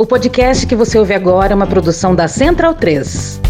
O 0.00 0.06
podcast 0.06 0.64
que 0.64 0.76
você 0.76 0.96
ouve 0.96 1.12
agora 1.12 1.52
é 1.52 1.56
uma 1.56 1.66
produção 1.66 2.14
da 2.14 2.28
Central 2.28 2.72
3. 2.72 3.40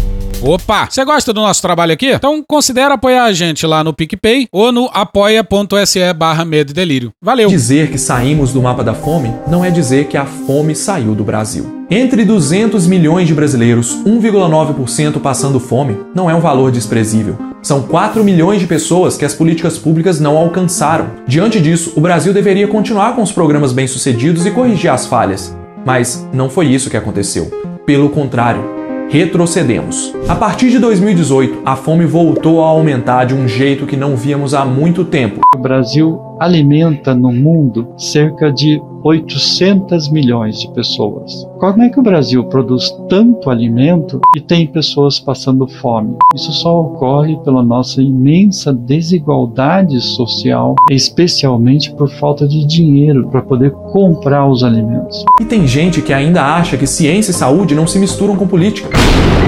Opa! 0.41 0.87
Você 0.89 1.05
gosta 1.05 1.31
do 1.31 1.41
nosso 1.41 1.61
trabalho 1.61 1.93
aqui? 1.93 2.07
Então 2.07 2.43
considere 2.47 2.91
apoiar 2.91 3.25
a 3.25 3.31
gente 3.31 3.67
lá 3.67 3.83
no 3.83 3.93
PicPay 3.93 4.47
ou 4.51 4.71
no 4.71 4.89
apoia.se 4.91 6.11
barra 6.13 6.43
medo 6.43 6.71
e 6.71 6.73
delírio. 6.73 7.11
Valeu! 7.21 7.49
Dizer 7.49 7.91
que 7.91 7.99
saímos 7.99 8.51
do 8.51 8.63
mapa 8.63 8.83
da 8.83 8.95
fome 8.95 9.31
não 9.47 9.63
é 9.63 9.69
dizer 9.69 10.07
que 10.07 10.17
a 10.17 10.25
fome 10.25 10.75
saiu 10.75 11.13
do 11.13 11.23
Brasil. 11.23 11.85
Entre 11.87 12.25
200 12.25 12.87
milhões 12.87 13.27
de 13.27 13.35
brasileiros, 13.35 13.97
1,9% 14.03 15.19
passando 15.19 15.59
fome 15.59 15.99
não 16.15 16.31
é 16.31 16.33
um 16.33 16.41
valor 16.41 16.71
desprezível. 16.71 17.37
São 17.61 17.83
4 17.83 18.23
milhões 18.23 18.59
de 18.59 18.65
pessoas 18.65 19.17
que 19.17 19.25
as 19.25 19.35
políticas 19.35 19.77
públicas 19.77 20.19
não 20.19 20.35
alcançaram. 20.35 21.11
Diante 21.27 21.61
disso, 21.61 21.93
o 21.95 22.01
Brasil 22.01 22.33
deveria 22.33 22.67
continuar 22.67 23.15
com 23.15 23.21
os 23.21 23.31
programas 23.31 23.71
bem-sucedidos 23.71 24.47
e 24.47 24.51
corrigir 24.51 24.89
as 24.89 25.05
falhas. 25.05 25.58
Mas 25.89 26.23
não 26.31 26.51
foi 26.51 26.67
isso 26.67 26.87
que 26.87 26.95
aconteceu. 26.95 27.49
Pelo 27.83 28.11
contrário, 28.11 28.61
retrocedemos. 29.09 30.13
A 30.27 30.35
partir 30.35 30.69
de 30.69 30.77
2018, 30.77 31.63
a 31.65 31.75
fome 31.75 32.05
voltou 32.05 32.63
a 32.63 32.67
aumentar 32.67 33.25
de 33.25 33.33
um 33.33 33.47
jeito 33.47 33.87
que 33.87 33.97
não 33.97 34.15
víamos 34.15 34.53
há 34.53 34.63
muito 34.63 35.03
tempo. 35.03 35.41
O 35.51 35.57
Brasil 35.57 36.21
alimenta 36.39 37.15
no 37.15 37.31
mundo 37.31 37.91
cerca 37.97 38.53
de 38.53 38.79
800 39.03 40.09
milhões 40.09 40.59
de 40.59 40.71
pessoas. 40.73 41.47
Como 41.59 41.81
é 41.81 41.89
que 41.89 41.99
o 41.99 42.03
Brasil 42.03 42.43
produz 42.45 42.89
tanto 43.09 43.49
alimento 43.49 44.19
e 44.35 44.41
tem 44.41 44.67
pessoas 44.67 45.19
passando 45.19 45.67
fome? 45.67 46.17
Isso 46.35 46.51
só 46.51 46.81
ocorre 46.81 47.37
pela 47.37 47.63
nossa 47.63 48.01
imensa 48.01 48.73
desigualdade 48.73 49.99
social, 50.01 50.75
especialmente 50.91 51.91
por 51.91 52.09
falta 52.09 52.47
de 52.47 52.65
dinheiro 52.65 53.27
para 53.29 53.41
poder 53.41 53.71
comprar 53.71 54.47
os 54.47 54.63
alimentos. 54.63 55.23
E 55.41 55.45
tem 55.45 55.67
gente 55.67 56.01
que 56.01 56.13
ainda 56.13 56.43
acha 56.43 56.77
que 56.77 56.87
ciência 56.87 57.31
e 57.31 57.33
saúde 57.33 57.75
não 57.75 57.87
se 57.87 57.99
misturam 57.99 58.35
com 58.35 58.47
política. 58.47 58.89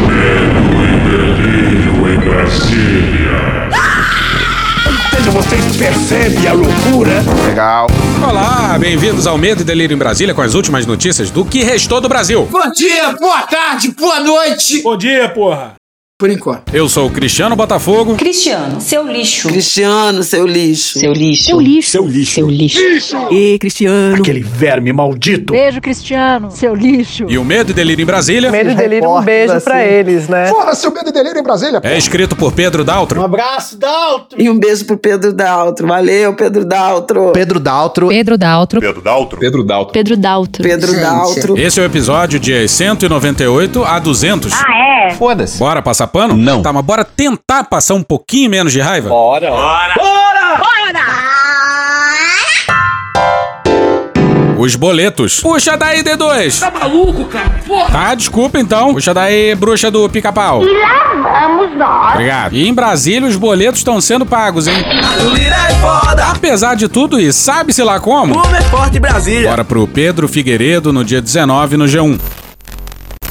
Medo 0.08 0.62
e 0.84 1.10
delírio 1.10 2.14
em 2.14 2.30
Brasília 2.30 3.31
vocês 5.32 5.78
percebem 5.78 6.48
a 6.48 6.54
loucura? 6.54 7.24
Legal. 7.48 7.88
Olá, 8.22 8.78
bem-vindos 8.78 9.26
ao 9.26 9.38
Medo 9.38 9.62
e 9.62 9.64
Delírio 9.64 9.96
em 9.96 9.98
Brasília 9.98 10.34
com 10.34 10.42
as 10.42 10.54
últimas 10.54 10.86
notícias 10.86 11.30
do 11.30 11.46
que 11.46 11.64
restou 11.64 12.02
do 12.02 12.10
Brasil. 12.10 12.48
Bom 12.52 12.72
dia, 12.72 13.14
boa 13.14 13.44
tarde, 13.44 13.92
boa 13.92 14.20
noite. 14.20 14.82
Bom 14.82 14.98
dia, 14.98 15.30
porra 15.30 15.81
por 16.22 16.30
enquanto. 16.30 16.72
Eu 16.72 16.88
sou 16.88 17.08
o 17.08 17.10
Cristiano 17.10 17.56
Botafogo. 17.56 18.16
Cristiano, 18.16 18.80
seu 18.80 19.12
lixo. 19.12 19.48
Cristiano, 19.48 20.22
seu 20.22 20.46
lixo. 20.46 21.00
Seu 21.00 21.12
lixo. 21.12 21.44
Seu 21.46 21.60
lixo. 21.60 21.90
Seu 21.90 22.06
lixo. 22.08 22.34
Seu 22.36 22.48
lixo. 22.48 22.80
lixo. 22.80 23.18
E 23.32 23.58
Cristiano. 23.58 24.18
Aquele 24.18 24.42
verme 24.42 24.94
maldito. 24.94 25.52
Beijo, 25.52 25.82
Cristiano. 25.82 26.52
Seu 26.52 26.76
lixo. 26.76 27.26
E 27.28 27.40
o 27.40 27.44
Medo 27.44 27.72
e 27.72 27.74
Delírio 27.74 28.04
em 28.04 28.06
Brasília. 28.06 28.52
Medo 28.52 28.70
e 28.70 28.76
Delírio, 28.76 29.10
um 29.10 29.20
beijo 29.20 29.54
assim. 29.54 29.64
pra 29.64 29.84
eles, 29.84 30.28
né? 30.28 30.46
Fora 30.46 30.76
seu 30.76 30.94
Medo 30.94 31.10
e 31.10 31.12
Delírio 31.12 31.40
em 31.40 31.44
Brasília. 31.44 31.82
É 31.82 31.98
escrito 31.98 32.36
por 32.36 32.52
Pedro 32.52 32.84
Daltro. 32.84 33.20
Um 33.20 33.24
abraço, 33.24 33.76
Daltro. 33.80 34.40
E 34.40 34.48
um 34.48 34.60
beijo 34.60 34.86
pro 34.86 34.98
Pedro 35.00 35.34
Daltro. 35.34 35.88
Valeu, 35.88 36.36
Pedro 36.36 36.64
Daltro. 36.64 37.32
Pedro 37.34 37.60
Daltro. 37.60 38.10
Pedro 38.10 38.38
Daltro. 38.38 38.80
Pedro 38.80 39.08
Daltro. 39.08 39.40
Pedro 39.40 39.64
Daltro. 39.64 40.00
Pedro 40.00 40.18
Daltro. 40.18 40.64
Pedro 40.64 40.94
Daltro. 40.94 41.58
Esse 41.58 41.80
é 41.80 41.84
o 41.84 41.86
episódio 41.88 42.40
de 42.40 42.68
198 42.68 43.84
a 43.84 43.98
200. 43.98 44.54
Ah, 44.54 45.08
é? 45.10 45.10
Foda-se. 45.16 45.58
Bora 45.58 45.82
passar 45.82 46.11
pano? 46.12 46.36
Não. 46.36 46.62
Tá, 46.62 46.72
mas 46.74 46.84
bora 46.84 47.04
tentar 47.04 47.64
passar 47.64 47.96
um 47.96 48.04
pouquinho 48.04 48.50
menos 48.50 48.72
de 48.74 48.80
raiva? 48.82 49.10
Bora! 49.10 49.50
Bora! 49.50 49.94
Bora! 49.96 50.58
Bora! 50.58 51.32
Os 54.62 54.76
boletos. 54.76 55.40
Puxa 55.40 55.76
daí, 55.76 56.04
D2. 56.04 56.60
Tá 56.60 56.70
maluco, 56.70 57.26
cara? 57.26 57.50
Porra. 57.66 57.90
Tá, 57.90 58.14
desculpa 58.14 58.60
então. 58.60 58.94
Puxa 58.94 59.12
daí, 59.12 59.56
bruxa 59.56 59.90
do 59.90 60.08
pica-pau. 60.08 60.62
E 60.64 60.72
lá 60.72 61.48
vamos 61.48 61.76
nós. 61.76 62.12
Obrigado. 62.12 62.54
E 62.54 62.68
em 62.68 62.72
Brasília, 62.72 63.28
os 63.28 63.36
boletos 63.36 63.80
estão 63.80 64.00
sendo 64.00 64.24
pagos, 64.24 64.68
hein? 64.68 64.76
é 64.76 65.74
foda. 65.82 66.28
Apesar 66.28 66.76
de 66.76 66.88
tudo 66.88 67.20
isso, 67.20 67.40
sabe-se 67.40 67.82
lá 67.82 68.00
como? 68.00 68.40
Como 68.40 68.56
é 68.56 68.62
forte 68.62 69.00
Brasília. 69.00 69.50
Bora 69.50 69.66
pro 69.66 69.88
Pedro 69.88 70.28
Figueiredo 70.28 70.94
no 70.94 71.04
dia 71.04 71.24
19 71.24 71.76
no 71.78 71.86
G1. 71.86 72.20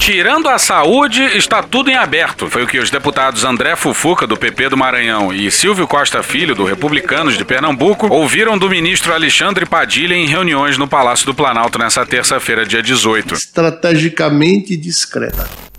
Tirando 0.01 0.49
a 0.49 0.59
saúde, 0.59 1.23
está 1.37 1.63
tudo 1.63 1.91
em 1.91 1.95
aberto. 1.95 2.49
Foi 2.49 2.65
o 2.65 2.67
que 2.67 2.79
os 2.79 2.91
deputados 2.91 3.45
André 3.45 3.77
Fufuca, 3.77 4.27
do 4.27 4.35
PP 4.35 4.71
do 4.71 4.77
Maranhão, 4.77 5.31
e 5.31 5.51
Silvio 5.51 5.87
Costa 5.87 6.23
Filho, 6.23 6.55
do 6.55 6.65
Republicanos 6.65 7.37
de 7.37 7.45
Pernambuco, 7.45 8.09
ouviram 8.09 8.57
do 8.57 8.69
ministro 8.69 9.13
Alexandre 9.13 9.67
Padilha 9.67 10.15
em 10.15 10.27
reuniões 10.27 10.79
no 10.79 10.89
Palácio 10.89 11.27
do 11.27 11.35
Planalto 11.35 11.79
nessa 11.79 12.05
terça-feira, 12.07 12.65
dia 12.65 12.83
18. 12.83 13.35
Estrategicamente 13.35 14.75
discreta. 14.75 15.70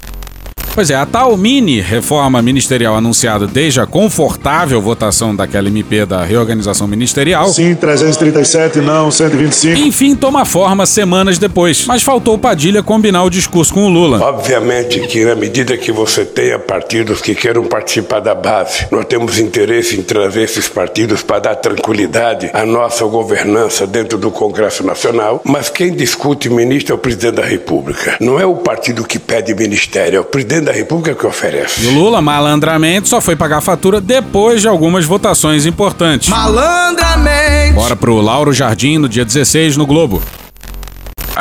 Pois 0.74 0.90
é, 0.90 0.96
a 0.96 1.06
tal 1.06 1.36
mini 1.36 1.82
reforma 1.82 2.42
ministerial 2.42 2.96
anunciada 2.96 3.46
desde 3.46 3.82
a 3.82 3.86
confortável 3.86 4.82
votação 4.82 5.36
daquela 5.36 5.68
MP 5.68 6.06
da 6.06 6.24
reorganização 6.24 6.88
ministerial. 6.88 7.50
Sim, 7.50 7.76
337, 7.76 8.80
não, 8.80 9.12
125. 9.12 9.78
Enfim, 9.78 10.16
toma 10.16 10.46
forma 10.46 10.86
semanas 10.86 11.38
depois. 11.38 11.86
Mas 11.86 12.04
faltou 12.04 12.38
Padilha 12.38 12.82
combinar 12.82 13.26
o 13.26 13.30
discurso 13.30 13.74
com 13.74 13.86
o 13.86 13.90
Lula. 13.90 14.22
Obviamente 14.22 15.02
que 15.02 15.26
na 15.26 15.36
medida 15.36 15.78
que 15.78 15.92
você 15.92 16.24
tenha 16.24 16.58
partidos 16.58 17.22
que 17.22 17.36
queiram 17.36 17.66
participar 17.66 18.22
da 18.22 18.34
base, 18.34 18.88
nós 18.92 19.04
temos 19.06 19.40
interesse 19.40 20.00
em 20.00 20.02
trazer 20.02 20.44
esses 20.44 20.70
partidos 20.70 21.22
para 21.22 21.40
dar 21.40 21.56
tranquilidade 21.56 22.50
à 22.54 22.66
nossa 22.66 23.04
governança 23.04 23.86
dentro 23.86 24.18
do 24.18 24.32
Congresso 24.32 24.86
Nacional. 24.86 25.42
Mas 25.44 25.70
quem 25.70 25.94
discute 25.94 26.50
ministro 26.50 26.94
é 26.94 26.96
o 26.96 26.98
presidente 26.98 27.36
da 27.36 27.46
República. 27.46 28.16
Não 28.22 28.40
é 28.40 28.46
o 28.46 28.56
partido 28.56 29.04
que 29.04 29.20
pede 29.20 29.54
ministério, 29.54 30.16
é 30.16 30.22
o 30.22 30.24
presidente 30.24 30.61
presidente 30.62 30.66
da 30.66 30.72
República 30.72 31.16
que 31.16 31.26
oferece. 31.26 31.84
E 31.84 31.88
o 31.88 31.94
Lula, 31.94 32.22
malandramente, 32.22 33.10
só 33.10 33.20
foi 33.20 33.36
pagar 33.36 33.58
a 33.58 33.62
fatura 33.62 34.00
depois 34.00 34.62
de 34.62 34.68
algumas 34.68 35.06
votações 35.06 35.66
importantes. 35.66 36.30
Malandramente! 36.30 37.74
Bora 37.74 37.96
pro 37.96 38.22
Lauro 38.22 38.54
Jardim 38.54 38.98
no 38.98 39.10
dia 39.10 39.26
16 39.26 39.78
no 39.78 39.86
Globo. 39.86 40.22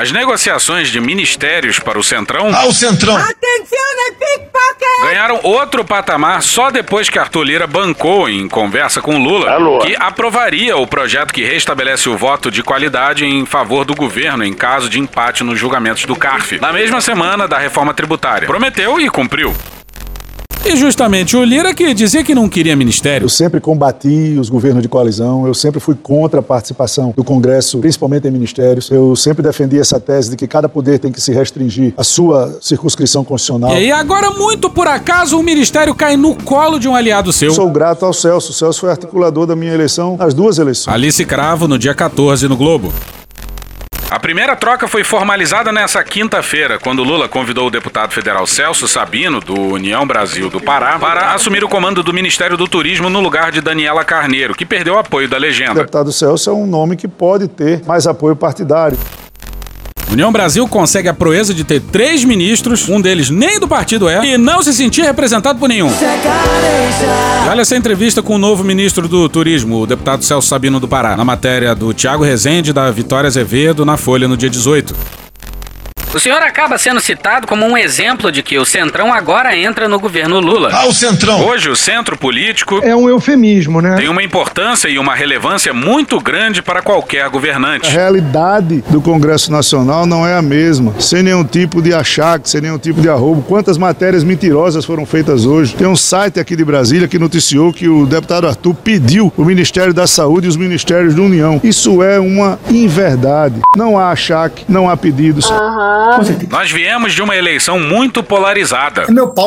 As 0.00 0.10
negociações 0.12 0.88
de 0.88 0.98
ministérios 0.98 1.78
para 1.78 1.98
o 1.98 2.02
Centrão. 2.02 2.50
Ah, 2.54 2.64
o 2.64 2.72
Centrão! 2.72 3.14
Atenção, 3.18 3.78
né, 3.96 4.16
pickpocket! 4.18 5.02
Ganharam 5.02 5.40
outro 5.42 5.84
patamar 5.84 6.42
só 6.42 6.70
depois 6.70 7.10
que 7.10 7.18
Arthur 7.18 7.42
Lira 7.42 7.66
bancou, 7.66 8.26
em 8.26 8.48
conversa 8.48 9.02
com 9.02 9.22
Lula, 9.22 9.50
Alô. 9.50 9.80
que 9.80 9.94
aprovaria 10.00 10.74
o 10.74 10.86
projeto 10.86 11.34
que 11.34 11.44
restabelece 11.44 12.08
o 12.08 12.16
voto 12.16 12.50
de 12.50 12.62
qualidade 12.62 13.26
em 13.26 13.44
favor 13.44 13.84
do 13.84 13.94
governo 13.94 14.42
em 14.42 14.54
caso 14.54 14.88
de 14.88 14.98
empate 14.98 15.44
nos 15.44 15.58
julgamentos 15.58 16.06
do 16.06 16.16
CARF, 16.16 16.58
na 16.58 16.72
mesma 16.72 17.02
semana 17.02 17.46
da 17.46 17.58
reforma 17.58 17.92
tributária. 17.92 18.46
Prometeu 18.46 18.98
e 18.98 19.10
cumpriu. 19.10 19.54
E 20.64 20.76
justamente 20.76 21.36
o 21.36 21.42
Lira 21.42 21.74
que 21.74 21.94
dizia 21.94 22.22
que 22.22 22.34
não 22.34 22.48
queria 22.48 22.76
ministério. 22.76 23.24
Eu 23.24 23.28
sempre 23.30 23.60
combati 23.60 24.36
os 24.38 24.50
governos 24.50 24.82
de 24.82 24.88
coalizão, 24.88 25.46
eu 25.46 25.54
sempre 25.54 25.80
fui 25.80 25.94
contra 25.94 26.40
a 26.40 26.42
participação 26.42 27.14
do 27.16 27.24
Congresso, 27.24 27.78
principalmente 27.78 28.28
em 28.28 28.30
ministérios. 28.30 28.90
Eu 28.90 29.16
sempre 29.16 29.42
defendi 29.42 29.78
essa 29.78 29.98
tese 29.98 30.30
de 30.30 30.36
que 30.36 30.46
cada 30.46 30.68
poder 30.68 30.98
tem 30.98 31.10
que 31.10 31.20
se 31.20 31.32
restringir 31.32 31.94
à 31.96 32.04
sua 32.04 32.58
circunscrição 32.60 33.24
constitucional. 33.24 33.80
E 33.80 33.90
agora, 33.90 34.30
muito 34.30 34.68
por 34.68 34.86
acaso, 34.86 35.38
o 35.38 35.42
ministério 35.42 35.94
cai 35.94 36.16
no 36.16 36.34
colo 36.34 36.78
de 36.78 36.86
um 36.86 36.94
aliado 36.94 37.32
seu. 37.32 37.52
Sou 37.52 37.70
grato 37.70 38.04
ao 38.04 38.12
Celso. 38.12 38.50
O 38.50 38.54
Celso 38.54 38.80
foi 38.80 38.90
articulador 38.90 39.46
da 39.46 39.56
minha 39.56 39.72
eleição, 39.72 40.16
as 40.18 40.34
duas 40.34 40.58
eleições. 40.58 40.92
Alice 40.92 41.24
Cravo, 41.24 41.66
no 41.66 41.78
dia 41.78 41.94
14, 41.94 42.46
no 42.48 42.56
Globo. 42.56 42.92
A 44.10 44.18
primeira 44.18 44.56
troca 44.56 44.88
foi 44.88 45.04
formalizada 45.04 45.70
nessa 45.70 46.02
quinta-feira, 46.02 46.80
quando 46.80 47.04
Lula 47.04 47.28
convidou 47.28 47.68
o 47.68 47.70
deputado 47.70 48.12
federal 48.12 48.44
Celso 48.44 48.88
Sabino, 48.88 49.38
do 49.38 49.54
União 49.54 50.04
Brasil 50.04 50.50
do 50.50 50.60
Pará, 50.60 50.98
para 50.98 51.32
assumir 51.32 51.62
o 51.62 51.68
comando 51.68 52.02
do 52.02 52.12
Ministério 52.12 52.56
do 52.56 52.66
Turismo 52.66 53.08
no 53.08 53.20
lugar 53.20 53.52
de 53.52 53.60
Daniela 53.60 54.04
Carneiro, 54.04 54.52
que 54.52 54.66
perdeu 54.66 54.94
o 54.94 54.98
apoio 54.98 55.28
da 55.28 55.38
legenda. 55.38 55.70
O 55.70 55.74
deputado 55.74 56.10
Celso 56.10 56.50
é 56.50 56.52
um 56.52 56.66
nome 56.66 56.96
que 56.96 57.06
pode 57.06 57.46
ter 57.46 57.84
mais 57.86 58.04
apoio 58.04 58.34
partidário. 58.34 58.98
União 60.12 60.32
Brasil 60.32 60.66
consegue 60.66 61.08
a 61.08 61.14
proeza 61.14 61.54
de 61.54 61.62
ter 61.62 61.80
três 61.80 62.24
ministros, 62.24 62.88
um 62.88 63.00
deles 63.00 63.30
nem 63.30 63.60
do 63.60 63.68
partido 63.68 64.08
é, 64.08 64.26
e 64.26 64.36
não 64.36 64.60
se 64.60 64.72
sentir 64.72 65.02
representado 65.02 65.58
por 65.58 65.68
nenhum. 65.68 65.90
Olha 67.48 67.60
essa 67.60 67.76
entrevista 67.76 68.20
com 68.20 68.34
o 68.34 68.38
novo 68.38 68.64
ministro 68.64 69.06
do 69.06 69.28
Turismo, 69.28 69.82
o 69.82 69.86
deputado 69.86 70.24
Celso 70.24 70.48
Sabino 70.48 70.80
do 70.80 70.88
Pará, 70.88 71.16
na 71.16 71.24
matéria 71.24 71.74
do 71.76 71.94
Tiago 71.94 72.24
Rezende 72.24 72.72
da 72.72 72.90
Vitória 72.90 73.28
Azevedo 73.28 73.84
na 73.84 73.96
Folha 73.96 74.26
no 74.26 74.36
dia 74.36 74.50
18. 74.50 75.19
O 76.12 76.18
senhor 76.18 76.42
acaba 76.42 76.76
sendo 76.76 76.98
citado 76.98 77.46
como 77.46 77.64
um 77.64 77.78
exemplo 77.78 78.32
de 78.32 78.42
que 78.42 78.58
o 78.58 78.64
Centrão 78.64 79.14
agora 79.14 79.56
entra 79.56 79.88
no 79.88 80.00
governo 80.00 80.40
Lula. 80.40 80.68
Ah, 80.72 80.88
o 80.88 80.92
Centrão! 80.92 81.46
Hoje, 81.46 81.70
o 81.70 81.76
centro 81.76 82.16
político. 82.16 82.80
É 82.82 82.96
um 82.96 83.08
eufemismo, 83.08 83.80
né? 83.80 83.94
Tem 83.94 84.08
uma 84.08 84.20
importância 84.20 84.88
e 84.88 84.98
uma 84.98 85.14
relevância 85.14 85.72
muito 85.72 86.18
grande 86.20 86.62
para 86.62 86.82
qualquer 86.82 87.28
governante. 87.28 87.86
A 87.86 87.90
realidade 87.90 88.82
do 88.88 89.00
Congresso 89.00 89.52
Nacional 89.52 90.04
não 90.04 90.26
é 90.26 90.34
a 90.34 90.42
mesma. 90.42 90.92
Sem 90.98 91.22
nenhum 91.22 91.44
tipo 91.44 91.80
de 91.80 91.94
achaque, 91.94 92.50
sem 92.50 92.60
nenhum 92.60 92.78
tipo 92.78 93.00
de 93.00 93.08
arrobo. 93.08 93.42
Quantas 93.42 93.78
matérias 93.78 94.24
mentirosas 94.24 94.84
foram 94.84 95.06
feitas 95.06 95.46
hoje? 95.46 95.76
Tem 95.76 95.86
um 95.86 95.96
site 95.96 96.40
aqui 96.40 96.56
de 96.56 96.64
Brasília 96.64 97.06
que 97.06 97.20
noticiou 97.20 97.72
que 97.72 97.88
o 97.88 98.04
deputado 98.04 98.48
Arthur 98.48 98.74
pediu 98.74 99.32
o 99.36 99.44
Ministério 99.44 99.94
da 99.94 100.08
Saúde 100.08 100.46
e 100.46 100.50
os 100.50 100.56
Ministérios 100.56 101.14
da 101.14 101.22
União. 101.22 101.60
Isso 101.62 102.02
é 102.02 102.18
uma 102.18 102.58
inverdade. 102.68 103.60
Não 103.76 103.96
há 103.96 104.10
achaque, 104.10 104.64
não 104.68 104.90
há 104.90 104.96
pedidos. 104.96 105.48
Aham. 106.00 106.20
Nós 106.50 106.70
viemos 106.70 107.12
de 107.12 107.22
uma 107.22 107.36
eleição 107.36 107.78
muito 107.78 108.22
polarizada, 108.22 109.04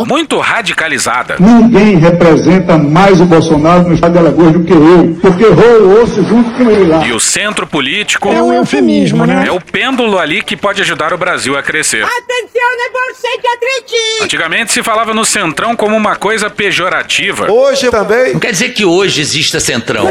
muito 0.07 0.37
radicalizada. 0.39 1.35
Ninguém 1.39 1.97
representa 1.97 2.77
mais 2.77 3.19
o 3.19 3.25
Bolsonaro 3.25 3.83
no 3.87 3.93
estado 3.95 4.13
de 4.13 4.19
Alagoas 4.19 4.53
do 4.53 4.63
que 4.63 4.73
eu, 4.73 5.17
porque 5.21 5.45
vou 5.45 5.81
o 5.81 6.01
osso 6.03 6.23
junto 6.23 6.51
com 6.51 6.69
ele 6.69 6.85
lá. 6.85 7.05
E 7.05 7.11
o 7.11 7.19
centro 7.19 7.65
político 7.65 8.29
É 8.31 8.41
um 8.41 8.53
eufemismo, 8.53 9.25
né? 9.25 9.45
é 9.47 9.51
o 9.51 9.59
pêndulo 9.59 10.19
ali 10.19 10.41
que 10.41 10.55
pode 10.55 10.81
ajudar 10.81 11.13
o 11.13 11.17
Brasil 11.17 11.57
a 11.57 11.63
crescer. 11.63 12.03
Attenzione, 12.03 12.89
borseggi 12.91 13.47
atleti! 13.47 14.23
Antigamente 14.23 14.71
se 14.71 14.83
falava 14.83 15.13
no 15.13 15.25
centrão 15.25 15.75
como 15.75 15.95
uma 15.95 16.15
coisa 16.15 16.49
pejorativa. 16.49 17.51
Hoje 17.51 17.89
também. 17.89 18.33
Não 18.33 18.39
quer 18.39 18.51
dizer 18.51 18.69
que 18.69 18.85
hoje 18.85 19.21
exista 19.21 19.59
centrão. 19.59 20.07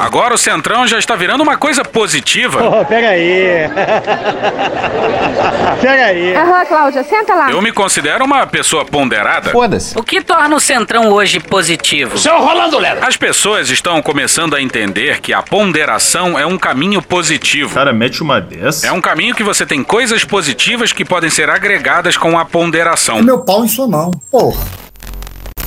Agora 0.00 0.34
o 0.34 0.38
centrão 0.38 0.86
já 0.86 0.98
está 0.98 1.14
virando 1.16 1.42
uma 1.42 1.56
coisa 1.56 1.84
positiva. 1.84 2.62
Oh, 2.80 2.84
pega 2.84 3.08
aí. 3.10 3.68
pega 5.80 6.04
aí. 6.04 6.34
Aham, 6.34 6.64
Cláudia, 6.66 7.04
senta 7.04 7.34
lá. 7.34 7.50
Eu 7.50 7.60
me 7.62 7.72
considero 7.72 8.24
uma 8.24 8.46
pessoa 8.46 8.84
ponderada. 8.84 9.50
Foda-se. 9.50 9.98
O 9.98 10.02
que 10.02 10.22
torna 10.22 10.54
o 10.54 10.60
Centrão 10.60 11.10
hoje 11.12 11.40
positivo? 11.40 12.18
Seu 12.18 12.38
Rolando 12.40 12.78
Lero. 12.78 13.04
As 13.04 13.16
pessoas 13.16 13.70
estão 13.70 14.00
começando 14.02 14.54
a 14.54 14.62
entender 14.62 15.20
que 15.20 15.32
a 15.32 15.42
ponderação 15.42 16.38
é 16.38 16.46
um 16.46 16.58
caminho 16.58 17.02
positivo. 17.02 17.74
Cara, 17.74 17.92
mete 17.92 18.22
uma 18.22 18.40
dessa. 18.40 18.86
É 18.86 18.92
um 18.92 19.00
caminho 19.00 19.34
que 19.34 19.42
você 19.42 19.64
tem 19.66 19.82
coisas 19.82 20.24
positivas 20.24 20.92
que 20.92 21.04
podem 21.04 21.30
ser 21.30 21.48
agregadas 21.50 22.16
com 22.16 22.38
a 22.38 22.44
ponderação. 22.44 23.22
Meu 23.22 23.40
pau 23.40 23.64
em 23.64 23.68
sua 23.68 23.86
mão. 23.86 24.10
Porra. 24.30 24.60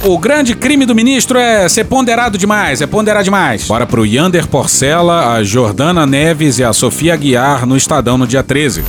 O 0.06 0.18
grande 0.18 0.54
crime 0.54 0.86
do 0.86 0.94
ministro 0.94 1.40
é 1.40 1.70
ser 1.70 1.86
ponderado 1.86 2.38
demais, 2.38 2.82
é 2.82 2.88
ponderar 2.88 3.24
demais. 3.24 3.66
Bora 3.66 3.86
pro 3.86 4.06
Yander 4.06 4.46
Porcela, 4.48 5.34
a 5.34 5.44
Jordana 5.44 6.06
Neves 6.06 6.60
e 6.60 6.64
a 6.64 6.74
Sofia 6.74 7.16
Guiar 7.16 7.66
no 7.66 7.78
Estadão 7.78 8.18
no 8.18 8.28
dia 8.28 8.44
13. 8.44 8.84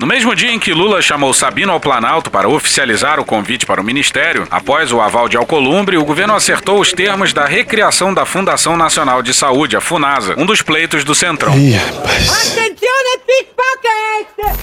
No 0.00 0.06
mesmo 0.06 0.34
dia 0.34 0.50
em 0.50 0.58
que 0.58 0.72
Lula 0.72 1.02
chamou 1.02 1.34
Sabino 1.34 1.72
ao 1.72 1.78
Planalto 1.78 2.30
para 2.30 2.48
oficializar 2.48 3.20
o 3.20 3.24
convite 3.24 3.66
para 3.66 3.82
o 3.82 3.84
ministério, 3.84 4.48
após 4.50 4.90
o 4.92 4.98
aval 4.98 5.28
de 5.28 5.36
Alcolumbre, 5.36 5.98
o 5.98 6.04
governo 6.06 6.34
acertou 6.34 6.80
os 6.80 6.90
termos 6.90 7.34
da 7.34 7.44
recriação 7.44 8.14
da 8.14 8.24
Fundação 8.24 8.78
Nacional 8.78 9.22
de 9.22 9.34
Saúde, 9.34 9.76
a 9.76 9.80
FUNASA, 9.80 10.36
um 10.38 10.46
dos 10.46 10.62
pleitos 10.62 11.04
do 11.04 11.14
Centrão. 11.14 11.52
Attenzione, 11.52 13.18
pickpocket! 13.26 14.58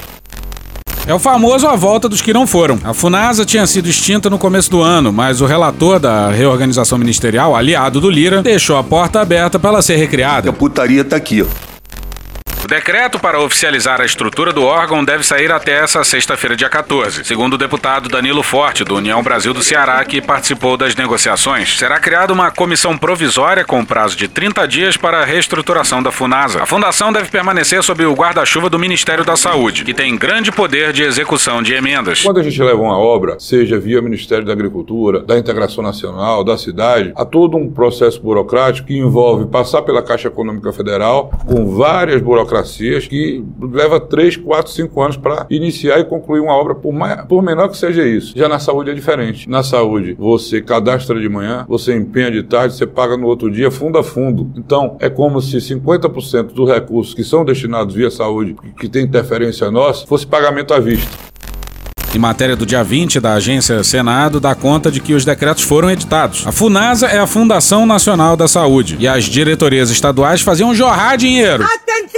É 1.06 1.14
o 1.14 1.20
famoso 1.20 1.68
a 1.68 1.76
volta 1.76 2.10
dos 2.10 2.20
que 2.20 2.34
não 2.34 2.48
foram. 2.48 2.80
A 2.84 2.96
FUNASA 2.96 3.46
tinha 3.46 3.68
sido 3.68 3.88
extinta 3.88 4.32
no 4.32 4.40
começo 4.40 4.72
do 4.72 4.82
ano, 4.82 5.14
mas 5.14 5.40
o 5.40 5.46
relator 5.46 6.00
da 6.00 6.32
reorganização 6.32 6.98
ministerial, 6.98 7.56
aliado 7.56 8.02
do 8.02 8.10
Lira, 8.10 8.42
deixou 8.42 8.76
a 8.76 8.84
porta 8.84 9.22
aberta 9.22 9.60
para 9.60 9.70
ela 9.70 9.82
ser 9.84 9.98
recriada. 9.98 10.50
A 10.50 10.54
putaria 10.54 11.06
tá 11.06 11.16
aqui, 11.16 11.44
ó. 11.44 11.67
O 12.68 12.70
decreto 12.70 13.18
para 13.18 13.40
oficializar 13.40 14.02
a 14.02 14.06
estrutura 14.06 14.52
do 14.52 14.62
órgão 14.62 15.02
deve 15.02 15.24
sair 15.24 15.50
até 15.54 15.82
essa 15.82 16.04
sexta-feira, 16.04 16.54
dia 16.54 16.68
14. 16.68 17.24
Segundo 17.24 17.54
o 17.54 17.58
deputado 17.58 18.10
Danilo 18.10 18.44
Forte, 18.44 18.84
do 18.84 18.98
União 18.98 19.24
Brasil 19.24 19.54
do 19.54 19.64
Ceará, 19.64 20.04
que 20.04 20.20
participou 20.20 20.76
das 20.76 20.94
negociações, 20.94 21.80
será 21.80 21.98
criada 21.98 22.34
uma 22.34 22.52
comissão 22.52 22.98
provisória 22.98 23.64
com 23.64 23.86
prazo 23.86 24.18
de 24.18 24.28
30 24.28 24.68
dias 24.68 24.98
para 24.98 25.22
a 25.22 25.24
reestruturação 25.24 26.04
da 26.04 26.12
FUNASA. 26.12 26.62
A 26.62 26.66
fundação 26.66 27.14
deve 27.14 27.30
permanecer 27.30 27.82
sob 27.82 28.06
o 28.06 28.14
guarda-chuva 28.14 28.70
do 28.70 28.78
Ministério 28.78 29.24
da 29.24 29.38
Saúde, 29.38 29.86
que 29.86 29.94
tem 29.94 30.18
grande 30.18 30.52
poder 30.52 30.92
de 30.92 31.04
execução 31.04 31.64
de 31.64 31.74
emendas. 31.74 32.22
Quando 32.22 32.42
a 32.42 32.44
gente 32.44 32.62
leva 32.62 32.82
uma 32.82 32.98
obra, 32.98 33.40
seja 33.40 33.80
via 33.80 34.02
Ministério 34.02 34.44
da 34.44 34.52
Agricultura, 34.52 35.22
da 35.22 35.38
Integração 35.38 35.82
Nacional, 35.82 36.44
da 36.44 36.58
cidade, 36.58 37.14
há 37.16 37.24
todo 37.24 37.56
um 37.56 37.72
processo 37.72 38.22
burocrático 38.22 38.90
que 38.90 38.98
envolve 38.98 39.46
passar 39.46 39.84
pela 39.84 40.04
Caixa 40.04 40.28
Econômica 40.28 40.74
Federal, 40.74 41.32
com 41.48 41.66
várias 41.74 42.22
burocracias 42.22 42.57
que 43.08 43.44
leva 43.60 44.00
3, 44.00 44.38
4, 44.38 44.72
5 44.72 45.02
anos 45.02 45.18
para 45.18 45.46
iniciar 45.50 46.00
e 46.00 46.06
concluir 46.06 46.40
uma 46.40 46.54
obra, 46.54 46.76
por, 46.76 46.94
mais, 46.94 47.22
por 47.26 47.42
menor 47.42 47.70
que 47.70 47.78
seja 47.78 48.06
isso. 48.06 48.34
Já 48.36 48.48
na 48.48 48.60
saúde 48.60 48.92
é 48.92 48.94
diferente. 48.94 49.50
Na 49.50 49.64
saúde, 49.64 50.16
você 50.18 50.62
cadastra 50.62 51.20
de 51.20 51.30
manhã, 51.30 51.66
você 51.68 51.96
empenha 51.96 52.32
de 52.32 52.44
tarde, 52.44 52.76
você 52.76 52.86
paga 52.86 53.18
no 53.18 53.28
outro 53.28 53.52
dia, 53.52 53.70
fundo 53.70 53.98
a 53.98 54.04
fundo. 54.04 54.52
Então, 54.56 54.98
é 55.00 55.10
como 55.10 55.42
se 55.42 55.58
50% 55.58 56.54
dos 56.54 56.70
recursos 56.70 57.14
que 57.14 57.24
são 57.24 57.44
destinados 57.44 57.96
via 57.96 58.10
saúde, 58.10 58.56
que 58.80 58.90
tem 58.90 59.04
interferência 59.04 59.70
nossa, 59.72 60.06
fosse 60.06 60.26
pagamento 60.26 60.74
à 60.74 60.80
vista. 60.80 61.28
Em 62.16 62.20
matéria 62.20 62.56
do 62.56 62.66
dia 62.66 62.84
20 62.84 63.20
da 63.20 63.34
agência 63.34 63.84
Senado, 63.84 64.40
dá 64.40 64.56
conta 64.56 64.90
de 64.90 65.00
que 65.00 65.14
os 65.14 65.26
decretos 65.26 65.64
foram 65.64 65.92
editados. 65.92 66.48
A 66.48 66.52
FUNASA 66.52 67.08
é 67.08 67.20
a 67.20 67.28
Fundação 67.28 67.86
Nacional 67.86 68.38
da 68.38 68.48
Saúde 68.48 68.98
e 69.00 69.08
as 69.08 69.26
diretorias 69.26 69.90
estaduais 69.92 70.42
faziam 70.42 70.74
jorrar 70.74 71.18
dinheiro. 71.18 71.64
Atleti! 71.64 72.18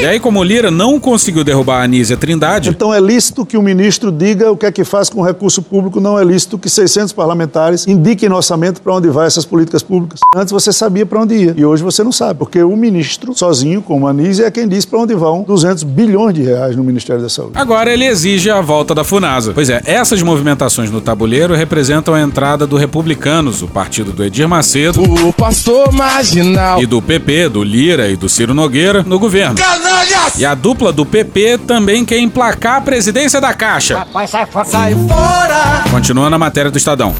E 0.00 0.06
aí, 0.06 0.18
como 0.20 0.40
o 0.40 0.42
Lira 0.44 0.70
não 0.70 0.98
conseguiu 0.98 1.44
derrubar 1.44 1.80
a 1.80 1.84
Anísia 1.84 2.16
Trindade, 2.16 2.70
Então 2.70 2.92
é 2.92 3.00
lícito 3.00 3.46
que 3.46 3.56
o 3.56 3.62
ministro 3.62 4.10
diga 4.10 4.50
o 4.50 4.56
que 4.56 4.66
é 4.66 4.72
que 4.72 4.84
faz 4.84 5.08
com 5.08 5.20
o 5.20 5.24
recurso 5.24 5.62
público, 5.62 6.00
não 6.00 6.18
é 6.18 6.24
lícito 6.24 6.58
que 6.58 6.68
600 6.68 7.12
parlamentares 7.12 7.86
indiquem 7.86 8.28
no 8.28 8.36
orçamento 8.36 8.82
para 8.82 8.92
onde 8.94 9.08
vai 9.08 9.26
essas 9.26 9.44
políticas 9.44 9.82
públicas. 9.82 10.20
Antes 10.34 10.50
você 10.52 10.72
sabia 10.72 11.06
para 11.06 11.20
onde 11.20 11.34
ia 11.36 11.54
e 11.56 11.64
hoje 11.64 11.82
você 11.82 12.02
não 12.02 12.10
sabe, 12.10 12.38
porque 12.40 12.62
o 12.62 12.76
ministro, 12.76 13.32
sozinho, 13.36 13.80
como 13.80 14.06
a 14.06 14.10
Anísia, 14.10 14.46
é 14.46 14.50
quem 14.50 14.66
diz 14.66 14.84
para 14.84 14.98
onde 14.98 15.14
vão 15.14 15.42
200 15.44 15.84
bilhões 15.84 16.34
de 16.34 16.42
reais 16.42 16.74
no 16.74 16.82
Ministério 16.82 17.22
da 17.22 17.28
Saúde. 17.28 17.52
agora 17.54 17.92
ele 17.92 18.04
exige 18.04 18.50
a 18.50 18.60
volta 18.60 18.94
da 18.94 19.04
FUNASA. 19.04 19.52
Pois 19.54 19.70
é, 19.70 19.80
essas 19.84 20.20
movimentações 20.22 20.90
no 20.90 21.00
tabuleiro 21.00 21.54
representam 21.54 22.14
a 22.14 22.20
entrada 22.20 22.66
do 22.66 22.76
Republicanos, 22.76 23.62
o 23.62 23.68
partido 23.68 24.12
do 24.12 24.24
Edir 24.24 24.48
Macedo, 24.48 25.00
O 25.02 25.32
pastor 25.32 25.92
marginal. 25.92 26.82
e 26.82 26.86
do 26.86 27.00
PP, 27.00 27.48
do 27.48 27.62
Lira 27.62 28.08
e 28.08 28.16
do 28.16 28.28
Ciro 28.28 28.41
Nogueira, 28.48 29.02
no 29.02 29.18
governo. 29.18 29.54
Canalhas! 29.56 30.38
E 30.38 30.44
a 30.44 30.54
dupla 30.54 30.92
do 30.92 31.06
PP 31.06 31.58
também 31.66 32.04
quer 32.04 32.18
emplacar 32.18 32.76
a 32.76 32.80
presidência 32.80 33.40
da 33.40 33.54
Caixa. 33.54 33.98
Rapaz, 33.98 34.30
sai 34.30 34.46
fora. 34.46 34.64
Sai 34.64 34.94
fora! 35.08 35.84
Continua 35.90 36.28
na 36.28 36.38
matéria 36.38 36.70
do 36.70 36.76
Estadão. 36.78 37.14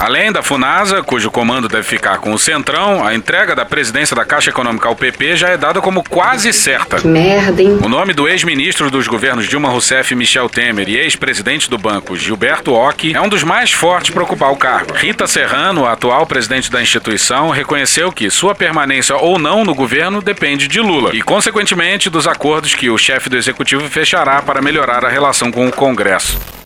Além 0.00 0.32
da 0.32 0.42
FUNASA, 0.42 1.02
cujo 1.02 1.30
comando 1.30 1.68
deve 1.68 1.84
ficar 1.84 2.18
com 2.18 2.32
o 2.32 2.38
Centrão, 2.38 3.06
a 3.06 3.14
entrega 3.14 3.54
da 3.54 3.64
presidência 3.64 4.14
da 4.14 4.24
Caixa 4.24 4.50
Econômica 4.50 4.88
ao 4.88 4.96
PP 4.96 5.36
já 5.36 5.48
é 5.48 5.56
dada 5.56 5.80
como 5.80 6.02
quase 6.02 6.52
certa. 6.52 6.96
Que 6.96 7.06
merda, 7.06 7.62
hein? 7.62 7.78
O 7.82 7.88
nome 7.88 8.12
do 8.12 8.28
ex-ministro 8.28 8.90
dos 8.90 9.06
governos 9.06 9.48
Dilma 9.48 9.68
Rousseff 9.70 10.12
e 10.12 10.16
Michel 10.16 10.48
Temer 10.48 10.88
e 10.88 10.96
ex-presidente 10.96 11.70
do 11.70 11.78
banco 11.78 12.16
Gilberto 12.16 12.74
Ock 12.74 13.14
é 13.14 13.20
um 13.20 13.28
dos 13.28 13.44
mais 13.44 13.72
fortes 13.72 14.10
para 14.10 14.24
ocupar 14.24 14.52
o 14.52 14.56
cargo. 14.56 14.92
Rita 14.94 15.26
Serrano, 15.26 15.86
a 15.86 15.92
atual 15.92 16.26
presidente 16.26 16.70
da 16.70 16.82
instituição, 16.82 17.50
reconheceu 17.50 18.12
que 18.12 18.28
sua 18.30 18.54
permanência 18.54 19.16
ou 19.16 19.38
não 19.38 19.64
no 19.64 19.74
governo 19.74 20.20
depende 20.20 20.68
de 20.68 20.80
Lula 20.80 21.14
e, 21.14 21.22
consequentemente, 21.22 22.10
dos 22.10 22.26
acordos 22.26 22.74
que 22.74 22.90
o 22.90 22.98
chefe 22.98 23.30
do 23.30 23.36
executivo 23.36 23.88
fechará 23.88 24.42
para 24.42 24.60
melhorar 24.60 25.04
a 25.04 25.08
relação 25.08 25.50
com 25.50 25.66
o 25.66 25.72
Congresso. 25.72 26.63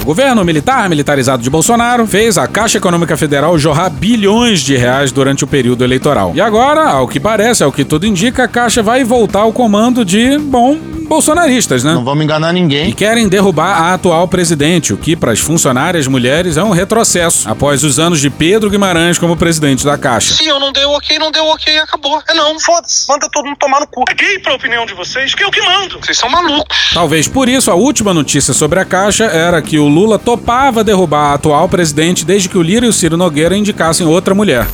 O 0.00 0.04
governo 0.08 0.42
militar 0.44 0.88
militarizado 0.88 1.42
de 1.42 1.50
Bolsonaro 1.50 2.06
fez 2.06 2.38
a 2.38 2.46
Caixa 2.46 2.78
Econômica 2.78 3.16
Federal 3.16 3.58
jorrar 3.58 3.90
bilhões 3.90 4.60
de 4.60 4.74
reais 4.76 5.12
durante 5.12 5.44
o 5.44 5.46
período 5.46 5.84
eleitoral. 5.84 6.32
E 6.34 6.40
agora, 6.40 6.88
ao 6.88 7.06
que 7.06 7.20
parece, 7.20 7.62
ao 7.62 7.70
que 7.70 7.84
tudo 7.84 8.06
indica, 8.06 8.44
a 8.44 8.48
Caixa 8.48 8.82
vai 8.82 9.04
voltar 9.04 9.40
ao 9.40 9.52
comando 9.52 10.04
de, 10.04 10.38
bom, 10.38 10.78
bolsonaristas, 11.08 11.82
né? 11.82 11.94
Não 11.94 12.04
vamos 12.04 12.22
enganar 12.22 12.52
ninguém. 12.52 12.90
E 12.90 12.92
querem 12.92 13.28
derrubar 13.28 13.82
a 13.82 13.94
atual 13.94 14.28
presidente, 14.28 14.92
o 14.92 14.96
que 14.96 15.16
para 15.16 15.32
as 15.32 15.40
funcionárias 15.40 16.06
mulheres 16.06 16.56
é 16.56 16.62
um 16.62 16.70
retrocesso, 16.70 17.48
após 17.48 17.82
os 17.82 17.98
anos 17.98 18.20
de 18.20 18.30
Pedro 18.30 18.70
Guimarães 18.70 19.18
como 19.18 19.36
presidente 19.36 19.84
da 19.84 19.96
Caixa. 19.96 20.34
Se 20.34 20.46
eu 20.46 20.60
não 20.60 20.72
dei 20.72 20.84
o 20.84 20.90
ok, 20.90 21.18
não 21.18 21.30
deu 21.30 21.44
ok, 21.46 21.78
acabou. 21.78 22.22
É 22.28 22.34
não, 22.34 22.60
foda-se. 22.60 23.08
Manda 23.08 23.28
todo 23.32 23.46
mundo 23.46 23.58
tomar 23.58 23.80
no 23.80 23.86
cu. 23.86 24.04
Caguei 24.04 24.38
pra 24.38 24.54
opinião 24.54 24.84
de 24.86 24.94
vocês, 24.94 25.34
que 25.34 25.42
eu 25.42 25.50
que 25.50 25.62
mando. 25.62 25.98
Vocês 26.00 26.18
são 26.18 26.28
malucos. 26.28 26.76
Talvez 26.92 27.26
por 27.26 27.48
isso 27.48 27.70
a 27.70 27.74
última 27.74 28.12
notícia 28.12 28.52
sobre 28.52 28.78
a 28.78 28.84
Caixa 28.84 29.24
era 29.24 29.62
que 29.62 29.78
o 29.78 29.88
Lula 29.88 30.18
topava 30.18 30.84
derrubar 30.84 31.30
a 31.30 31.34
atual 31.34 31.68
presidente 31.68 32.24
desde 32.24 32.48
que 32.48 32.58
o 32.58 32.62
Lira 32.62 32.86
e 32.86 32.88
o 32.88 32.92
Ciro 32.92 33.16
Nogueira 33.16 33.56
indicassem 33.56 34.06
outra 34.06 34.34
mulher. 34.34 34.66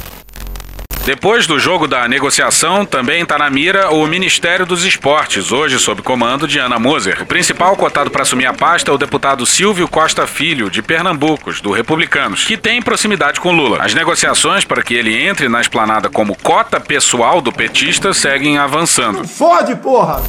Depois 1.04 1.46
do 1.46 1.58
jogo 1.58 1.86
da 1.86 2.08
negociação, 2.08 2.86
também 2.86 3.22
está 3.22 3.36
na 3.36 3.50
mira 3.50 3.90
o 3.90 4.06
Ministério 4.06 4.64
dos 4.64 4.86
Esportes, 4.86 5.52
hoje 5.52 5.78
sob 5.78 6.00
comando 6.00 6.48
de 6.48 6.58
Ana 6.58 6.78
Moser. 6.78 7.20
O 7.20 7.26
principal 7.26 7.76
cotado 7.76 8.10
para 8.10 8.22
assumir 8.22 8.46
a 8.46 8.54
pasta 8.54 8.90
é 8.90 8.94
o 8.94 8.96
deputado 8.96 9.44
Silvio 9.44 9.86
Costa 9.86 10.26
Filho, 10.26 10.70
de 10.70 10.80
Pernambucos, 10.80 11.60
do 11.60 11.72
Republicanos, 11.72 12.44
que 12.44 12.56
tem 12.56 12.80
proximidade 12.80 13.38
com 13.38 13.52
Lula. 13.52 13.82
As 13.82 13.92
negociações 13.92 14.64
para 14.64 14.82
que 14.82 14.94
ele 14.94 15.14
entre 15.14 15.46
na 15.46 15.60
esplanada 15.60 16.08
como 16.08 16.34
cota 16.42 16.80
pessoal 16.80 17.42
do 17.42 17.52
petista 17.52 18.14
seguem 18.14 18.56
avançando. 18.56 19.28
Fode, 19.28 19.76
porra! 19.76 20.22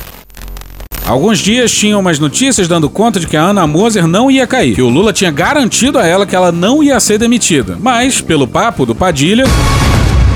Alguns 1.08 1.40
dias 1.40 1.72
tinham 1.72 2.02
umas 2.02 2.20
notícias 2.20 2.68
dando 2.68 2.90
conta 2.90 3.18
de 3.18 3.28
que 3.28 3.38
a 3.38 3.44
Ana 3.44 3.66
Moser 3.66 4.06
não 4.08 4.30
ia 4.30 4.46
cair, 4.46 4.76
que 4.76 4.82
o 4.82 4.90
Lula 4.90 5.14
tinha 5.14 5.32
garantido 5.32 5.98
a 5.98 6.06
ela 6.06 6.26
que 6.26 6.36
ela 6.36 6.52
não 6.52 6.84
ia 6.84 7.00
ser 7.00 7.18
demitida. 7.18 7.78
Mas, 7.80 8.20
pelo 8.20 8.46
papo 8.46 8.86
do 8.86 8.94
Padilha. 8.94 9.46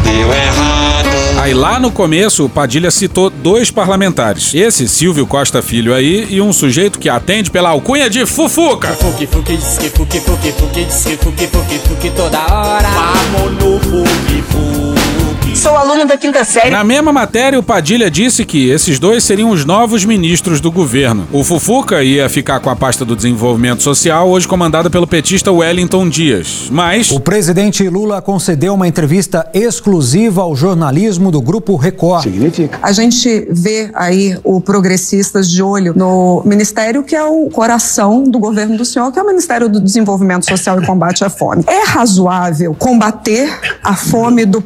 Deu 0.03 0.33
errado. 0.33 1.09
Aí 1.39 1.53
lá 1.53 1.79
no 1.79 1.89
começo, 1.89 2.45
o 2.45 2.49
Padilha 2.49 2.91
citou 2.91 3.29
dois 3.29 3.71
parlamentares. 3.71 4.53
Esse 4.53 4.87
Silvio 4.87 5.25
Costa 5.25 5.61
Filho 5.61 5.93
aí 5.93 6.27
e 6.29 6.41
um 6.41 6.51
sujeito 6.51 6.99
que 6.99 7.07
atende 7.09 7.49
pela 7.49 7.69
alcunha 7.69 8.09
de 8.09 8.25
Fufuca. 8.25 8.89
Fuque, 8.89 9.25
fuque, 9.25 9.55
disque, 9.55 9.89
fuque, 9.89 10.19
fuque, 10.19 10.51
fuque, 10.51 10.83
disque, 10.83 11.17
fuque, 11.17 11.47
fuque, 11.47 11.79
fuque 11.79 12.09
toda 12.11 12.39
hora. 12.39 12.89
Vamos 12.89 13.53
no 13.53 13.79
fuque, 13.79 14.43
fuque. 14.49 14.78
Sou 15.59 15.75
aluna 15.75 16.05
da 16.05 16.15
quinta 16.15 16.45
série. 16.45 16.69
Na 16.69 16.85
mesma 16.85 17.11
matéria, 17.11 17.59
o 17.59 17.63
Padilha 17.63 18.09
disse 18.09 18.45
que 18.45 18.69
esses 18.69 18.97
dois 18.97 19.25
seriam 19.25 19.49
os 19.49 19.65
novos 19.65 20.05
ministros 20.05 20.61
do 20.61 20.71
governo. 20.71 21.27
O 21.33 21.43
Fufuca 21.43 22.01
ia 22.01 22.29
ficar 22.29 22.61
com 22.61 22.69
a 22.69 22.77
pasta 22.77 23.03
do 23.03 23.13
desenvolvimento 23.13 23.83
social, 23.83 24.29
hoje 24.29 24.47
comandada 24.47 24.89
pelo 24.89 25.05
petista 25.05 25.51
Wellington 25.51 26.07
Dias. 26.07 26.69
Mas. 26.71 27.11
O 27.11 27.19
presidente 27.19 27.89
Lula 27.89 28.21
concedeu 28.21 28.73
uma 28.73 28.87
entrevista 28.87 29.49
exclusiva 29.53 30.43
ao 30.43 30.55
jornalismo 30.55 31.29
do 31.29 31.41
Grupo 31.41 31.75
Record. 31.75 32.23
Significa. 32.23 32.79
A 32.81 32.93
gente 32.93 33.45
vê 33.51 33.91
aí 33.95 34.39
o 34.45 34.61
Progressistas 34.61 35.51
de 35.51 35.61
olho 35.61 35.93
no 35.93 36.41
ministério 36.45 37.03
que 37.03 37.17
é 37.17 37.23
o 37.25 37.49
coração 37.49 38.23
do 38.23 38.39
governo 38.39 38.77
do 38.77 38.85
senhor, 38.85 39.11
que 39.11 39.19
é 39.19 39.21
o 39.21 39.27
Ministério 39.27 39.67
do 39.67 39.81
Desenvolvimento 39.81 40.47
Social 40.47 40.81
e 40.81 40.85
Combate 40.85 41.25
à 41.25 41.29
Fome. 41.29 41.65
É 41.67 41.83
razoável 41.83 42.73
combater 42.79 43.49
a 43.83 43.93
fome 43.93 44.45
do 44.45 44.61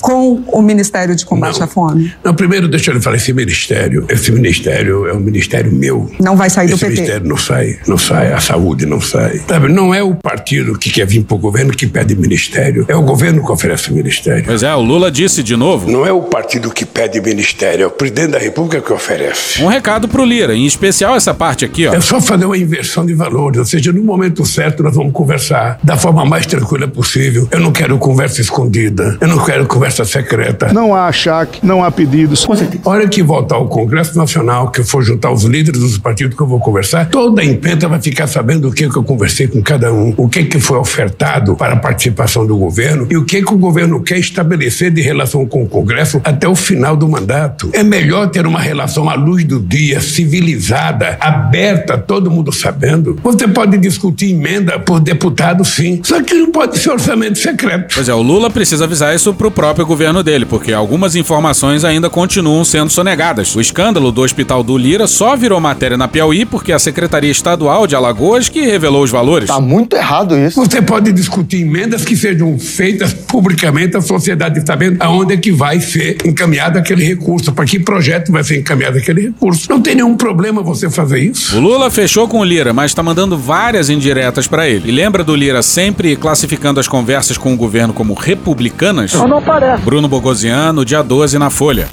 Com 0.00 0.42
o 0.46 0.62
Ministério 0.62 1.14
de 1.14 1.24
Combate 1.24 1.58
Não. 1.58 1.64
à 1.64 1.68
Fome? 1.68 2.12
Não, 2.24 2.34
primeiro 2.34 2.68
deixa 2.68 2.90
eu 2.90 2.94
lhe 2.94 3.00
falar, 3.00 3.16
esse 3.16 3.32
ministério, 3.32 4.06
esse 4.08 4.30
ministério 4.32 5.06
é 5.06 5.12
um 5.12 5.20
ministério 5.20 5.72
meu. 5.72 6.10
Não 6.20 6.36
vai 6.36 6.50
sair 6.50 6.68
do 6.68 6.74
esse 6.74 6.84
PT. 6.84 6.94
ministério 6.96 7.28
não 7.28 7.36
sai, 7.36 7.78
não 7.86 7.98
sai, 7.98 8.32
a 8.32 8.40
saúde 8.40 8.86
não 8.86 9.00
sai. 9.00 9.40
Sabe, 9.48 9.68
não 9.68 9.94
é 9.94 10.02
o 10.02 10.14
partido 10.14 10.78
que 10.78 10.90
quer 10.90 11.06
vir 11.06 11.22
pro 11.24 11.36
governo 11.38 11.72
que 11.72 11.86
pede 11.86 12.14
ministério, 12.14 12.84
é 12.88 12.96
o 12.96 13.02
governo 13.02 13.44
que 13.44 13.50
oferece 13.52 13.90
o 13.90 13.94
ministério. 13.94 14.44
Pois 14.44 14.62
é, 14.62 14.74
o 14.74 14.80
Lula 14.80 15.10
disse 15.10 15.42
de 15.42 15.56
novo. 15.56 15.90
Não 15.90 16.06
é 16.06 16.12
o 16.12 16.22
partido 16.22 16.70
que 16.70 16.84
pede 16.84 17.20
ministério, 17.20 17.84
é 17.84 17.86
o 17.86 17.90
presidente 17.90 18.32
da 18.32 18.38
república 18.38 18.80
que 18.80 18.92
oferece. 18.92 19.62
Um 19.62 19.66
recado 19.66 20.08
pro 20.08 20.24
Lira, 20.24 20.54
em 20.54 20.66
especial 20.66 21.16
essa 21.16 21.34
parte 21.34 21.64
aqui, 21.64 21.86
ó. 21.86 21.94
É 21.94 22.00
só 22.00 22.20
fazer 22.20 22.44
uma 22.44 22.56
inversão 22.58 23.04
de 23.04 23.14
valores, 23.14 23.58
ou 23.58 23.64
seja, 23.64 23.92
no 23.92 24.02
momento 24.02 24.44
certo 24.44 24.82
nós 24.82 24.94
vamos 24.94 25.12
conversar 25.12 25.78
da 25.82 25.96
forma 25.96 26.24
mais 26.24 26.46
tranquila 26.46 26.86
possível. 26.88 27.48
Eu 27.50 27.60
não 27.60 27.72
quero 27.72 27.98
conversa 27.98 28.40
escondida, 28.40 29.16
eu 29.20 29.28
não 29.28 29.44
quero 29.44 29.66
conversa 29.78 30.04
secreta. 30.04 30.72
Não 30.72 30.92
há 30.92 31.06
achaque, 31.06 31.64
não 31.64 31.84
há 31.84 31.90
pedidos. 31.90 32.44
A 32.84 32.90
hora 32.90 33.06
que 33.06 33.22
voltar 33.22 33.54
ao 33.54 33.68
Congresso 33.68 34.18
Nacional, 34.18 34.72
que 34.72 34.80
eu 34.80 34.84
for 34.84 35.04
juntar 35.04 35.30
os 35.30 35.44
líderes 35.44 35.80
dos 35.80 35.96
partidos 35.96 36.36
que 36.36 36.42
eu 36.42 36.48
vou 36.48 36.58
conversar, 36.58 37.08
toda 37.08 37.42
a 37.42 37.44
imprensa 37.44 37.86
vai 37.86 38.00
ficar 38.00 38.26
sabendo 38.26 38.68
o 38.68 38.72
que, 38.72 38.88
que 38.88 38.96
eu 38.96 39.04
conversei 39.04 39.46
com 39.46 39.62
cada 39.62 39.92
um, 39.92 40.12
o 40.16 40.28
que, 40.28 40.44
que 40.44 40.58
foi 40.58 40.78
ofertado 40.78 41.54
para 41.54 41.74
a 41.74 41.76
participação 41.76 42.44
do 42.44 42.56
governo 42.56 43.06
e 43.08 43.16
o 43.16 43.24
que, 43.24 43.40
que 43.40 43.54
o 43.54 43.56
governo 43.56 44.02
quer 44.02 44.18
estabelecer 44.18 44.90
de 44.90 45.00
relação 45.00 45.46
com 45.46 45.62
o 45.62 45.68
Congresso 45.68 46.20
até 46.24 46.48
o 46.48 46.56
final 46.56 46.96
do 46.96 47.06
mandato. 47.06 47.70
É 47.72 47.84
melhor 47.84 48.28
ter 48.30 48.44
uma 48.44 48.58
relação 48.58 49.08
à 49.08 49.14
luz 49.14 49.44
do 49.44 49.60
dia, 49.60 50.00
civilizada, 50.00 51.16
aberta, 51.20 51.96
todo 51.96 52.32
mundo 52.32 52.50
sabendo. 52.50 53.16
Você 53.22 53.46
pode 53.46 53.78
discutir 53.78 54.32
emenda 54.32 54.80
por 54.80 54.98
deputado, 54.98 55.64
sim, 55.64 56.00
só 56.02 56.20
que 56.20 56.34
não 56.34 56.50
pode 56.50 56.78
ser 56.78 56.90
orçamento 56.90 57.38
secreto. 57.38 57.94
Pois 57.94 58.08
é, 58.08 58.14
o 58.14 58.22
Lula 58.22 58.50
precisa 58.50 58.84
avisar 58.84 59.14
isso 59.14 59.32
pro 59.32 59.52
próprio 59.68 59.84
governo 59.84 60.22
dele, 60.22 60.46
porque 60.46 60.72
algumas 60.72 61.14
informações 61.14 61.84
ainda 61.84 62.08
continuam 62.08 62.64
sendo 62.64 62.88
sonegadas. 62.88 63.54
O 63.54 63.60
escândalo 63.60 64.10
do 64.10 64.22
Hospital 64.22 64.62
do 64.62 64.78
Lira 64.78 65.06
só 65.06 65.36
virou 65.36 65.60
matéria 65.60 65.94
na 65.94 66.08
Piauí 66.08 66.46
porque 66.46 66.72
a 66.72 66.78
Secretaria 66.78 67.30
Estadual 67.30 67.86
de 67.86 67.94
Alagoas 67.94 68.48
que 68.48 68.62
revelou 68.62 69.02
os 69.02 69.10
valores. 69.10 69.48
Tá 69.48 69.60
muito 69.60 69.94
errado 69.94 70.38
isso. 70.38 70.58
Você 70.64 70.80
pode 70.80 71.12
discutir 71.12 71.60
emendas 71.60 72.02
que 72.02 72.16
sejam 72.16 72.58
feitas 72.58 73.12
publicamente, 73.12 73.94
a 73.94 74.00
sociedade 74.00 74.62
sabendo 74.66 75.02
aonde 75.02 75.34
é 75.34 75.36
que 75.36 75.52
vai 75.52 75.80
ser 75.80 76.16
encaminhado 76.24 76.78
aquele 76.78 77.04
recurso, 77.04 77.52
para 77.52 77.66
que 77.66 77.78
projeto 77.78 78.32
vai 78.32 78.42
ser 78.42 78.58
encaminhado 78.58 78.96
aquele 78.96 79.20
recurso. 79.20 79.68
Não 79.68 79.82
tem 79.82 79.96
nenhum 79.96 80.16
problema 80.16 80.62
você 80.62 80.88
fazer 80.88 81.18
isso. 81.18 81.58
O 81.58 81.60
Lula 81.60 81.90
fechou 81.90 82.26
com 82.26 82.40
o 82.40 82.44
Lira, 82.44 82.72
mas 82.72 82.94
tá 82.94 83.02
mandando 83.02 83.36
várias 83.36 83.90
indiretas 83.90 84.46
pra 84.48 84.66
ele. 84.66 84.88
E 84.88 84.92
lembra 84.92 85.22
do 85.22 85.36
Lira 85.36 85.60
sempre 85.62 86.16
classificando 86.16 86.80
as 86.80 86.88
conversas 86.88 87.36
com 87.36 87.52
o 87.52 87.56
governo 87.56 87.92
como 87.92 88.14
republicanas? 88.14 89.12
Não 89.12 89.42
Bruno 89.82 90.08
Bogosiano, 90.08 90.84
dia 90.84 91.02
12 91.02 91.38
na 91.38 91.50
Folha. 91.50 91.88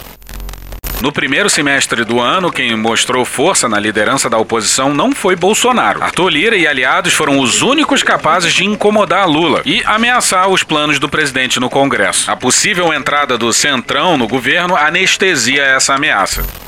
No 1.01 1.11
primeiro 1.11 1.49
semestre 1.49 2.03
do 2.05 2.19
ano, 2.19 2.51
quem 2.51 2.75
mostrou 2.75 3.25
força 3.25 3.67
na 3.67 3.79
liderança 3.79 4.29
da 4.29 4.37
oposição 4.37 4.93
não 4.93 5.11
foi 5.11 5.35
Bolsonaro. 5.35 6.01
Arthur 6.01 6.29
Lira 6.29 6.55
e 6.55 6.65
aliados 6.65 7.13
foram 7.13 7.39
os 7.39 7.61
únicos 7.61 8.01
capazes 8.01 8.53
de 8.53 8.65
incomodar 8.65 9.29
Lula 9.29 9.61
e 9.65 9.83
ameaçar 9.85 10.47
os 10.49 10.63
planos 10.63 10.97
do 10.97 11.09
presidente 11.09 11.59
no 11.59 11.69
Congresso. 11.69 12.31
A 12.31 12.35
possível 12.35 12.93
entrada 12.93 13.37
do 13.37 13.51
Centrão 13.51 14.17
no 14.17 14.27
governo 14.27 14.75
anestesia 14.75 15.63
essa 15.63 15.93
ameaça. 15.93 16.64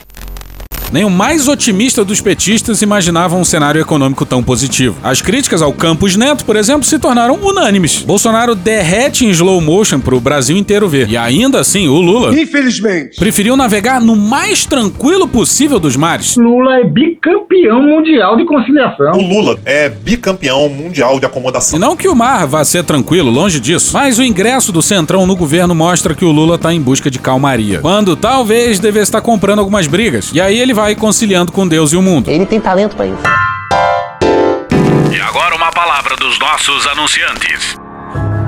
Nem 0.91 1.03
o 1.03 1.09
mais 1.09 1.47
otimista 1.47 2.05
dos 2.05 2.21
petistas 2.21 2.81
imaginava 2.81 3.35
um 3.35 3.43
cenário 3.43 3.81
econômico 3.81 4.25
tão 4.25 4.41
positivo. 4.41 4.97
As 5.03 5.21
críticas 5.21 5.61
ao 5.61 5.73
Campos 5.73 6.15
Neto, 6.15 6.45
por 6.45 6.55
exemplo, 6.55 6.83
se 6.83 6.97
tornaram 6.97 7.35
unânimes. 7.41 8.03
Bolsonaro 8.03 8.55
derrete 8.55 9.25
em 9.25 9.29
slow 9.31 9.59
motion 9.59 9.99
pro 9.99 10.19
Brasil 10.19 10.55
inteiro 10.55 10.87
ver. 10.87 11.09
E 11.09 11.17
ainda 11.17 11.59
assim, 11.59 11.87
o 11.87 11.99
Lula. 11.99 12.33
Infelizmente. 12.39 13.17
Preferiu 13.17 13.57
navegar 13.57 13.99
no 13.99 14.15
mais 14.15 14.65
tranquilo 14.65 15.27
possível 15.27 15.79
dos 15.79 15.97
mares. 15.97 16.37
Lula 16.37 16.79
é 16.79 16.83
bicampeão 16.85 17.46
mundial 17.81 18.37
de 18.37 18.45
conciliação. 18.45 19.13
O 19.13 19.21
Lula 19.21 19.57
é 19.65 19.89
bicampeão 19.89 20.69
mundial 20.69 21.19
de 21.19 21.25
acomodação. 21.25 21.77
E 21.77 21.81
não 21.81 21.95
que 21.95 22.07
o 22.07 22.15
mar 22.15 22.45
vá 22.45 22.63
ser 22.63 22.83
tranquilo, 22.83 23.29
longe 23.29 23.59
disso. 23.59 23.91
Mas 23.93 24.19
o 24.19 24.23
ingresso 24.23 24.71
do 24.71 24.81
Centrão 24.81 25.25
no 25.25 25.35
governo 25.35 25.73
mostra 25.73 26.13
que 26.13 26.25
o 26.25 26.31
Lula 26.31 26.57
tá 26.57 26.73
em 26.73 26.81
busca 26.81 27.09
de 27.09 27.19
calmaria. 27.19 27.79
Quando 27.79 28.15
talvez 28.15 28.79
devesse 28.79 29.09
estar 29.09 29.21
comprando 29.21 29.59
algumas 29.59 29.87
brigas. 29.87 30.31
E 30.33 30.41
aí 30.41 30.59
ele 30.59 30.73
vai 30.73 30.95
conciliando 30.95 31.51
com 31.51 31.67
Deus 31.67 31.93
e 31.93 31.97
o 31.97 32.01
mundo. 32.01 32.29
Ele 32.29 32.45
tem 32.45 32.59
talento 32.59 32.95
pra 32.95 33.07
isso. 33.07 33.17
E 35.15 35.19
agora 35.21 35.55
uma 35.55 35.71
palavra 35.71 36.15
dos 36.15 36.37
nossos 36.39 36.85
anunciantes. 36.87 37.86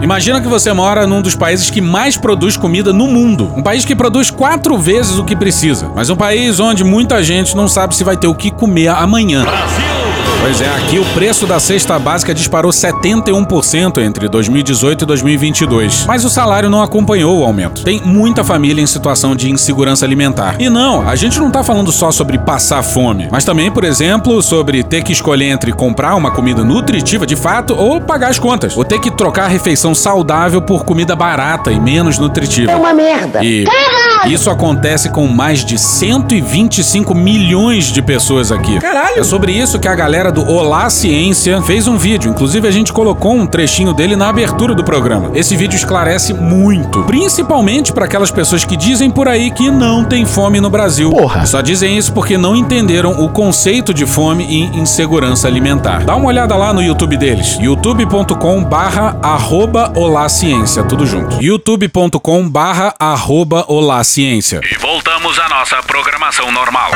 Imagina 0.09 0.41
que 0.41 0.47
você 0.47 0.73
mora 0.73 1.05
num 1.05 1.21
dos 1.21 1.35
países 1.35 1.69
que 1.69 1.79
mais 1.79 2.17
produz 2.17 2.57
comida 2.57 2.91
no 2.91 3.05
mundo. 3.05 3.53
Um 3.55 3.61
país 3.61 3.85
que 3.85 3.95
produz 3.95 4.31
quatro 4.31 4.75
vezes 4.75 5.19
o 5.19 5.23
que 5.23 5.35
precisa. 5.35 5.91
Mas 5.93 6.09
um 6.09 6.15
país 6.15 6.59
onde 6.59 6.83
muita 6.83 7.21
gente 7.21 7.55
não 7.55 7.67
sabe 7.67 7.95
se 7.95 8.03
vai 8.03 8.17
ter 8.17 8.25
o 8.25 8.33
que 8.33 8.49
comer 8.49 8.87
amanhã. 8.87 9.45
Pois 10.41 10.61
é, 10.61 10.69
aqui 10.69 10.97
o 10.97 11.05
preço 11.13 11.45
da 11.45 11.59
cesta 11.59 11.99
básica 11.99 12.33
disparou 12.33 12.71
71% 12.71 14.01
entre 14.01 14.29
2018 14.29 15.03
e 15.03 15.05
2022. 15.05 16.05
Mas 16.07 16.23
o 16.23 16.29
salário 16.29 16.69
não 16.69 16.81
acompanhou 16.81 17.39
o 17.39 17.43
aumento. 17.43 17.83
Tem 17.83 18.01
muita 18.05 18.43
família 18.43 18.81
em 18.81 18.87
situação 18.87 19.35
de 19.35 19.51
insegurança 19.51 20.05
alimentar. 20.05 20.55
E 20.57 20.69
não, 20.69 21.07
a 21.07 21.15
gente 21.15 21.37
não 21.39 21.51
tá 21.51 21.61
falando 21.61 21.91
só 21.91 22.09
sobre 22.09 22.37
passar 22.37 22.81
fome, 22.83 23.27
mas 23.29 23.43
também, 23.43 23.69
por 23.69 23.83
exemplo, 23.83 24.41
sobre 24.41 24.81
ter 24.81 25.03
que 25.03 25.11
escolher 25.11 25.49
entre 25.49 25.73
comprar 25.73 26.15
uma 26.15 26.31
comida 26.31 26.63
nutritiva 26.63 27.27
de 27.27 27.35
fato 27.35 27.75
ou 27.75 27.99
pagar 27.99 28.29
as 28.29 28.39
contas. 28.39 28.77
Ou 28.77 28.85
ter 28.85 28.99
que 28.99 29.11
trocar 29.11 29.45
a 29.45 29.49
refeição 29.49 29.93
saudável 29.93 30.61
por 30.61 30.85
comida 30.85 31.17
barata 31.17 31.69
e 31.69 31.79
menos 31.79 32.17
nutritiva. 32.17 32.71
É 32.71 32.75
uma 32.75 32.93
merda. 32.93 33.43
E 33.43 33.65
isso 34.27 34.49
acontece 34.49 35.09
com 35.09 35.27
mais 35.27 35.63
de 35.65 35.77
125 35.77 37.13
milhões 37.13 37.85
de 37.85 38.01
pessoas 38.01 38.51
aqui. 38.51 38.79
Caralho! 38.79 39.19
É 39.19 39.23
sobre 39.23 39.51
isso 39.51 39.79
que 39.79 39.87
a 39.87 39.95
galera 39.95 40.28
do 40.31 40.47
Olá 40.49 40.89
Ciência 40.89 41.61
fez 41.61 41.87
um 41.87 41.97
vídeo. 41.97 42.29
Inclusive, 42.31 42.67
a 42.67 42.71
gente 42.71 42.93
colocou 42.93 43.33
um 43.33 43.45
trechinho 43.45 43.93
dele 43.93 44.15
na 44.15 44.29
abertura 44.29 44.73
do 44.73 44.83
programa. 44.83 45.31
Esse 45.33 45.55
vídeo 45.55 45.75
esclarece 45.75 46.33
muito, 46.33 47.03
principalmente 47.03 47.91
para 47.91 48.05
aquelas 48.05 48.31
pessoas 48.31 48.65
que 48.65 48.75
dizem 48.75 49.09
por 49.09 49.27
aí 49.27 49.51
que 49.51 49.69
não 49.69 50.03
tem 50.03 50.25
fome 50.25 50.59
no 50.59 50.69
Brasil. 50.69 51.11
Porra! 51.11 51.45
Só 51.45 51.61
dizem 51.61 51.97
isso 51.97 52.13
porque 52.13 52.37
não 52.37 52.55
entenderam 52.55 53.23
o 53.23 53.29
conceito 53.29 53.93
de 53.93 54.05
fome 54.05 54.45
e 54.45 54.77
insegurança 54.77 55.47
alimentar. 55.47 56.03
Dá 56.03 56.15
uma 56.15 56.27
olhada 56.27 56.55
lá 56.55 56.73
no 56.73 56.81
YouTube 56.81 57.17
deles. 57.17 57.57
youtube.com 57.59 58.63
barra 58.63 59.17
arroba 59.21 59.91
Olá 59.95 60.27
Ciência, 60.29 60.83
tudo 60.83 61.05
junto. 61.05 61.41
youtube.com 61.41 62.49
barra 62.49 62.93
arroba 62.99 63.65
Olá 63.67 64.03
Ciência. 64.03 64.61
E 64.63 64.77
voltamos 64.77 65.37
à 65.39 65.49
nossa 65.49 65.77
programação 65.83 66.51
normal. 66.51 66.91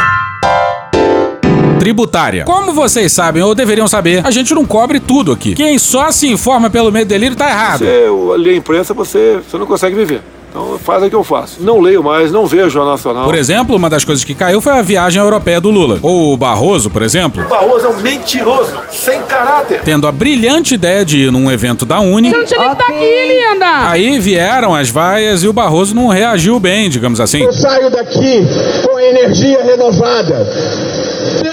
Tributária. 1.80 2.46
Como 2.46 2.74
vocês 2.74 3.12
sabem 3.12 3.42
ou 3.44 3.54
deveriam 3.54 3.88
saber, 3.88 4.26
a 4.26 4.32
gente 4.32 4.54
não 4.54 4.66
cobre 4.66 5.00
tudo 5.00 5.32
aqui. 5.32 5.54
Quem 5.54 5.78
só 5.78 6.12
se 6.12 6.28
informa 6.28 6.70
pelo 6.70 6.92
medo 6.92 7.08
delírio 7.08 7.36
tá 7.36 7.50
errado. 7.50 7.80
Você 7.80 8.08
lê 8.38 8.52
a 8.52 8.56
imprensa, 8.56 8.94
você, 8.94 9.40
você 9.48 9.58
não 9.58 9.66
consegue 9.66 9.96
viver. 9.96 10.22
Então 10.50 10.78
faz 10.78 11.02
o 11.02 11.10
que 11.10 11.16
eu 11.16 11.24
faço. 11.24 11.58
Não 11.62 11.80
leio 11.82 12.04
mais, 12.04 12.32
não 12.32 12.46
vejo 12.46 12.68
o 12.68 12.70
Jornal 12.70 12.92
Nacional. 12.94 13.26
Por 13.26 13.34
exemplo, 13.34 13.76
uma 13.76 13.90
das 13.90 14.06
coisas 14.06 14.24
que 14.24 14.36
caiu 14.36 14.62
foi 14.62 14.74
a 14.74 14.84
viagem 14.84 15.20
europeia 15.20 15.60
do 15.60 15.72
Lula. 15.72 15.98
Ou 16.04 16.32
o 16.32 16.38
Barroso, 16.38 16.92
por 16.92 17.02
exemplo, 17.02 17.44
O 17.44 17.50
Barroso 17.50 17.88
é 17.88 17.90
um 17.90 17.98
mentiroso, 17.98 18.72
sem 18.92 19.20
caráter. 19.24 19.82
tendo 19.84 20.06
a 20.06 20.12
brilhante 20.12 20.76
ideia 20.76 21.04
de 21.04 21.18
ir 21.18 21.32
num 21.32 21.52
evento 21.52 21.88
da 21.88 22.00
Uni. 22.02 22.30
Você 22.30 22.38
não 22.38 22.46
tinha 22.46 22.60
nem 22.60 22.70
que 22.70 22.82
estar 22.84 22.94
aqui, 22.94 23.54
linda. 23.56 23.90
Aí 23.90 24.20
vieram 24.20 24.76
as 24.76 24.92
vaias 24.92 25.42
e 25.44 25.48
o 25.48 25.54
Barroso 25.54 25.96
não 25.96 26.08
reagiu 26.10 26.60
bem, 26.60 26.88
digamos 26.88 27.20
assim. 27.20 27.42
Eu 27.42 27.52
saio 27.52 27.90
daqui 27.90 28.46
com 28.88 29.00
energia 29.00 29.64
renovada. 29.64 30.48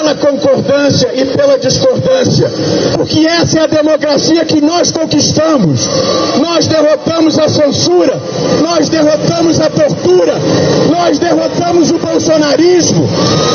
Pela 0.01 0.15
concordância 0.15 1.11
e 1.15 1.27
pela 1.27 1.59
discordância. 1.59 2.51
Porque 2.97 3.27
essa 3.27 3.59
é 3.59 3.63
a 3.65 3.67
democracia 3.67 4.43
que 4.47 4.59
nós 4.59 4.91
conquistamos. 4.91 5.87
Nós 6.41 6.67
derrotamos 6.67 7.39
a 7.39 7.47
censura. 7.51 8.19
Nós 8.63 8.89
derrotamos 8.89 9.61
a 9.61 9.69
tortura. 9.69 10.39
Nós 10.91 11.19
derrotamos 11.19 11.91
o 11.91 11.99
bolsonarismo 11.99 13.07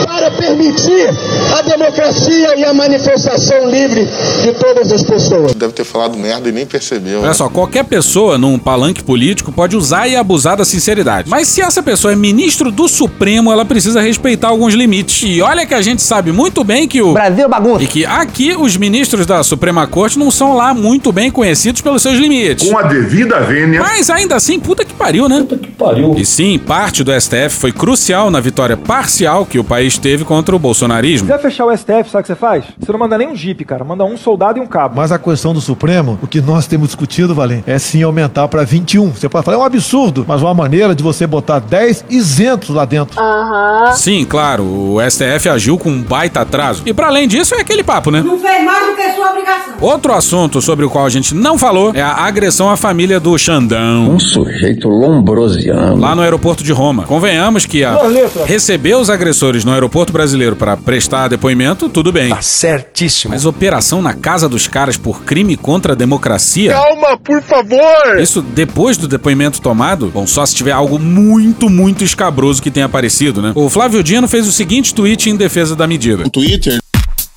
para 0.05 0.29
permitir 0.29 1.09
a 1.57 1.63
democracia 1.63 2.55
e 2.59 2.63
a 2.63 2.75
manifestação 2.75 3.67
livre 3.67 4.07
de 4.43 4.51
todas 4.53 4.91
as 4.91 5.01
pessoas. 5.01 5.55
Deve 5.55 5.73
ter 5.73 5.83
falado 5.83 6.15
merda 6.15 6.47
e 6.47 6.51
nem 6.51 6.67
percebeu. 6.67 7.23
Olha 7.23 7.33
só, 7.33 7.49
qualquer 7.49 7.85
pessoa 7.85 8.37
num 8.37 8.59
palanque 8.59 9.03
político 9.03 9.51
pode 9.51 9.75
usar 9.75 10.07
e 10.07 10.15
abusar 10.15 10.57
da 10.57 10.63
sinceridade. 10.63 11.27
Mas 11.27 11.47
se 11.47 11.63
essa 11.63 11.81
pessoa 11.81 12.13
é 12.13 12.15
ministro 12.15 12.69
do 12.71 12.87
Supremo, 12.87 13.51
ela 13.51 13.65
precisa 13.65 13.99
respeitar 13.99 14.49
alguns 14.49 14.75
limites. 14.75 15.23
E 15.27 15.41
olha 15.41 15.65
que 15.65 15.73
a 15.73 15.81
gente 15.81 16.03
sabe 16.03 16.34
muito 16.35 16.63
bem 16.63 16.87
que 16.87 17.01
o. 17.01 17.13
Brasil 17.13 17.47
bagunça. 17.47 17.83
E 17.83 17.87
que 17.87 18.05
aqui 18.05 18.55
os 18.55 18.75
ministros 18.75 19.25
da 19.25 19.43
Suprema 19.43 19.87
Corte 19.87 20.19
não 20.19 20.29
são 20.29 20.53
lá 20.53 20.73
muito 20.73 21.11
bem 21.11 21.31
conhecidos 21.31 21.81
pelos 21.81 22.01
seus 22.01 22.17
limites. 22.19 22.69
Com 22.69 22.77
a 22.77 22.83
devida 22.83 23.39
vênia. 23.39 23.79
Mas 23.79 24.09
ainda 24.09 24.35
assim, 24.35 24.59
puta 24.59 24.83
que 24.83 24.93
pariu, 24.93 25.29
né? 25.29 25.39
Puta 25.39 25.57
que 25.57 25.71
pariu. 25.71 26.15
E 26.17 26.25
sim, 26.25 26.59
parte 26.59 27.03
do 27.03 27.11
STF 27.19 27.51
foi 27.51 27.71
crucial 27.71 28.29
na 28.29 28.39
vitória 28.39 28.75
parcial 28.75 29.45
que 29.45 29.57
o 29.57 29.63
país 29.63 29.97
teve 29.97 30.25
contra 30.25 30.55
o 30.55 30.59
bolsonarismo. 30.59 31.27
Se 31.27 31.33
quiser 31.33 31.41
fechar 31.41 31.65
o 31.65 31.75
STF, 31.75 32.09
sabe 32.09 32.19
o 32.19 32.21
que 32.21 32.27
você 32.27 32.35
faz? 32.35 32.65
Você 32.79 32.91
não 32.91 32.99
manda 32.99 33.17
nem 33.17 33.29
um 33.29 33.35
jipe, 33.35 33.63
cara. 33.63 33.83
Manda 33.83 34.03
um 34.03 34.17
soldado 34.17 34.59
e 34.59 34.61
um 34.61 34.67
cabo. 34.67 34.97
Mas 34.97 35.11
a 35.11 35.17
questão 35.17 35.53
do 35.53 35.61
Supremo, 35.61 36.19
o 36.21 36.27
que 36.27 36.41
nós 36.41 36.67
temos 36.67 36.87
discutido, 36.87 37.33
Valente, 37.33 37.63
é 37.65 37.79
sim 37.79 38.03
aumentar 38.03 38.47
para 38.47 38.63
21. 38.63 39.11
Você 39.11 39.29
pode 39.29 39.45
falar, 39.45 39.57
é 39.57 39.59
um 39.59 39.63
absurdo, 39.63 40.25
mas 40.27 40.41
uma 40.41 40.53
maneira 40.53 40.93
de 40.93 41.01
você 41.01 41.25
botar 41.25 41.59
10 41.59 42.05
isentos 42.09 42.69
lá 42.69 42.85
dentro. 42.85 43.19
Aham. 43.19 43.93
Sim, 43.93 44.25
claro, 44.25 44.63
o 44.63 44.97
STF 45.09 45.49
agiu 45.49 45.77
com 45.77 45.89
um 45.89 46.01
baita 46.01 46.24
atraso. 46.33 46.83
E 46.85 46.93
para 46.93 47.07
além 47.07 47.27
disso, 47.27 47.55
é 47.55 47.61
aquele 47.61 47.83
papo, 47.83 48.11
né? 48.11 48.21
Não 48.21 48.39
fez 48.39 48.63
mais 48.63 48.87
do 48.87 48.95
que 48.95 49.13
sua 49.13 49.31
obrigação. 49.31 49.73
Outro 49.81 50.13
assunto 50.13 50.61
sobre 50.61 50.85
o 50.85 50.89
qual 50.89 51.05
a 51.05 51.09
gente 51.09 51.33
não 51.35 51.57
falou 51.57 51.91
é 51.93 52.01
a 52.01 52.13
agressão 52.25 52.69
à 52.69 52.77
família 52.77 53.19
do 53.19 53.37
Xandão. 53.37 54.09
Um 54.11 54.19
sujeito 54.19 54.87
lombrosiano. 54.87 55.97
Lá 55.97 56.15
no 56.15 56.21
aeroporto 56.21 56.63
de 56.63 56.71
Roma. 56.71 57.03
Convenhamos 57.03 57.65
que 57.65 57.83
a 57.83 57.97
receber 58.45 58.95
os 58.95 59.09
agressores 59.09 59.63
no 59.65 59.71
aeroporto 59.71 60.11
brasileiro 60.13 60.55
para 60.55 60.77
prestar 60.77 61.27
depoimento, 61.27 61.89
tudo 61.89 62.11
bem. 62.11 62.29
Tá 62.29 62.41
certíssimo. 62.41 63.33
Mas 63.33 63.45
operação 63.45 64.01
na 64.01 64.13
casa 64.13 64.47
dos 64.47 64.67
caras 64.67 64.97
por 64.97 65.23
crime 65.23 65.57
contra 65.57 65.93
a 65.93 65.95
democracia? 65.95 66.71
Calma, 66.71 67.17
por 67.17 67.41
favor! 67.41 68.19
Isso 68.19 68.41
depois 68.41 68.97
do 68.97 69.07
depoimento 69.07 69.61
tomado? 69.61 70.07
Bom, 70.13 70.25
só 70.25 70.45
se 70.45 70.55
tiver 70.55 70.71
algo 70.71 70.97
muito, 70.99 71.69
muito 71.69 72.03
escabroso 72.03 72.61
que 72.61 72.71
tenha 72.71 72.85
aparecido, 72.85 73.41
né? 73.41 73.51
O 73.55 73.69
Flávio 73.69 74.03
Dino 74.03 74.27
fez 74.27 74.47
o 74.47 74.51
seguinte 74.51 74.93
tweet 74.93 75.29
em 75.29 75.35
defesa 75.35 75.75
da 75.75 75.87
medida. 75.87 76.14
No 76.23 76.29
Twitter, 76.29 76.79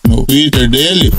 no 0.07 0.25
Twitter 0.27 0.69
dele, 0.69 1.13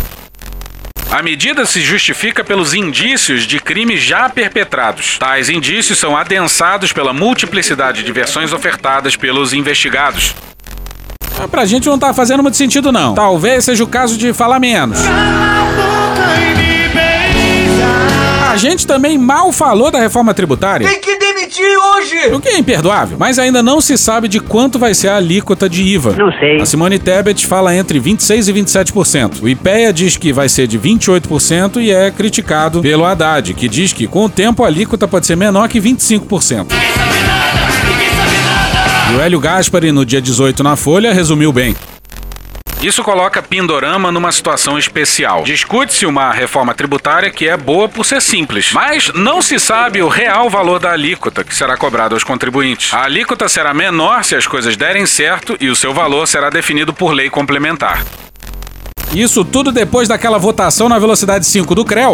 A 1.11 1.23
medida 1.23 1.65
se 1.65 1.81
justifica 1.81 2.43
pelos 2.43 2.73
indícios 2.75 3.43
de 3.43 3.59
crimes 3.59 4.01
já 4.03 4.29
perpetrados. 4.29 5.17
Tais 5.17 5.49
indícios 5.49 5.97
são 5.97 6.15
adensados 6.15 6.93
pela 6.93 7.11
multiplicidade 7.13 8.03
de 8.03 8.11
versões 8.11 8.53
ofertadas 8.53 9.15
pelos 9.15 9.51
investigados. 9.51 10.35
Ah, 11.39 11.47
Pra 11.47 11.65
gente 11.65 11.87
não 11.89 11.97
tá 11.97 12.13
fazendo 12.13 12.43
muito 12.43 12.57
sentido, 12.57 12.91
não. 12.91 13.15
Talvez 13.15 13.65
seja 13.65 13.83
o 13.83 13.87
caso 13.87 14.17
de 14.17 14.33
falar 14.33 14.59
menos. 14.59 14.99
A 18.51 18.57
gente 18.57 18.85
também 18.85 19.17
mal 19.17 19.51
falou 19.51 19.89
da 19.91 19.99
reforma 19.99 20.33
tributária. 20.33 20.87
Tem 20.87 20.99
que 20.99 21.17
hoje! 21.57 22.33
O 22.33 22.39
que 22.39 22.49
é 22.49 22.57
imperdoável, 22.57 23.17
mas 23.19 23.39
ainda 23.39 23.63
não 23.63 23.81
se 23.81 23.97
sabe 23.97 24.27
de 24.27 24.39
quanto 24.39 24.77
vai 24.77 24.93
ser 24.93 25.09
a 25.09 25.17
alíquota 25.17 25.69
de 25.69 25.81
IVA. 25.81 26.15
Não 26.17 26.31
sei. 26.33 26.61
A 26.61 26.65
Simone 26.65 26.99
Tebet 26.99 27.45
fala 27.47 27.75
entre 27.75 27.99
26% 27.99 28.47
e 28.47 28.53
27%. 28.53 29.41
O 29.41 29.49
IPEA 29.49 29.93
diz 29.93 30.17
que 30.17 30.31
vai 30.33 30.49
ser 30.49 30.67
de 30.67 30.77
28% 30.77 31.81
e 31.81 31.91
é 31.91 32.11
criticado 32.11 32.81
pelo 32.81 33.05
Haddad, 33.05 33.53
que 33.53 33.67
diz 33.67 33.93
que 33.93 34.07
com 34.07 34.25
o 34.25 34.29
tempo 34.29 34.63
a 34.63 34.67
alíquota 34.67 35.07
pode 35.07 35.25
ser 35.25 35.35
menor 35.35 35.67
que 35.67 35.79
25%. 35.79 36.67
E 39.11 39.15
o 39.15 39.21
Hélio 39.21 39.39
Gaspari, 39.39 39.91
no 39.91 40.05
dia 40.05 40.21
18 40.21 40.61
na 40.63 40.75
Folha, 40.75 41.11
resumiu 41.11 41.51
bem. 41.51 41.75
Isso 42.81 43.03
coloca 43.03 43.43
Pindorama 43.43 44.09
numa 44.09 44.31
situação 44.31 44.79
especial. 44.79 45.43
Discute-se 45.43 46.05
uma 46.05 46.31
reforma 46.31 46.73
tributária 46.73 47.29
que 47.29 47.45
é 47.45 47.57
boa 47.57 47.89
por 47.89 48.05
ser 48.05 48.21
simples, 48.21 48.71
mas 48.71 49.11
não 49.13 49.41
se 49.41 49.59
sabe 49.59 50.01
o 50.01 50.07
real 50.07 50.49
valor 50.49 50.79
da 50.79 50.93
alíquota 50.93 51.43
que 51.43 51.53
será 51.53 51.75
cobrada 51.75 52.15
aos 52.15 52.23
contribuintes. 52.23 52.93
A 52.93 53.03
alíquota 53.03 53.49
será 53.49 53.73
menor 53.73 54.23
se 54.23 54.33
as 54.33 54.47
coisas 54.47 54.77
derem 54.77 55.05
certo 55.05 55.57
e 55.59 55.67
o 55.69 55.75
seu 55.75 55.93
valor 55.93 56.25
será 56.25 56.49
definido 56.49 56.93
por 56.93 57.11
lei 57.11 57.29
complementar. 57.29 58.01
Isso 59.13 59.43
tudo 59.43 59.71
depois 59.71 60.07
daquela 60.07 60.37
votação 60.37 60.87
na 60.87 60.99
velocidade 60.99 61.45
5 61.45 61.73
do 61.73 61.83
CREL. 61.83 62.13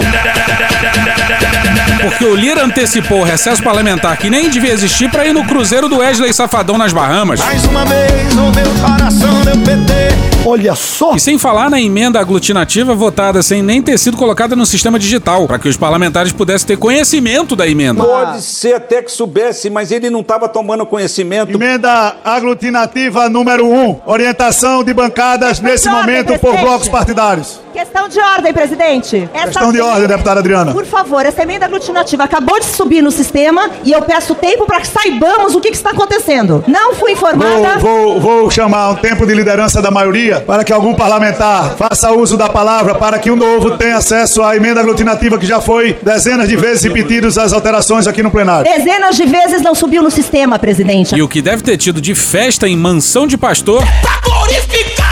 Porque 2.01 2.23
o 2.23 2.36
Lira 2.36 2.63
antecipou 2.63 3.21
o 3.21 3.23
recesso 3.23 3.62
parlamentar 3.62 4.17
que 4.17 4.29
nem 4.29 4.49
devia 4.49 4.71
existir 4.71 5.10
para 5.10 5.25
ir 5.25 5.34
no 5.34 5.45
cruzeiro 5.45 5.89
do 5.89 5.97
Wesley 5.97 6.31
Safadão 6.34 6.77
nas 6.77 6.93
Bahamas. 6.93 7.39
Mais 7.39 7.65
uma 7.65 7.86
vez 7.86 8.34
no 8.36 8.51
meu 8.51 8.69
coração 8.81 9.41
deu 9.41 9.58
PT. 9.58 10.36
Olha 10.47 10.75
só! 10.75 11.15
E 11.15 11.19
sem 11.19 11.39
falar 11.39 11.71
na 11.71 11.81
emenda 11.81 12.19
aglutinativa 12.19 12.93
votada 12.93 13.41
sem 13.41 13.63
nem 13.63 13.81
ter 13.81 13.97
sido 13.97 14.15
colocada 14.15 14.55
no 14.55 14.63
sistema 14.63 14.99
digital, 14.99 15.47
para 15.47 15.58
que 15.58 15.67
os 15.67 15.75
parlamentares 15.75 16.31
pudessem 16.31 16.67
ter 16.67 16.77
conhecimento 16.77 17.55
da 17.55 17.67
emenda. 17.67 18.03
Pode 18.03 18.43
ser 18.43 18.75
até 18.75 19.01
que 19.01 19.12
soubesse, 19.12 19.71
mas 19.71 19.91
ele 19.91 20.12
não 20.12 20.19
estava 20.19 20.47
tomando 20.47 20.86
conhecimento. 20.86 21.51
Emenda 21.51 22.17
aglutinativa 22.23 23.27
número 23.27 23.65
1. 23.65 23.89
Um, 23.89 23.99
orientação 24.05 24.84
de 24.84 24.93
bancadas 24.93 25.60
nesse 25.60 25.89
momento 25.89 26.38
por 26.38 26.51
presidente. 26.51 26.84
Blocos 26.85 26.87
partidários. 26.87 27.59
Questão 27.73 28.07
de 28.07 28.19
ordem, 28.19 28.53
presidente. 28.53 29.29
Essa 29.33 29.47
Questão 29.47 29.71
de 29.71 29.81
ordem, 29.81 30.07
deputada 30.07 30.39
Adriana. 30.39 30.71
Por 30.71 30.85
favor, 30.85 31.25
essa 31.25 31.41
emenda 31.43 31.65
aglutinativa 31.65 32.23
acabou 32.23 32.59
de 32.59 32.65
subir 32.65 33.01
no 33.01 33.11
sistema 33.11 33.69
e 33.83 33.91
eu 33.91 34.01
peço 34.01 34.33
tempo 34.35 34.65
para 34.65 34.79
que 34.79 34.87
saibamos 34.87 35.55
o 35.55 35.59
que, 35.59 35.69
que 35.71 35.75
está 35.75 35.89
acontecendo. 35.89 36.63
Não 36.67 36.93
fui 36.93 37.11
informada. 37.11 37.77
Vou, 37.79 38.19
vou, 38.19 38.21
vou 38.21 38.51
chamar 38.51 38.91
um 38.91 38.95
tempo 38.95 39.25
de 39.25 39.33
liderança 39.33 39.81
da 39.81 39.91
maioria 39.91 40.41
para 40.41 40.63
que 40.63 40.71
algum 40.71 40.93
parlamentar 40.95 41.75
faça 41.75 42.11
uso 42.11 42.37
da 42.37 42.47
palavra 42.47 42.95
para 42.95 43.19
que 43.19 43.29
o 43.29 43.35
novo 43.35 43.77
tenha 43.77 43.97
acesso 43.97 44.41
à 44.41 44.55
emenda 44.55 44.79
aglutinativa 44.79 45.37
que 45.37 45.45
já 45.45 45.59
foi 45.59 45.97
dezenas 46.01 46.47
de 46.47 46.55
vezes 46.55 46.83
repetidas 46.83 47.37
as 47.37 47.51
alterações 47.51 48.07
aqui 48.07 48.23
no 48.23 48.31
plenário. 48.31 48.71
Dezenas 48.71 49.17
de 49.17 49.25
vezes 49.25 49.61
não 49.61 49.75
subiu 49.75 50.01
no 50.01 50.11
sistema, 50.11 50.57
presidente. 50.57 51.15
E 51.15 51.21
o 51.21 51.27
que 51.27 51.41
deve 51.41 51.61
ter 51.61 51.77
tido 51.77 51.99
de 51.99 52.15
festa 52.15 52.67
em 52.67 52.77
mansão 52.77 53.27
de 53.27 53.37
pastor. 53.37 53.83
Pra 54.01 54.21
glorificar 54.23 55.04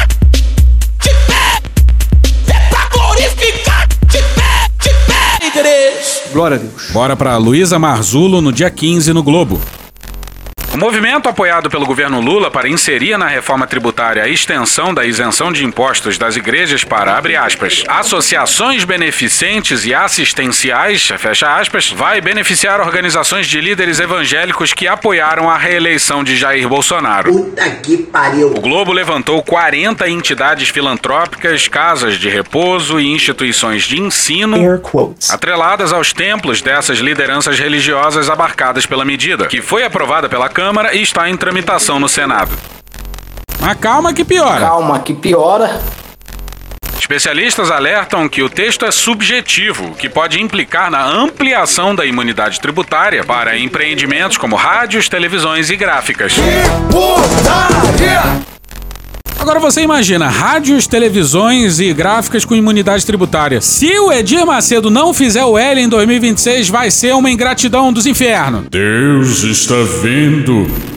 Glória 6.33 6.57
a 6.57 6.59
Deus. 6.59 6.89
Bora 6.91 7.15
pra 7.15 7.37
Luísa 7.37 7.77
Marzulo 7.77 8.41
no 8.41 8.51
dia 8.51 8.69
15 8.69 9.13
no 9.13 9.21
Globo. 9.21 9.61
O 10.73 10.77
movimento 10.77 11.29
apoiado 11.29 11.69
pelo 11.69 11.85
governo 11.85 12.19
Lula 12.19 12.49
para 12.49 12.67
inserir 12.67 13.15
na 13.15 13.27
reforma 13.27 13.67
tributária 13.67 14.23
a 14.23 14.27
extensão 14.27 14.91
da 14.91 15.05
isenção 15.05 15.53
de 15.53 15.63
impostos 15.63 16.17
das 16.17 16.35
igrejas 16.35 16.83
para, 16.83 17.15
abre 17.15 17.35
aspas, 17.35 17.83
associações 17.87 18.83
beneficentes 18.83 19.85
e 19.85 19.93
assistenciais, 19.93 21.09
fecha 21.19 21.55
aspas, 21.55 21.91
vai 21.91 22.19
beneficiar 22.21 22.81
organizações 22.81 23.45
de 23.45 23.61
líderes 23.61 23.99
evangélicos 23.99 24.73
que 24.73 24.87
apoiaram 24.87 25.47
a 25.47 25.59
reeleição 25.59 26.23
de 26.23 26.35
Jair 26.35 26.67
Bolsonaro. 26.67 27.31
Puta 27.31 27.69
que 27.69 27.97
pariu. 27.97 28.47
O 28.47 28.59
Globo 28.59 28.91
levantou 28.91 29.43
40 29.43 30.09
entidades 30.09 30.69
filantrópicas, 30.69 31.67
casas 31.67 32.15
de 32.15 32.29
repouso 32.29 32.99
e 32.99 33.05
instituições 33.05 33.83
de 33.83 34.01
ensino 34.01 34.57
atreladas 35.29 35.93
aos 35.93 36.11
templos 36.11 36.63
dessas 36.63 36.97
lideranças 36.97 37.59
religiosas 37.59 38.27
abarcadas 38.27 38.87
pela 38.87 39.05
medida, 39.05 39.45
que 39.45 39.61
foi 39.61 39.83
aprovada 39.83 40.27
pela 40.27 40.49
Câmara 40.49 40.62
e 40.93 41.01
está 41.01 41.29
em 41.29 41.35
tramitação 41.35 41.99
no 41.99 42.07
Senado. 42.07 42.51
Mas 43.59 43.77
calma 43.77 44.13
que 44.13 44.23
piora. 44.23 44.59
Calma, 44.59 44.99
que 44.99 45.13
piora. 45.13 45.81
Especialistas 46.99 47.69
alertam 47.69 48.29
que 48.29 48.41
o 48.41 48.49
texto 48.49 48.85
é 48.85 48.91
subjetivo, 48.91 49.87
o 49.87 49.93
que 49.93 50.07
pode 50.07 50.41
implicar 50.41 50.89
na 50.89 51.03
ampliação 51.03 51.93
da 51.93 52.05
imunidade 52.05 52.61
tributária 52.61 53.23
para 53.25 53.57
empreendimentos 53.57 54.37
como 54.37 54.55
rádios, 54.55 55.09
televisões 55.09 55.69
e 55.69 55.75
gráficas. 55.75 56.33
Agora 59.43 59.59
você 59.59 59.81
imagina 59.81 60.29
rádios, 60.29 60.87
televisões 60.87 61.81
e 61.81 61.91
gráficas 61.91 62.45
com 62.45 62.55
imunidade 62.55 63.05
tributária. 63.05 63.59
Se 63.59 63.99
o 63.99 64.09
Edir 64.09 64.45
Macedo 64.45 64.89
não 64.89 65.13
fizer 65.13 65.43
o 65.43 65.57
L 65.57 65.81
em 65.81 65.89
2026, 65.89 66.69
vai 66.69 66.89
ser 66.89 67.13
uma 67.13 67.29
ingratidão 67.29 67.91
dos 67.91 68.05
infernos. 68.05 68.63
Deus 68.71 69.43
está 69.43 69.75
vendo. 70.01 70.92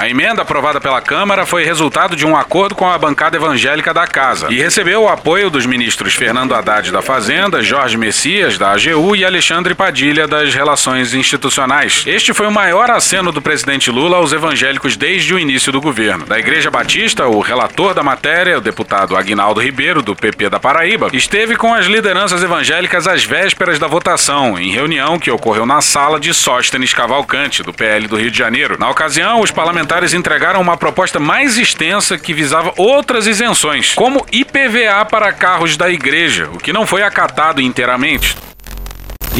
A 0.00 0.08
emenda 0.08 0.40
aprovada 0.40 0.80
pela 0.80 0.98
Câmara 1.02 1.44
foi 1.44 1.62
resultado 1.62 2.16
de 2.16 2.24
um 2.24 2.34
acordo 2.34 2.74
com 2.74 2.88
a 2.88 2.96
bancada 2.96 3.36
evangélica 3.36 3.92
da 3.92 4.06
Casa 4.06 4.46
e 4.50 4.56
recebeu 4.56 5.02
o 5.02 5.08
apoio 5.10 5.50
dos 5.50 5.66
ministros 5.66 6.14
Fernando 6.14 6.54
Haddad 6.54 6.90
da 6.90 7.02
Fazenda, 7.02 7.62
Jorge 7.62 7.98
Messias 7.98 8.56
da 8.56 8.72
AGU 8.72 9.14
e 9.14 9.26
Alexandre 9.26 9.74
Padilha 9.74 10.26
das 10.26 10.54
Relações 10.54 11.12
Institucionais. 11.12 12.02
Este 12.06 12.32
foi 12.32 12.46
o 12.46 12.50
maior 12.50 12.90
aceno 12.90 13.30
do 13.30 13.42
presidente 13.42 13.90
Lula 13.90 14.16
aos 14.16 14.32
evangélicos 14.32 14.96
desde 14.96 15.34
o 15.34 15.38
início 15.38 15.70
do 15.70 15.82
governo. 15.82 16.24
Da 16.24 16.38
Igreja 16.38 16.70
Batista, 16.70 17.26
o 17.26 17.40
relator 17.40 17.92
da 17.92 18.02
matéria, 18.02 18.56
o 18.56 18.62
deputado 18.62 19.14
Aguinaldo 19.14 19.60
Ribeiro, 19.60 20.00
do 20.00 20.16
PP 20.16 20.48
da 20.48 20.58
Paraíba, 20.58 21.10
esteve 21.12 21.56
com 21.56 21.74
as 21.74 21.84
lideranças 21.84 22.42
evangélicas 22.42 23.06
às 23.06 23.22
vésperas 23.22 23.78
da 23.78 23.86
votação, 23.86 24.58
em 24.58 24.72
reunião 24.72 25.18
que 25.18 25.30
ocorreu 25.30 25.66
na 25.66 25.82
sala 25.82 26.18
de 26.18 26.32
Sóstenes 26.32 26.94
Cavalcante, 26.94 27.62
do 27.62 27.74
PL 27.74 28.08
do 28.08 28.16
Rio 28.16 28.30
de 28.30 28.38
Janeiro. 28.38 28.78
Na 28.78 28.88
ocasião, 28.88 29.42
os 29.42 29.50
parlamentares 29.50 29.89
parlamentares 29.90 30.14
entregaram 30.14 30.60
uma 30.60 30.76
proposta 30.76 31.18
mais 31.18 31.58
extensa 31.58 32.16
que 32.16 32.32
visava 32.32 32.72
outras 32.76 33.26
isenções, 33.26 33.94
como 33.94 34.24
IPVA 34.30 35.04
para 35.04 35.32
carros 35.32 35.76
da 35.76 35.90
igreja, 35.90 36.48
o 36.52 36.58
que 36.58 36.72
não 36.72 36.86
foi 36.86 37.02
acatado 37.02 37.60
inteiramente. 37.60 38.36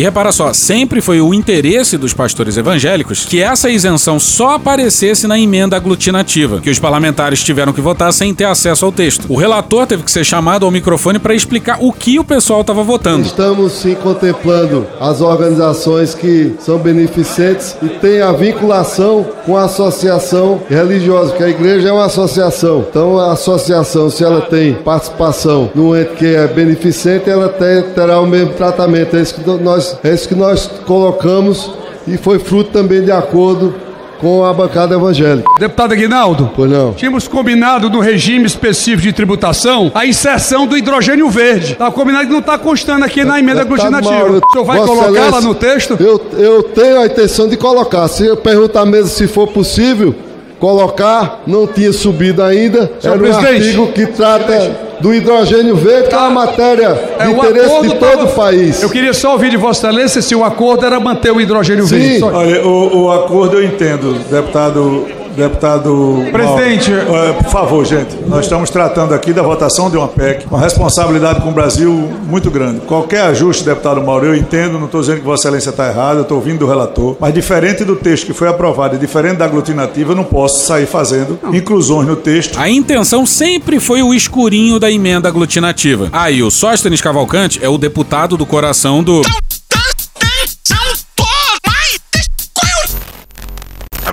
E 0.01 0.03
repara 0.03 0.33
só, 0.33 0.51
sempre 0.55 1.03
foi 1.03 1.21
o 1.21 1.35
interesse 1.35 1.99
dos 1.99 2.15
pastores 2.15 2.57
evangélicos 2.57 3.27
que 3.27 3.43
essa 3.43 3.69
isenção 3.69 4.19
só 4.19 4.55
aparecesse 4.55 5.27
na 5.27 5.39
emenda 5.39 5.77
aglutinativa, 5.77 6.59
que 6.59 6.71
os 6.71 6.79
parlamentares 6.79 7.45
tiveram 7.45 7.71
que 7.71 7.83
votar 7.83 8.11
sem 8.11 8.35
ter 8.35 8.47
acesso 8.47 8.87
ao 8.87 8.93
texto. 8.93 9.27
O 9.29 9.37
relator 9.37 9.87
teve 9.87 10.03
que 10.03 10.11
ser 10.11 10.25
chamado 10.25 10.65
ao 10.65 10.71
microfone 10.71 11.19
para 11.19 11.35
explicar 11.35 11.77
o 11.83 11.93
que 11.93 12.19
o 12.19 12.25
pessoal 12.25 12.63
estava 12.63 12.83
votando. 12.83 13.27
Estamos 13.27 13.75
sim 13.75 13.95
contemplando 13.95 14.87
as 14.99 15.21
organizações 15.21 16.15
que 16.15 16.55
são 16.61 16.79
beneficentes 16.79 17.77
e 17.83 17.91
têm 17.91 18.23
a 18.23 18.33
vinculação 18.33 19.27
com 19.45 19.55
a 19.55 19.65
associação 19.65 20.63
religiosa, 20.67 21.35
que 21.35 21.43
a 21.43 21.49
igreja 21.51 21.91
é 21.91 21.93
uma 21.93 22.07
associação. 22.07 22.87
Então 22.89 23.19
a 23.19 23.33
associação, 23.33 24.09
se 24.09 24.25
ela 24.25 24.41
tem 24.41 24.73
participação 24.77 25.71
no 25.75 25.95
ente 25.95 26.15
que 26.15 26.35
é 26.35 26.47
beneficente, 26.47 27.29
ela 27.29 27.51
terá 27.95 28.19
o 28.19 28.27
mesmo 28.27 28.55
tratamento. 28.55 29.15
É 29.15 29.21
isso 29.21 29.35
que 29.35 29.47
nós 29.63 29.90
nós, 29.91 29.99
é 30.05 30.15
isso 30.15 30.29
que 30.29 30.35
nós 30.35 30.71
colocamos 30.87 31.71
e 32.07 32.17
foi 32.17 32.39
fruto 32.39 32.71
também 32.71 33.03
de 33.03 33.11
acordo 33.11 33.75
com 34.19 34.45
a 34.45 34.53
bancada 34.53 34.95
evangélica. 34.95 35.49
Deputado 35.59 35.93
Aguinaldo, 35.93 36.51
pois 36.55 36.71
não. 36.71 36.93
tínhamos 36.93 37.27
combinado 37.27 37.89
no 37.89 38.01
regime 38.01 38.45
específico 38.45 39.03
de 39.03 39.15
tributação 39.15 39.91
a 39.95 40.05
inserção 40.05 40.67
do 40.67 40.77
hidrogênio 40.77 41.31
verde. 41.31 41.75
Tá 41.75 41.91
combinado 41.91 42.27
que 42.27 42.33
não 42.33 42.41
está 42.41 42.59
constando 42.59 43.05
aqui 43.05 43.25
na 43.25 43.39
emenda 43.39 43.63
aglutinativa. 43.63 44.13
Mauro, 44.13 44.39
o 44.39 44.53
senhor 44.53 44.65
vai 44.65 44.79
colocar 44.81 45.31
lá 45.31 45.41
no 45.41 45.55
texto? 45.55 45.97
Eu, 45.99 46.21
eu 46.37 46.63
tenho 46.63 47.01
a 47.01 47.07
intenção 47.07 47.49
de 47.49 47.57
colocar. 47.57 48.07
Se 48.09 48.27
eu 48.27 48.37
perguntar 48.37 48.85
mesmo 48.85 49.09
se 49.09 49.27
for 49.27 49.49
possível, 49.49 50.15
colocar, 50.61 51.43
não 51.47 51.67
tinha 51.67 51.93
subido 51.93 52.43
ainda. 52.43 52.93
Senhor 53.01 53.15
Era 53.15 53.17
um 53.17 53.19
presidente, 53.19 53.67
artigo 53.67 53.93
que 53.93 54.07
trata 54.07 54.91
do 55.01 55.15
hidrogênio 55.15 55.75
verde, 55.75 56.11
que 56.11 56.15
é 56.15 56.19
uma 56.19 56.31
matéria 56.31 56.93
de 56.93 57.25
é, 57.25 57.31
interesse 57.31 57.81
de 57.81 57.89
todo 57.95 57.99
tava... 57.99 58.25
o 58.25 58.35
país. 58.35 58.83
Eu 58.83 58.91
queria 58.91 59.15
só 59.15 59.33
ouvir 59.33 59.51
de 59.51 59.57
Vossa 59.57 59.89
Excelência 59.89 60.21
se 60.21 60.35
o 60.35 60.45
acordo 60.45 60.85
era 60.85 61.01
manter 61.01 61.33
o 61.33 61.41
hidrogênio 61.41 61.87
Sim. 61.87 61.99
verde. 61.99 62.21
Só... 62.21 62.27
Olha, 62.27 62.65
o, 62.67 63.05
o 63.05 63.13
acordo 63.13 63.57
eu 63.57 63.65
entendo, 63.65 64.13
deputado 64.31 65.07
Deputado. 65.41 66.25
Presidente. 66.31 66.91
Mauro, 66.91 67.35
por 67.35 67.51
favor, 67.51 67.85
gente. 67.87 68.15
Nós 68.27 68.45
estamos 68.45 68.69
tratando 68.69 69.15
aqui 69.15 69.33
da 69.33 69.43
votação 69.43 69.89
de 69.89 69.97
uma 69.97 70.07
PEC, 70.07 70.47
uma 70.47 70.61
responsabilidade 70.61 71.41
com 71.41 71.49
o 71.49 71.53
Brasil 71.53 71.91
muito 72.29 72.51
grande. 72.51 72.81
Qualquer 72.81 73.23
ajuste, 73.23 73.65
deputado 73.65 74.03
Mauro, 74.03 74.27
eu 74.27 74.35
entendo, 74.35 74.79
não 74.79 74.85
estou 74.85 75.01
dizendo 75.01 75.21
que 75.21 75.25
Vossa 75.25 75.49
Excelência 75.49 75.71
está 75.71 75.89
errada, 75.89 76.19
eu 76.19 76.23
estou 76.23 76.37
ouvindo 76.37 76.59
do 76.59 76.67
relator, 76.67 77.17
mas 77.19 77.33
diferente 77.33 77.85
do 77.85 77.97
texto 77.97 78.27
que 78.27 78.35
foi 78.35 78.49
aprovado 78.49 78.97
e 78.97 78.99
diferente 78.99 79.37
da 79.37 79.47
aglutinativa, 79.47 80.13
eu 80.13 80.17
não 80.17 80.25
posso 80.25 80.67
sair 80.67 80.87
fazendo 80.87 81.39
inclusões 81.53 82.07
no 82.07 82.17
texto. 82.17 82.59
A 82.59 82.69
intenção 82.69 83.25
sempre 83.25 83.81
foi 83.81 84.03
o 84.03 84.13
escurinho 84.13 84.79
da 84.79 84.91
emenda 84.91 85.29
aglutinativa. 85.29 86.09
Aí, 86.13 86.41
ah, 86.41 86.47
o 86.47 86.51
Sóstenes 86.51 87.01
Cavalcante 87.01 87.59
é 87.63 87.69
o 87.69 87.79
deputado 87.79 88.37
do 88.37 88.45
coração 88.45 89.03
do. 89.03 89.23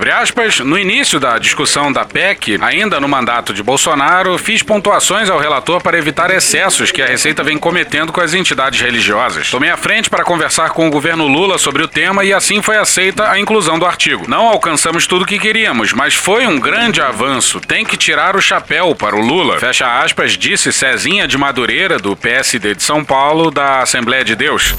Abre 0.08 0.22
aspas, 0.22 0.60
no 0.60 0.78
início 0.78 1.20
da 1.20 1.38
discussão 1.38 1.92
da 1.92 2.02
PEC, 2.02 2.56
ainda 2.62 2.98
no 2.98 3.06
mandato 3.06 3.52
de 3.52 3.62
Bolsonaro, 3.62 4.38
fiz 4.38 4.62
pontuações 4.62 5.28
ao 5.28 5.38
relator 5.38 5.82
para 5.82 5.98
evitar 5.98 6.30
excessos 6.30 6.90
que 6.90 7.02
a 7.02 7.06
Receita 7.06 7.44
vem 7.44 7.58
cometendo 7.58 8.10
com 8.10 8.18
as 8.18 8.32
entidades 8.32 8.80
religiosas. 8.80 9.50
Tomei 9.50 9.68
a 9.68 9.76
frente 9.76 10.08
para 10.08 10.24
conversar 10.24 10.70
com 10.70 10.88
o 10.88 10.90
governo 10.90 11.28
Lula 11.28 11.58
sobre 11.58 11.82
o 11.82 11.88
tema 11.88 12.24
e 12.24 12.32
assim 12.32 12.62
foi 12.62 12.78
aceita 12.78 13.30
a 13.30 13.38
inclusão 13.38 13.78
do 13.78 13.84
artigo. 13.84 14.24
Não 14.26 14.48
alcançamos 14.48 15.06
tudo 15.06 15.24
o 15.24 15.26
que 15.26 15.38
queríamos, 15.38 15.92
mas 15.92 16.14
foi 16.14 16.46
um 16.46 16.58
grande 16.58 17.02
avanço. 17.02 17.60
Tem 17.60 17.84
que 17.84 17.98
tirar 17.98 18.34
o 18.34 18.40
chapéu 18.40 18.94
para 18.94 19.14
o 19.14 19.20
Lula. 19.20 19.58
Fecha 19.58 20.00
aspas, 20.00 20.38
disse 20.38 20.72
Cezinha 20.72 21.28
de 21.28 21.36
Madureira, 21.36 21.98
do 21.98 22.16
PSD 22.16 22.74
de 22.74 22.82
São 22.82 23.04
Paulo, 23.04 23.50
da 23.50 23.82
Assembleia 23.82 24.24
de 24.24 24.34
Deus. 24.34 24.74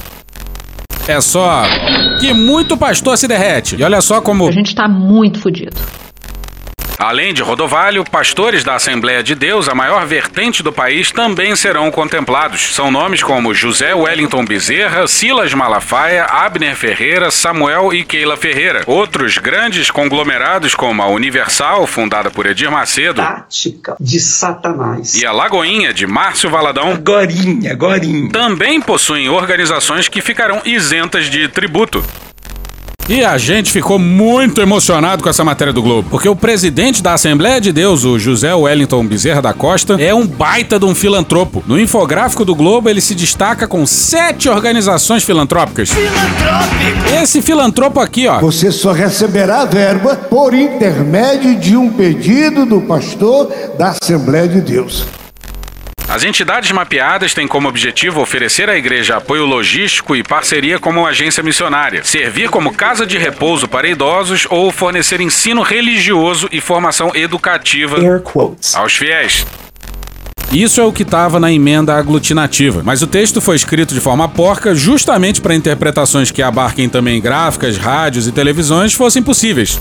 É 1.09 1.19
só 1.21 1.63
que 2.19 2.31
muito 2.33 2.77
pastor 2.77 3.17
se 3.17 3.27
derrete. 3.27 3.75
E 3.75 3.83
olha 3.83 3.99
só 3.99 4.21
como. 4.21 4.47
A 4.47 4.51
gente 4.51 4.75
tá 4.75 4.87
muito 4.87 5.39
fodido. 5.39 5.75
Além 6.99 7.33
de 7.33 7.41
Rodovalho, 7.41 8.03
pastores 8.03 8.61
da 8.61 8.75
Assembleia 8.75 9.23
de 9.23 9.33
Deus, 9.33 9.69
a 9.69 9.73
maior 9.73 10.05
vertente 10.05 10.61
do 10.61 10.69
país, 10.69 11.11
também 11.11 11.55
serão 11.55 11.89
contemplados. 11.89 12.75
São 12.75 12.91
nomes 12.91 13.23
como 13.23 13.53
José 13.53 13.95
Wellington 13.95 14.43
Bezerra, 14.43 15.07
Silas 15.07 15.53
Malafaia, 15.53 16.25
Abner 16.25 16.75
Ferreira, 16.75 17.31
Samuel 17.31 17.93
e 17.93 18.03
Keila 18.03 18.35
Ferreira. 18.35 18.83
Outros 18.85 19.37
grandes 19.37 19.89
conglomerados, 19.89 20.75
como 20.75 21.01
a 21.01 21.07
Universal, 21.07 21.87
fundada 21.87 22.29
por 22.29 22.45
Edir 22.45 22.69
Macedo. 22.69 23.21
Tática 23.21 23.95
de 23.97 24.19
Satanás. 24.19 25.15
E 25.15 25.25
a 25.25 25.31
Lagoinha, 25.31 25.93
de 25.93 26.05
Márcio 26.05 26.49
Valadão. 26.49 26.97
Gorinha, 26.97 27.75
Gorinha. 27.75 28.29
Também 28.29 28.81
possuem 28.81 29.29
organizações 29.29 30.09
que 30.09 30.19
ficarão 30.19 30.61
isentas 30.65 31.29
de 31.29 31.47
tributo. 31.47 32.03
E 33.09 33.25
a 33.25 33.39
gente 33.39 33.71
ficou 33.71 33.97
muito 33.97 34.61
emocionado 34.61 35.23
com 35.23 35.29
essa 35.29 35.43
matéria 35.43 35.73
do 35.73 35.81
Globo, 35.81 36.07
porque 36.11 36.29
o 36.29 36.35
presidente 36.35 37.01
da 37.01 37.15
Assembleia 37.15 37.59
de 37.59 37.71
Deus, 37.71 38.05
o 38.05 38.19
José 38.19 38.53
Wellington 38.53 39.03
Bezerra 39.03 39.41
da 39.41 39.51
Costa, 39.51 39.95
é 39.99 40.13
um 40.13 40.27
baita 40.27 40.77
de 40.77 40.85
um 40.85 40.93
filantropo. 40.93 41.63
No 41.65 41.79
infográfico 41.79 42.45
do 42.45 42.53
Globo, 42.53 42.87
ele 42.87 43.01
se 43.01 43.15
destaca 43.15 43.67
com 43.67 43.83
sete 43.83 44.47
organizações 44.47 45.23
filantrópicas. 45.23 45.89
Filantrópico! 45.89 47.15
Esse 47.19 47.41
filantropo 47.41 47.99
aqui, 47.99 48.27
ó. 48.27 48.39
Você 48.41 48.71
só 48.71 48.91
receberá 48.91 49.65
verba 49.65 50.15
por 50.15 50.53
intermédio 50.53 51.55
de 51.55 51.75
um 51.75 51.89
pedido 51.89 52.63
do 52.63 52.81
pastor 52.81 53.51
da 53.75 53.95
Assembleia 53.99 54.47
de 54.47 54.61
Deus. 54.61 55.07
As 56.09 56.23
entidades 56.23 56.71
mapeadas 56.71 57.35
têm 57.35 57.47
como 57.47 57.69
objetivo 57.69 58.19
oferecer 58.19 58.67
à 58.67 58.75
igreja 58.75 59.17
apoio 59.17 59.45
logístico 59.45 60.15
e 60.15 60.23
parceria 60.23 60.79
como 60.79 61.05
agência 61.05 61.43
missionária, 61.43 62.03
servir 62.03 62.49
como 62.49 62.73
casa 62.73 63.05
de 63.05 63.15
repouso 63.15 63.67
para 63.67 63.87
idosos 63.87 64.47
ou 64.49 64.71
fornecer 64.71 65.21
ensino 65.21 65.61
religioso 65.61 66.49
e 66.51 66.59
formação 66.59 67.11
educativa 67.13 67.97
aos 68.73 68.95
fiéis. 68.95 69.45
Isso 70.51 70.81
é 70.81 70.83
o 70.83 70.91
que 70.91 71.03
estava 71.03 71.39
na 71.39 71.51
emenda 71.51 71.93
aglutinativa, 71.93 72.81
mas 72.83 73.03
o 73.03 73.07
texto 73.07 73.39
foi 73.39 73.55
escrito 73.55 73.93
de 73.93 74.01
forma 74.01 74.27
porca 74.27 74.73
justamente 74.73 75.39
para 75.39 75.53
interpretações 75.53 76.31
que 76.31 76.41
abarquem 76.41 76.89
também 76.89 77.21
gráficas, 77.21 77.77
rádios 77.77 78.25
e 78.25 78.31
televisões 78.31 78.95
fossem 78.95 79.21
possíveis. 79.21 79.79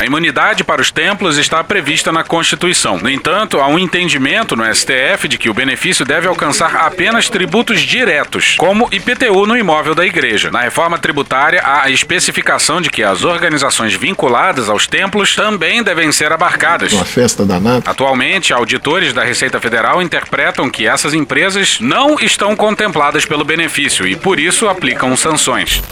A 0.00 0.06
imunidade 0.06 0.64
para 0.64 0.80
os 0.80 0.90
templos 0.90 1.36
está 1.36 1.62
prevista 1.62 2.10
na 2.10 2.24
Constituição. 2.24 2.96
No 2.96 3.10
entanto, 3.10 3.60
há 3.60 3.66
um 3.66 3.78
entendimento 3.78 4.56
no 4.56 4.64
STF 4.74 5.28
de 5.28 5.36
que 5.36 5.50
o 5.50 5.52
benefício 5.52 6.06
deve 6.06 6.26
alcançar 6.26 6.74
apenas 6.74 7.28
tributos 7.28 7.82
diretos, 7.82 8.54
como 8.56 8.88
IPTU 8.90 9.46
no 9.46 9.58
imóvel 9.58 9.94
da 9.94 10.06
igreja. 10.06 10.50
Na 10.50 10.62
reforma 10.62 10.98
tributária, 10.98 11.60
há 11.60 11.82
a 11.82 11.90
especificação 11.90 12.80
de 12.80 12.88
que 12.88 13.02
as 13.02 13.24
organizações 13.24 13.92
vinculadas 13.92 14.70
aos 14.70 14.86
templos 14.86 15.36
também 15.36 15.82
devem 15.82 16.10
ser 16.10 16.32
abarcadas. 16.32 16.94
Uma 16.94 17.04
festa 17.04 17.44
danada. 17.44 17.90
Atualmente, 17.90 18.54
auditores 18.54 19.12
da 19.12 19.22
Receita 19.22 19.60
Federal 19.60 20.00
interpretam 20.00 20.70
que 20.70 20.86
essas 20.86 21.12
empresas 21.12 21.78
não 21.78 22.18
estão 22.18 22.56
contempladas 22.56 23.26
pelo 23.26 23.44
benefício 23.44 24.06
e, 24.06 24.16
por 24.16 24.40
isso, 24.40 24.66
aplicam 24.66 25.14
sanções. 25.14 25.82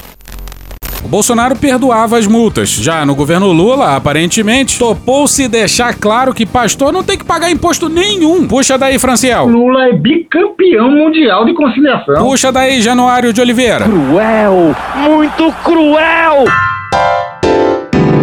O 1.04 1.08
Bolsonaro 1.08 1.56
perdoava 1.56 2.18
as 2.18 2.26
multas. 2.26 2.70
Já 2.70 3.06
no 3.06 3.14
governo 3.14 3.52
Lula, 3.52 3.96
aparentemente, 3.96 4.78
topou-se 4.78 5.48
deixar 5.48 5.94
claro 5.94 6.34
que 6.34 6.44
pastor 6.44 6.92
não 6.92 7.02
tem 7.02 7.16
que 7.16 7.24
pagar 7.24 7.50
imposto 7.50 7.88
nenhum. 7.88 8.46
Puxa 8.46 8.76
daí, 8.76 8.98
Franciel. 8.98 9.46
Lula 9.46 9.88
é 9.88 9.92
bicampeão 9.92 10.90
mundial 10.90 11.44
de 11.44 11.54
conciliação. 11.54 12.24
Puxa 12.24 12.50
daí, 12.50 12.82
Januário 12.82 13.32
de 13.32 13.40
Oliveira. 13.40 13.84
Cruel, 13.84 14.74
muito 14.96 15.52
cruel. 15.64 16.44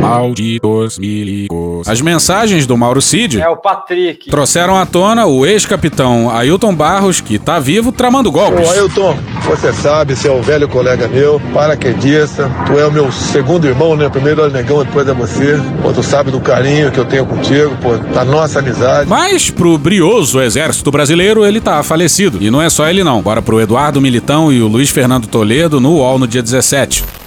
Malditos 0.02 1.00
milicos. 1.00 1.64
As 1.86 2.02
mensagens 2.02 2.66
do 2.66 2.78
Mauro 2.78 3.02
Cid 3.02 3.42
é 3.42 3.50
o 3.50 3.58
Patrick. 3.58 4.30
trouxeram 4.30 4.78
à 4.78 4.86
tona 4.86 5.26
o 5.26 5.46
ex-capitão 5.46 6.30
Ailton 6.30 6.74
Barros, 6.74 7.22
que 7.22 7.38
tá 7.38 7.60
vivo 7.60 7.92
tramando 7.92 8.32
golpes. 8.32 8.68
Ô, 8.68 8.72
Ailton, 8.72 9.18
você 9.46 9.74
sabe, 9.74 10.16
você 10.16 10.28
é 10.28 10.32
um 10.32 10.42
velho 10.42 10.68
colega 10.68 11.08
meu, 11.08 11.42
paraquedista, 11.54 12.50
tu 12.66 12.80
é 12.80 12.86
o 12.86 12.92
meu 12.92 13.12
segundo 13.12 13.68
irmão, 13.68 13.96
né? 13.96 14.10
Primeiro 14.10 14.42
é 14.42 14.48
o 14.48 14.50
Negão, 14.50 14.84
depois 14.84 15.08
é 15.08 15.14
você. 15.14 15.60
Pô, 15.82 15.92
tu 15.92 16.04
sabe 16.04 16.32
do 16.32 16.40
carinho 16.40 16.92
que 16.92 17.00
eu 17.00 17.06
tenho 17.06 17.26
contigo, 17.26 17.76
pô, 17.82 17.98
da 17.98 18.24
nossa 18.24 18.60
amizade. 18.60 19.10
Mas 19.10 19.50
pro 19.50 19.78
brioso 19.78 20.42
exército 20.42 20.92
brasileiro, 20.92 21.46
ele 21.46 21.60
tá 21.60 21.82
falecido. 21.84 22.38
E 22.42 22.50
não 22.50 22.62
é 22.62 22.70
só 22.70 22.88
ele 22.88 23.04
não. 23.04 23.22
Bora 23.22 23.42
pro 23.42 23.60
Eduardo 23.60 24.02
Militão 24.02 24.52
e 24.52 24.62
o 24.62 24.68
Luiz 24.68 24.90
Fernando 24.90 25.28
Toledo 25.28 25.80
no 25.80 25.92
UOL 25.96 26.20
no 26.20 26.28
dia 26.28 26.42
17. 26.42 27.25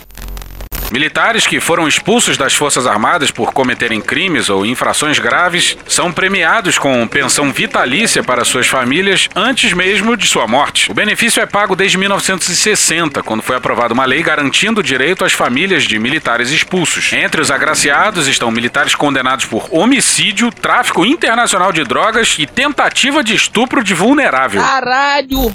Militares 0.90 1.46
que 1.46 1.60
foram 1.60 1.86
expulsos 1.86 2.38
das 2.38 2.54
Forças 2.54 2.86
Armadas 2.86 3.30
por 3.30 3.52
cometerem 3.52 4.00
crimes 4.00 4.48
ou 4.48 4.64
infrações 4.64 5.18
graves 5.18 5.76
são 5.86 6.10
premiados 6.10 6.78
com 6.78 7.06
pensão 7.06 7.52
vitalícia 7.52 8.22
para 8.22 8.44
suas 8.44 8.66
famílias 8.66 9.28
antes 9.36 9.74
mesmo 9.74 10.16
de 10.16 10.26
sua 10.26 10.46
morte. 10.46 10.90
O 10.90 10.94
benefício 10.94 11.42
é 11.42 11.46
pago 11.46 11.76
desde 11.76 11.98
1960, 11.98 13.22
quando 13.22 13.42
foi 13.42 13.56
aprovada 13.56 13.92
uma 13.92 14.06
lei 14.06 14.22
garantindo 14.22 14.80
o 14.80 14.82
direito 14.82 15.26
às 15.26 15.32
famílias 15.32 15.82
de 15.82 15.98
militares 15.98 16.50
expulsos. 16.50 17.12
Entre 17.12 17.40
os 17.40 17.50
agraciados 17.50 18.26
estão 18.26 18.50
militares 18.50 18.94
condenados 18.94 19.44
por 19.44 19.68
homicídio, 19.70 20.50
tráfico 20.50 21.04
internacional 21.04 21.70
de 21.70 21.84
drogas 21.84 22.36
e 22.38 22.46
tentativa 22.46 23.22
de 23.22 23.34
estupro 23.34 23.84
de 23.84 23.92
vulnerável. 23.92 24.62
Caralho! 24.62 25.54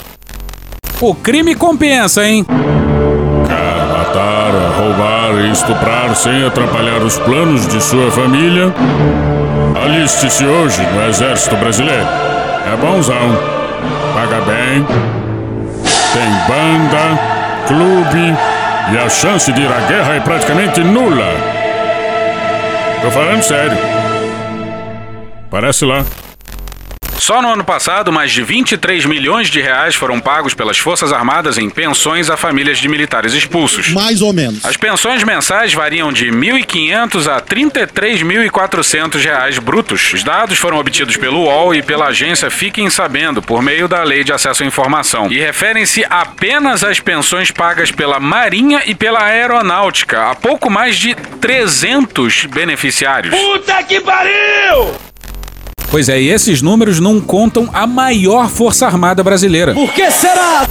O 1.01 1.15
crime 1.15 1.55
compensa, 1.55 2.23
hein? 2.23 2.45
Estuprar 5.53 6.15
sem 6.15 6.43
atrapalhar 6.45 7.01
os 7.03 7.17
planos 7.19 7.67
de 7.67 7.81
sua 7.81 8.11
família? 8.11 8.73
Aliste-se 9.83 10.45
hoje 10.45 10.81
no 10.81 11.07
Exército 11.07 11.55
Brasileiro. 11.55 12.07
É 12.71 12.75
bonzão. 12.75 13.37
Paga 14.13 14.41
bem. 14.41 14.85
Tem 16.13 16.29
banda, 16.47 17.19
clube 17.67 18.37
e 18.91 18.97
a 18.97 19.09
chance 19.09 19.51
de 19.53 19.61
ir 19.61 19.71
à 19.71 19.79
guerra 19.87 20.15
é 20.15 20.19
praticamente 20.19 20.79
nula. 20.81 21.35
Tô 23.01 23.11
falando 23.11 23.41
sério. 23.43 23.77
Parece 25.49 25.85
lá. 25.85 26.03
Só 27.23 27.41
no 27.41 27.53
ano 27.53 27.63
passado, 27.63 28.11
mais 28.11 28.33
de 28.33 28.43
23 28.43 29.05
milhões 29.05 29.47
de 29.47 29.61
reais 29.61 29.95
foram 29.95 30.19
pagos 30.19 30.53
pelas 30.53 30.77
Forças 30.77 31.13
Armadas 31.13 31.57
em 31.57 31.69
pensões 31.69 32.29
a 32.29 32.35
famílias 32.35 32.79
de 32.79 32.89
militares 32.89 33.31
expulsos. 33.31 33.87
Mais 33.87 34.21
ou 34.21 34.33
menos. 34.33 34.65
As 34.65 34.75
pensões 34.75 35.23
mensais 35.23 35.73
variam 35.73 36.11
de 36.11 36.25
1.500 36.25 37.33
a 37.33 37.39
33.400 37.39 39.23
reais 39.23 39.57
brutos. 39.57 40.11
Os 40.11 40.21
dados 40.21 40.57
foram 40.57 40.77
obtidos 40.79 41.15
pelo 41.15 41.45
UOL 41.45 41.73
e 41.73 41.81
pela 41.81 42.07
agência 42.07 42.51
Fiquem 42.51 42.89
Sabendo 42.89 43.41
por 43.41 43.61
meio 43.61 43.87
da 43.87 44.03
Lei 44.03 44.25
de 44.25 44.33
Acesso 44.33 44.61
à 44.61 44.65
Informação 44.65 45.31
e 45.31 45.39
referem-se 45.39 46.05
apenas 46.09 46.83
às 46.83 46.99
pensões 46.99 47.51
pagas 47.51 47.89
pela 47.89 48.19
Marinha 48.19 48.81
e 48.85 48.93
pela 48.93 49.23
Aeronáutica, 49.23 50.29
a 50.29 50.35
pouco 50.35 50.69
mais 50.69 50.97
de 50.97 51.15
300 51.15 52.47
beneficiários. 52.47 53.33
Puta 53.33 53.81
que 53.83 54.01
pariu! 54.01 55.12
Pois 55.93 56.09
é, 56.09 56.19
e 56.19 56.27
esses 56.27 56.59
números 56.59 56.99
não 56.99 57.21
contam 57.21 57.69
a 57.71 57.85
maior 57.85 58.49
Força 58.49 58.87
Armada 58.87 59.21
brasileira. 59.21 59.75
Por 59.75 59.93
que 59.93 60.09
será? 60.09 60.67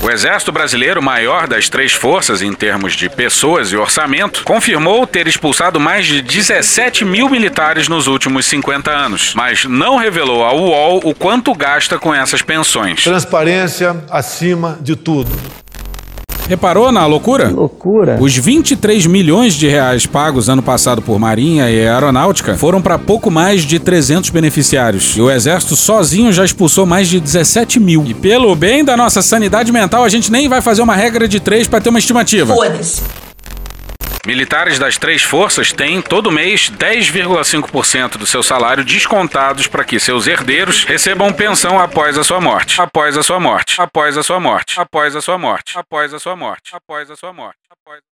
O 0.00 0.10
Exército 0.10 0.50
Brasileiro, 0.50 1.02
maior 1.02 1.46
das 1.46 1.68
três 1.68 1.92
forças 1.92 2.40
em 2.40 2.50
termos 2.54 2.94
de 2.94 3.10
pessoas 3.10 3.72
e 3.72 3.76
orçamento, 3.76 4.42
confirmou 4.42 5.06
ter 5.06 5.28
expulsado 5.28 5.78
mais 5.78 6.06
de 6.06 6.22
17 6.22 7.04
mil 7.04 7.28
militares 7.28 7.88
nos 7.88 8.06
últimos 8.06 8.46
50 8.46 8.90
anos, 8.90 9.34
mas 9.34 9.66
não 9.66 9.96
revelou 9.98 10.42
ao 10.42 10.60
UOL 10.60 11.02
o 11.04 11.14
quanto 11.14 11.52
gasta 11.54 11.98
com 11.98 12.14
essas 12.14 12.40
pensões. 12.40 13.04
Transparência 13.04 14.02
acima 14.10 14.78
de 14.80 14.96
tudo. 14.96 15.30
Reparou 16.48 16.92
na 16.92 17.04
loucura? 17.06 17.48
Loucura. 17.48 18.18
Os 18.20 18.36
23 18.36 19.06
milhões 19.06 19.54
de 19.54 19.66
reais 19.66 20.06
pagos 20.06 20.48
ano 20.48 20.62
passado 20.62 21.02
por 21.02 21.18
Marinha 21.18 21.68
e 21.70 21.86
Aeronáutica 21.86 22.54
foram 22.56 22.80
para 22.80 22.98
pouco 22.98 23.30
mais 23.30 23.62
de 23.62 23.78
300 23.78 24.30
beneficiários. 24.30 25.16
E 25.16 25.20
o 25.20 25.30
Exército 25.30 25.74
sozinho 25.74 26.32
já 26.32 26.44
expulsou 26.44 26.86
mais 26.86 27.08
de 27.08 27.18
17 27.18 27.80
mil. 27.80 28.04
E 28.06 28.14
pelo 28.14 28.54
bem 28.54 28.84
da 28.84 28.96
nossa 28.96 29.22
sanidade 29.22 29.72
mental, 29.72 30.04
a 30.04 30.08
gente 30.08 30.30
nem 30.30 30.48
vai 30.48 30.60
fazer 30.60 30.82
uma 30.82 30.94
regra 30.94 31.26
de 31.26 31.40
três 31.40 31.66
para 31.66 31.80
ter 31.80 31.88
uma 31.90 31.98
estimativa. 31.98 32.54
Foda-se. 32.54 33.25
Militares 34.26 34.76
das 34.76 34.98
três 34.98 35.22
forças 35.22 35.72
têm, 35.72 36.02
todo 36.02 36.32
mês, 36.32 36.68
10,5% 36.68 38.16
do 38.16 38.26
seu 38.26 38.42
salário 38.42 38.84
descontados 38.84 39.68
para 39.68 39.84
que 39.84 40.00
seus 40.00 40.26
herdeiros 40.26 40.82
recebam 40.82 41.32
pensão 41.32 41.78
após 41.78 42.18
a 42.18 42.24
sua 42.24 42.40
morte. 42.40 42.80
Após 42.80 43.16
a 43.16 43.22
sua 43.22 43.38
morte. 43.38 43.80
Após 43.80 44.16
a 44.16 44.24
sua 44.24 44.40
morte. 44.40 44.80
Após 44.80 45.14
a 45.14 45.22
sua 45.22 45.38
morte. 45.38 45.78
Após 45.78 46.12
a 46.12 46.18
sua 46.18 46.34
morte. 46.34 46.70
Após 46.74 47.08
a 47.08 47.14
sua 47.14 47.32
morte. 47.32 47.65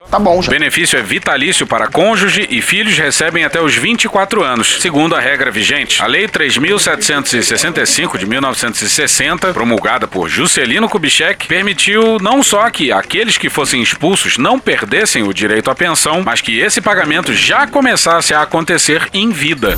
Tá 0.09 0.17
bom, 0.17 0.41
já. 0.41 0.49
O 0.49 0.51
benefício 0.51 0.97
é 0.97 1.01
vitalício 1.01 1.67
para 1.67 1.87
cônjuge 1.87 2.47
e 2.49 2.61
filhos 2.61 2.97
recebem 2.97 3.43
até 3.43 3.59
os 3.61 3.75
24 3.75 4.41
anos, 4.41 4.81
segundo 4.81 5.13
a 5.13 5.19
regra 5.19 5.51
vigente. 5.51 6.01
A 6.01 6.07
Lei 6.07 6.25
3.765 6.27 8.17
de 8.17 8.25
1960, 8.25 9.53
promulgada 9.53 10.07
por 10.07 10.29
Juscelino 10.29 10.87
Kubitschek, 10.87 11.47
permitiu 11.47 12.17
não 12.19 12.41
só 12.41 12.69
que 12.69 12.91
aqueles 12.93 13.37
que 13.37 13.49
fossem 13.49 13.81
expulsos 13.81 14.37
não 14.37 14.57
perdessem 14.57 15.23
o 15.23 15.33
direito 15.33 15.69
à 15.69 15.75
pensão, 15.75 16.23
mas 16.23 16.39
que 16.39 16.57
esse 16.57 16.79
pagamento 16.79 17.33
já 17.33 17.67
começasse 17.67 18.33
a 18.33 18.41
acontecer 18.43 19.09
em 19.13 19.31
vida. 19.31 19.77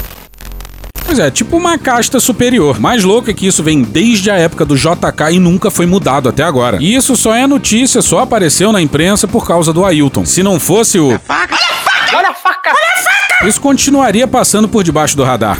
Pois 1.09 1.17
é, 1.17 1.31
tipo 1.31 1.57
uma 1.57 1.75
casta 1.75 2.19
superior. 2.19 2.79
Mais 2.79 3.03
louco 3.03 3.31
é 3.31 3.33
que 3.33 3.47
isso 3.47 3.63
vem 3.63 3.81
desde 3.81 4.29
a 4.29 4.35
época 4.35 4.63
do 4.63 4.77
JK 4.77 5.31
e 5.31 5.39
nunca 5.39 5.71
foi 5.71 5.87
mudado 5.87 6.29
até 6.29 6.43
agora. 6.43 6.77
E 6.79 6.93
isso 6.93 7.15
só 7.15 7.33
é 7.33 7.47
notícia, 7.47 7.99
só 8.03 8.19
apareceu 8.19 8.71
na 8.71 8.79
imprensa 8.79 9.27
por 9.27 9.47
causa 9.47 9.73
do 9.73 9.83
Ailton. 9.83 10.23
Se 10.23 10.43
não 10.43 10.59
fosse 10.59 10.99
o. 10.99 11.07
Olha 11.07 11.15
a 11.15 11.19
faca! 11.19 11.57
Olha 12.15 12.29
a 12.29 12.33
faca! 12.35 12.71
Isso 13.43 13.59
continuaria 13.59 14.27
passando 14.27 14.69
por 14.69 14.83
debaixo 14.83 15.17
do 15.17 15.23
radar. 15.23 15.57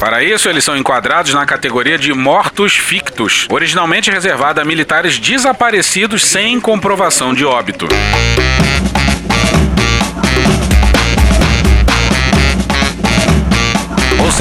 Para 0.00 0.24
isso, 0.24 0.48
eles 0.48 0.64
são 0.64 0.78
enquadrados 0.78 1.34
na 1.34 1.44
categoria 1.44 1.98
de 1.98 2.14
mortos 2.14 2.72
fictos, 2.72 3.46
originalmente 3.50 4.10
reservada 4.10 4.62
a 4.62 4.64
militares 4.64 5.18
desaparecidos 5.18 6.24
sem 6.24 6.58
comprovação 6.58 7.34
de 7.34 7.44
óbito. 7.44 7.86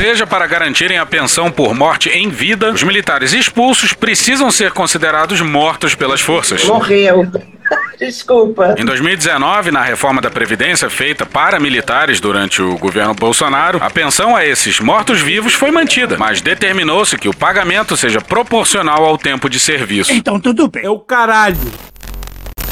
Seja, 0.02 0.26
para 0.26 0.48
garantirem 0.48 0.98
a 0.98 1.06
pensão 1.06 1.52
por 1.52 1.76
morte 1.76 2.10
em 2.10 2.28
vida, 2.28 2.72
os 2.72 2.82
militares 2.82 3.34
expulsos 3.34 3.94
precisam 3.94 4.50
ser 4.50 4.72
considerados 4.72 5.42
mortos 5.42 5.94
pelas 5.94 6.20
forças. 6.20 6.64
Morreu. 6.64 7.32
Desculpa. 8.00 8.74
Em 8.80 8.84
2019, 8.84 9.70
na 9.70 9.84
reforma 9.84 10.20
da 10.20 10.32
Previdência 10.32 10.90
feita 10.90 11.24
para 11.24 11.60
militares 11.60 12.20
durante 12.20 12.64
o 12.64 12.80
governo 12.80 13.14
Bolsonaro, 13.14 13.78
a 13.80 13.92
pensão 13.92 14.36
a 14.36 14.44
esses 14.44 14.80
mortos-vivos 14.80 15.54
foi 15.54 15.70
mantida, 15.70 16.18
mas 16.18 16.42
determinou-se 16.42 17.16
que 17.16 17.30
o 17.30 17.34
pagamento 17.34 17.96
seja 17.96 18.20
proporcional 18.20 19.06
ao 19.06 19.20
tempo 19.20 19.48
de 19.48 19.60
serviço. 19.60 20.12
Então 20.12 20.40
tudo 20.40 20.68
bem. 20.68 20.84
É 20.84 20.90
o 20.90 20.98
caralho. 20.98 21.58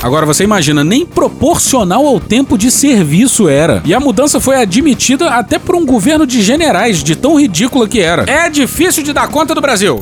Agora 0.01 0.25
você 0.25 0.45
imagina, 0.45 0.81
nem 0.81 1.05
proporcional 1.05 2.07
ao 2.07 2.19
tempo 2.21 2.57
de 2.57 2.71
serviço 2.71 3.49
era. 3.49 3.81
E 3.83 3.93
a 3.93 3.99
mudança 3.99 4.39
foi 4.39 4.55
admitida 4.55 5.29
até 5.31 5.59
por 5.59 5.75
um 5.75 5.85
governo 5.85 6.25
de 6.25 6.41
generais, 6.41 7.03
de 7.03 7.15
tão 7.17 7.37
ridícula 7.39 7.87
que 7.87 7.99
era. 7.99 8.23
É 8.29 8.49
difícil 8.49 9.03
de 9.03 9.11
dar 9.11 9.27
conta 9.27 9.53
do 9.53 9.59
Brasil. 9.59 9.99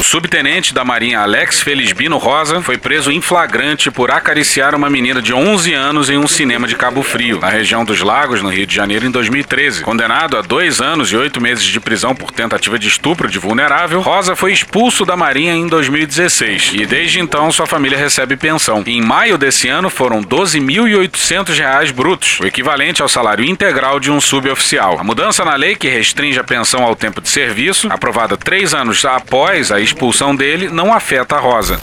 O 0.00 0.02
subtenente 0.02 0.72
da 0.72 0.82
Marinha 0.82 1.20
Alex 1.20 1.60
Felizbino 1.60 2.16
Rosa 2.16 2.62
foi 2.62 2.78
preso 2.78 3.12
em 3.12 3.20
flagrante 3.20 3.90
por 3.90 4.10
acariciar 4.10 4.74
uma 4.74 4.88
menina 4.88 5.20
de 5.20 5.34
11 5.34 5.74
anos 5.74 6.08
em 6.08 6.16
um 6.16 6.26
cinema 6.26 6.66
de 6.66 6.74
Cabo 6.74 7.02
Frio, 7.02 7.38
na 7.38 7.50
região 7.50 7.84
dos 7.84 8.00
Lagos, 8.00 8.40
no 8.40 8.48
Rio 8.48 8.66
de 8.66 8.74
Janeiro, 8.74 9.04
em 9.04 9.10
2013. 9.10 9.82
Condenado 9.82 10.38
a 10.38 10.40
dois 10.40 10.80
anos 10.80 11.12
e 11.12 11.16
oito 11.16 11.38
meses 11.38 11.62
de 11.62 11.78
prisão 11.78 12.14
por 12.14 12.30
tentativa 12.30 12.78
de 12.78 12.88
estupro 12.88 13.28
de 13.28 13.38
vulnerável, 13.38 14.00
Rosa 14.00 14.34
foi 14.34 14.54
expulso 14.54 15.04
da 15.04 15.18
Marinha 15.18 15.52
em 15.52 15.66
2016 15.68 16.72
e 16.76 16.86
desde 16.86 17.20
então 17.20 17.52
sua 17.52 17.66
família 17.66 17.98
recebe 17.98 18.38
pensão. 18.38 18.82
Em 18.86 19.02
maio 19.02 19.36
desse 19.36 19.68
ano 19.68 19.90
foram 19.90 20.24
12.800 20.24 21.58
reais 21.58 21.90
brutos, 21.90 22.40
o 22.40 22.46
equivalente 22.46 23.02
ao 23.02 23.08
salário 23.08 23.44
integral 23.44 24.00
de 24.00 24.10
um 24.10 24.18
suboficial. 24.18 24.98
A 24.98 25.04
mudança 25.04 25.44
na 25.44 25.56
lei 25.56 25.76
que 25.76 25.88
restringe 25.90 26.38
a 26.38 26.44
pensão 26.44 26.84
ao 26.84 26.96
tempo 26.96 27.20
de 27.20 27.28
serviço, 27.28 27.88
aprovada 27.92 28.34
três 28.34 28.72
anos 28.72 29.04
após 29.04 29.70
a 29.70 29.89
expulsão 29.90 30.34
dele, 30.34 30.68
não 30.68 30.92
afeta 30.92 31.36
a 31.36 31.40
Rosa. 31.40 31.80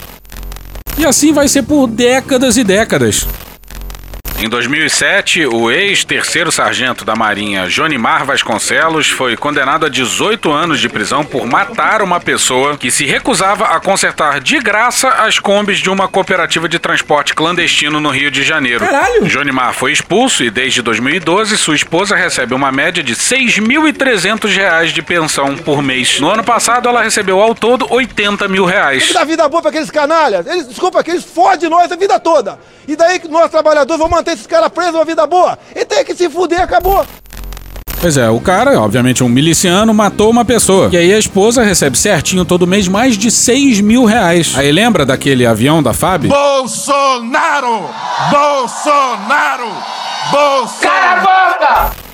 E 0.96 1.06
assim 1.06 1.32
vai 1.32 1.46
ser 1.46 1.62
por 1.62 1.86
décadas 1.86 2.56
e 2.56 2.64
décadas. 2.64 3.26
Em 4.40 4.48
2007, 4.48 5.46
o 5.46 5.68
ex-terceiro 5.68 6.52
sargento 6.52 7.04
da 7.04 7.16
Marinha, 7.16 7.68
Jonimar 7.68 8.24
Vasconcelos, 8.24 9.08
foi 9.08 9.36
condenado 9.36 9.84
a 9.84 9.88
18 9.88 10.52
anos 10.52 10.78
de 10.78 10.88
prisão 10.88 11.24
por 11.24 11.44
matar 11.44 12.02
uma 12.02 12.20
pessoa 12.20 12.78
que 12.78 12.88
se 12.88 13.04
recusava 13.04 13.64
a 13.64 13.80
consertar 13.80 14.38
de 14.38 14.60
graça 14.60 15.08
as 15.08 15.40
combis 15.40 15.80
de 15.80 15.90
uma 15.90 16.06
cooperativa 16.06 16.68
de 16.68 16.78
transporte 16.78 17.34
clandestino 17.34 17.98
no 17.98 18.10
Rio 18.10 18.30
de 18.30 18.44
Janeiro. 18.44 18.86
Caralho! 18.86 19.28
Jonimar 19.28 19.74
foi 19.74 19.90
expulso 19.90 20.44
e 20.44 20.50
desde 20.52 20.82
2012 20.82 21.58
sua 21.58 21.74
esposa 21.74 22.14
recebe 22.14 22.54
uma 22.54 22.70
média 22.70 23.02
de 23.02 23.16
6.300 23.16 24.54
reais 24.54 24.92
de 24.92 25.02
pensão 25.02 25.56
por 25.56 25.82
mês. 25.82 26.20
No 26.20 26.30
ano 26.30 26.44
passado, 26.44 26.88
ela 26.88 27.02
recebeu 27.02 27.42
ao 27.42 27.56
todo 27.56 27.92
80 27.92 28.46
mil 28.46 28.64
reais. 28.64 29.00
Tem 29.00 29.08
que 29.08 29.14
dar 29.14 29.24
vida 29.24 29.48
boa 29.48 29.62
pra 29.62 29.70
aqueles 29.70 29.90
canalhas. 29.90 30.46
Eles, 30.46 30.68
desculpa, 30.68 31.02
que 31.02 31.10
eles 31.10 31.24
fodem 31.24 31.68
nós 31.68 31.90
a 31.90 31.96
vida 31.96 32.20
toda. 32.20 32.56
E 32.86 32.94
daí 32.96 33.18
que 33.18 33.28
nós 33.28 33.50
trabalhadores 33.50 33.98
vamos 33.98 34.16
manter 34.16 34.27
esses 34.32 34.46
caras 34.46 34.70
presos 34.70 34.94
uma 34.94 35.04
vida 35.04 35.26
boa. 35.26 35.58
E 35.74 35.84
tem 35.84 36.04
que 36.04 36.14
se 36.14 36.28
fuder, 36.28 36.60
acabou. 36.60 37.04
Pois 38.00 38.16
é, 38.16 38.30
o 38.30 38.40
cara, 38.40 38.80
obviamente 38.80 39.24
um 39.24 39.28
miliciano, 39.28 39.92
matou 39.92 40.30
uma 40.30 40.44
pessoa. 40.44 40.88
E 40.92 40.96
aí 40.96 41.12
a 41.12 41.18
esposa 41.18 41.64
recebe 41.64 41.98
certinho 41.98 42.44
todo 42.44 42.66
mês 42.66 42.86
mais 42.86 43.18
de 43.18 43.28
6 43.28 43.80
mil 43.80 44.04
reais. 44.04 44.52
Aí 44.56 44.70
lembra 44.70 45.04
daquele 45.04 45.44
avião 45.44 45.82
da 45.82 45.92
FAB? 45.92 46.28
Bolsonaro! 46.28 47.90
Bolsonaro! 48.30 49.72
Bolsonaro! 50.30 50.80
Cala 50.80 51.12
a 51.12 51.86
boca! 51.88 52.07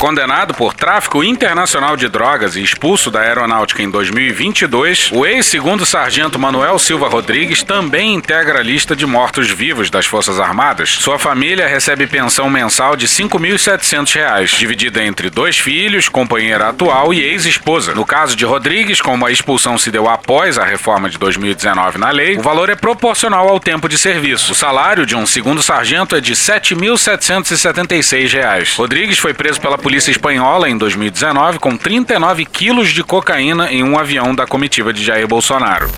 Condenado 0.00 0.54
por 0.54 0.72
tráfico 0.72 1.22
internacional 1.22 1.94
de 1.94 2.08
drogas 2.08 2.56
e 2.56 2.62
expulso 2.62 3.10
da 3.10 3.20
aeronáutica 3.20 3.82
em 3.82 3.90
2022, 3.90 5.10
o 5.12 5.26
ex-segundo 5.26 5.84
sargento 5.84 6.38
Manuel 6.38 6.78
Silva 6.78 7.06
Rodrigues 7.06 7.62
também 7.62 8.14
integra 8.14 8.60
a 8.60 8.62
lista 8.62 8.96
de 8.96 9.04
mortos-vivos 9.04 9.90
das 9.90 10.06
Forças 10.06 10.40
Armadas. 10.40 10.88
Sua 10.88 11.18
família 11.18 11.66
recebe 11.66 12.06
pensão 12.06 12.48
mensal 12.48 12.96
de 12.96 13.04
R$ 13.04 13.12
5.700, 13.12 14.56
dividida 14.56 15.04
entre 15.04 15.28
dois 15.28 15.58
filhos, 15.58 16.08
companheira 16.08 16.70
atual 16.70 17.12
e 17.12 17.20
ex-esposa. 17.20 17.94
No 17.94 18.06
caso 18.06 18.34
de 18.34 18.46
Rodrigues, 18.46 19.02
como 19.02 19.26
a 19.26 19.30
expulsão 19.30 19.76
se 19.76 19.90
deu 19.90 20.08
após 20.08 20.56
a 20.56 20.64
reforma 20.64 21.10
de 21.10 21.18
2019 21.18 21.98
na 21.98 22.10
lei, 22.10 22.38
o 22.38 22.42
valor 22.42 22.70
é 22.70 22.74
proporcional 22.74 23.50
ao 23.50 23.60
tempo 23.60 23.86
de 23.86 23.98
serviço. 23.98 24.52
O 24.52 24.54
salário 24.54 25.04
de 25.04 25.14
um 25.14 25.26
segundo 25.26 25.62
sargento 25.62 26.16
é 26.16 26.22
de 26.22 26.30
R$ 26.30 26.38
7.776. 26.38 28.78
Rodrigues 28.78 29.18
foi 29.18 29.34
preso 29.34 29.60
pela 29.60 29.76
polícia 29.76 29.89
polícia 29.90 30.12
espanhola 30.12 30.70
em 30.70 30.78
2019 30.78 31.58
com 31.58 31.76
39 31.76 32.44
quilos 32.44 32.90
de 32.90 33.02
cocaína 33.02 33.72
em 33.72 33.82
um 33.82 33.98
avião 33.98 34.32
da 34.32 34.46
comitiva 34.46 34.92
de 34.92 35.02
Jair 35.02 35.26
Bolsonaro. 35.26 35.90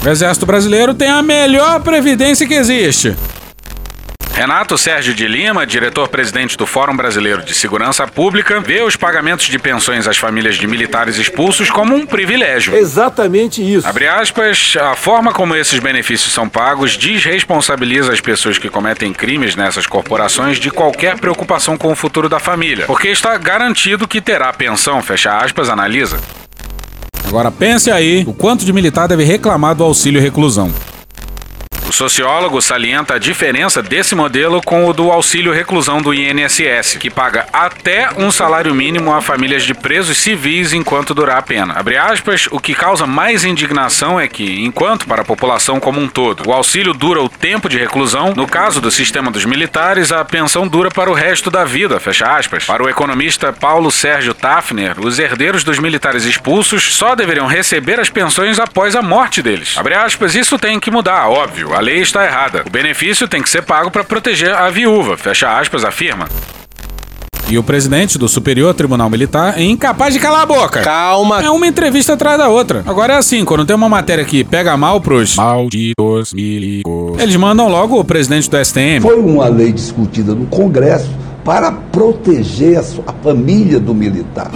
O 0.00 0.08
Exército 0.08 0.46
Brasileiro 0.46 0.94
tem 0.94 1.08
a 1.08 1.20
melhor 1.20 1.80
previdência 1.80 2.46
que 2.46 2.54
existe. 2.54 3.16
Renato 4.34 4.76
Sérgio 4.76 5.14
de 5.14 5.28
Lima, 5.28 5.64
diretor-presidente 5.64 6.56
do 6.56 6.66
Fórum 6.66 6.96
Brasileiro 6.96 7.44
de 7.44 7.54
Segurança 7.54 8.04
Pública, 8.04 8.60
vê 8.60 8.82
os 8.82 8.96
pagamentos 8.96 9.46
de 9.46 9.60
pensões 9.60 10.08
às 10.08 10.16
famílias 10.16 10.56
de 10.56 10.66
militares 10.66 11.18
expulsos 11.18 11.70
como 11.70 11.94
um 11.94 12.04
privilégio. 12.04 12.74
Exatamente 12.74 13.62
isso. 13.62 13.86
Abre 13.86 14.08
aspas, 14.08 14.76
a 14.80 14.96
forma 14.96 15.32
como 15.32 15.54
esses 15.54 15.78
benefícios 15.78 16.32
são 16.32 16.48
pagos 16.48 16.96
desresponsabiliza 16.96 18.12
as 18.12 18.20
pessoas 18.20 18.58
que 18.58 18.68
cometem 18.68 19.12
crimes 19.12 19.54
nessas 19.54 19.86
corporações 19.86 20.58
de 20.58 20.68
qualquer 20.68 21.16
preocupação 21.20 21.78
com 21.78 21.92
o 21.92 21.96
futuro 21.96 22.28
da 22.28 22.40
família, 22.40 22.86
porque 22.86 23.06
está 23.06 23.38
garantido 23.38 24.08
que 24.08 24.20
terá 24.20 24.52
pensão, 24.52 25.00
fecha 25.00 25.38
aspas, 25.38 25.68
analisa. 25.68 26.18
Agora 27.24 27.52
pense 27.52 27.88
aí 27.88 28.24
o 28.26 28.34
quanto 28.34 28.64
de 28.64 28.72
militar 28.72 29.06
deve 29.06 29.22
reclamar 29.22 29.76
do 29.76 29.84
auxílio 29.84 30.20
reclusão. 30.20 30.74
Sociólogo 31.94 32.60
salienta 32.60 33.14
a 33.14 33.18
diferença 33.20 33.80
desse 33.80 34.16
modelo 34.16 34.60
com 34.60 34.84
o 34.84 34.92
do 34.92 35.12
auxílio 35.12 35.52
reclusão 35.52 36.02
do 36.02 36.12
INSS, 36.12 36.96
que 36.98 37.08
paga 37.08 37.46
até 37.52 38.08
um 38.16 38.32
salário 38.32 38.74
mínimo 38.74 39.14
a 39.14 39.20
famílias 39.20 39.62
de 39.62 39.72
presos 39.74 40.18
civis 40.18 40.72
enquanto 40.72 41.14
durar 41.14 41.38
a 41.38 41.42
pena. 41.42 41.74
Abre 41.76 41.96
aspas, 41.96 42.48
o 42.50 42.58
que 42.58 42.74
causa 42.74 43.06
mais 43.06 43.44
indignação 43.44 44.18
é 44.18 44.26
que, 44.26 44.64
enquanto 44.64 45.06
para 45.06 45.22
a 45.22 45.24
população 45.24 45.78
como 45.78 46.00
um 46.00 46.08
todo, 46.08 46.48
o 46.48 46.52
auxílio 46.52 46.92
dura 46.92 47.22
o 47.22 47.28
tempo 47.28 47.68
de 47.68 47.78
reclusão, 47.78 48.34
no 48.34 48.48
caso 48.48 48.80
do 48.80 48.90
sistema 48.90 49.30
dos 49.30 49.44
militares, 49.44 50.10
a 50.10 50.24
pensão 50.24 50.66
dura 50.66 50.90
para 50.90 51.08
o 51.08 51.14
resto 51.14 51.48
da 51.48 51.64
vida, 51.64 52.00
fecha 52.00 52.26
aspas. 52.26 52.64
Para 52.64 52.82
o 52.82 52.88
economista 52.88 53.52
Paulo 53.52 53.92
Sérgio 53.92 54.34
Tafner, 54.34 54.98
os 54.98 55.20
herdeiros 55.20 55.62
dos 55.62 55.78
militares 55.78 56.24
expulsos 56.24 56.96
só 56.96 57.14
deveriam 57.14 57.46
receber 57.46 58.00
as 58.00 58.10
pensões 58.10 58.58
após 58.58 58.96
a 58.96 59.02
morte 59.02 59.40
deles. 59.40 59.78
Abre 59.78 59.94
aspas, 59.94 60.34
isso 60.34 60.58
tem 60.58 60.80
que 60.80 60.90
mudar, 60.90 61.28
óbvio. 61.28 61.72
A 61.72 61.83
lei 61.84 62.00
está 62.00 62.24
errada. 62.24 62.64
O 62.66 62.70
benefício 62.70 63.28
tem 63.28 63.42
que 63.42 63.48
ser 63.50 63.62
pago 63.62 63.90
para 63.90 64.02
proteger 64.02 64.54
a 64.54 64.70
viúva. 64.70 65.18
Fecha 65.18 65.58
aspas, 65.58 65.84
afirma. 65.84 66.26
E 67.46 67.58
o 67.58 67.62
presidente 67.62 68.16
do 68.16 68.26
Superior 68.26 68.72
Tribunal 68.72 69.10
Militar 69.10 69.58
é 69.58 69.62
incapaz 69.62 70.14
de 70.14 70.18
calar 70.18 70.42
a 70.42 70.46
boca. 70.46 70.80
Calma. 70.80 71.42
É 71.42 71.50
uma 71.50 71.66
entrevista 71.66 72.14
atrás 72.14 72.38
da 72.38 72.48
outra. 72.48 72.82
Agora 72.86 73.12
é 73.12 73.16
assim, 73.18 73.44
quando 73.44 73.66
tem 73.66 73.76
uma 73.76 73.88
matéria 73.88 74.24
que 74.24 74.42
pega 74.42 74.74
mal 74.78 74.98
pros 74.98 75.36
malditos 75.36 76.32
milicos, 76.32 77.20
eles 77.20 77.36
mandam 77.36 77.68
logo 77.68 78.00
o 78.00 78.04
presidente 78.04 78.48
do 78.48 78.64
STM. 78.64 79.02
Foi 79.02 79.20
uma 79.20 79.46
lei 79.46 79.70
discutida 79.70 80.34
no 80.34 80.46
Congresso 80.46 81.10
para 81.44 81.70
proteger 81.70 82.78
a, 82.78 82.82
sua, 82.82 83.04
a 83.06 83.12
família 83.12 83.78
do 83.78 83.94
militar. 83.94 84.50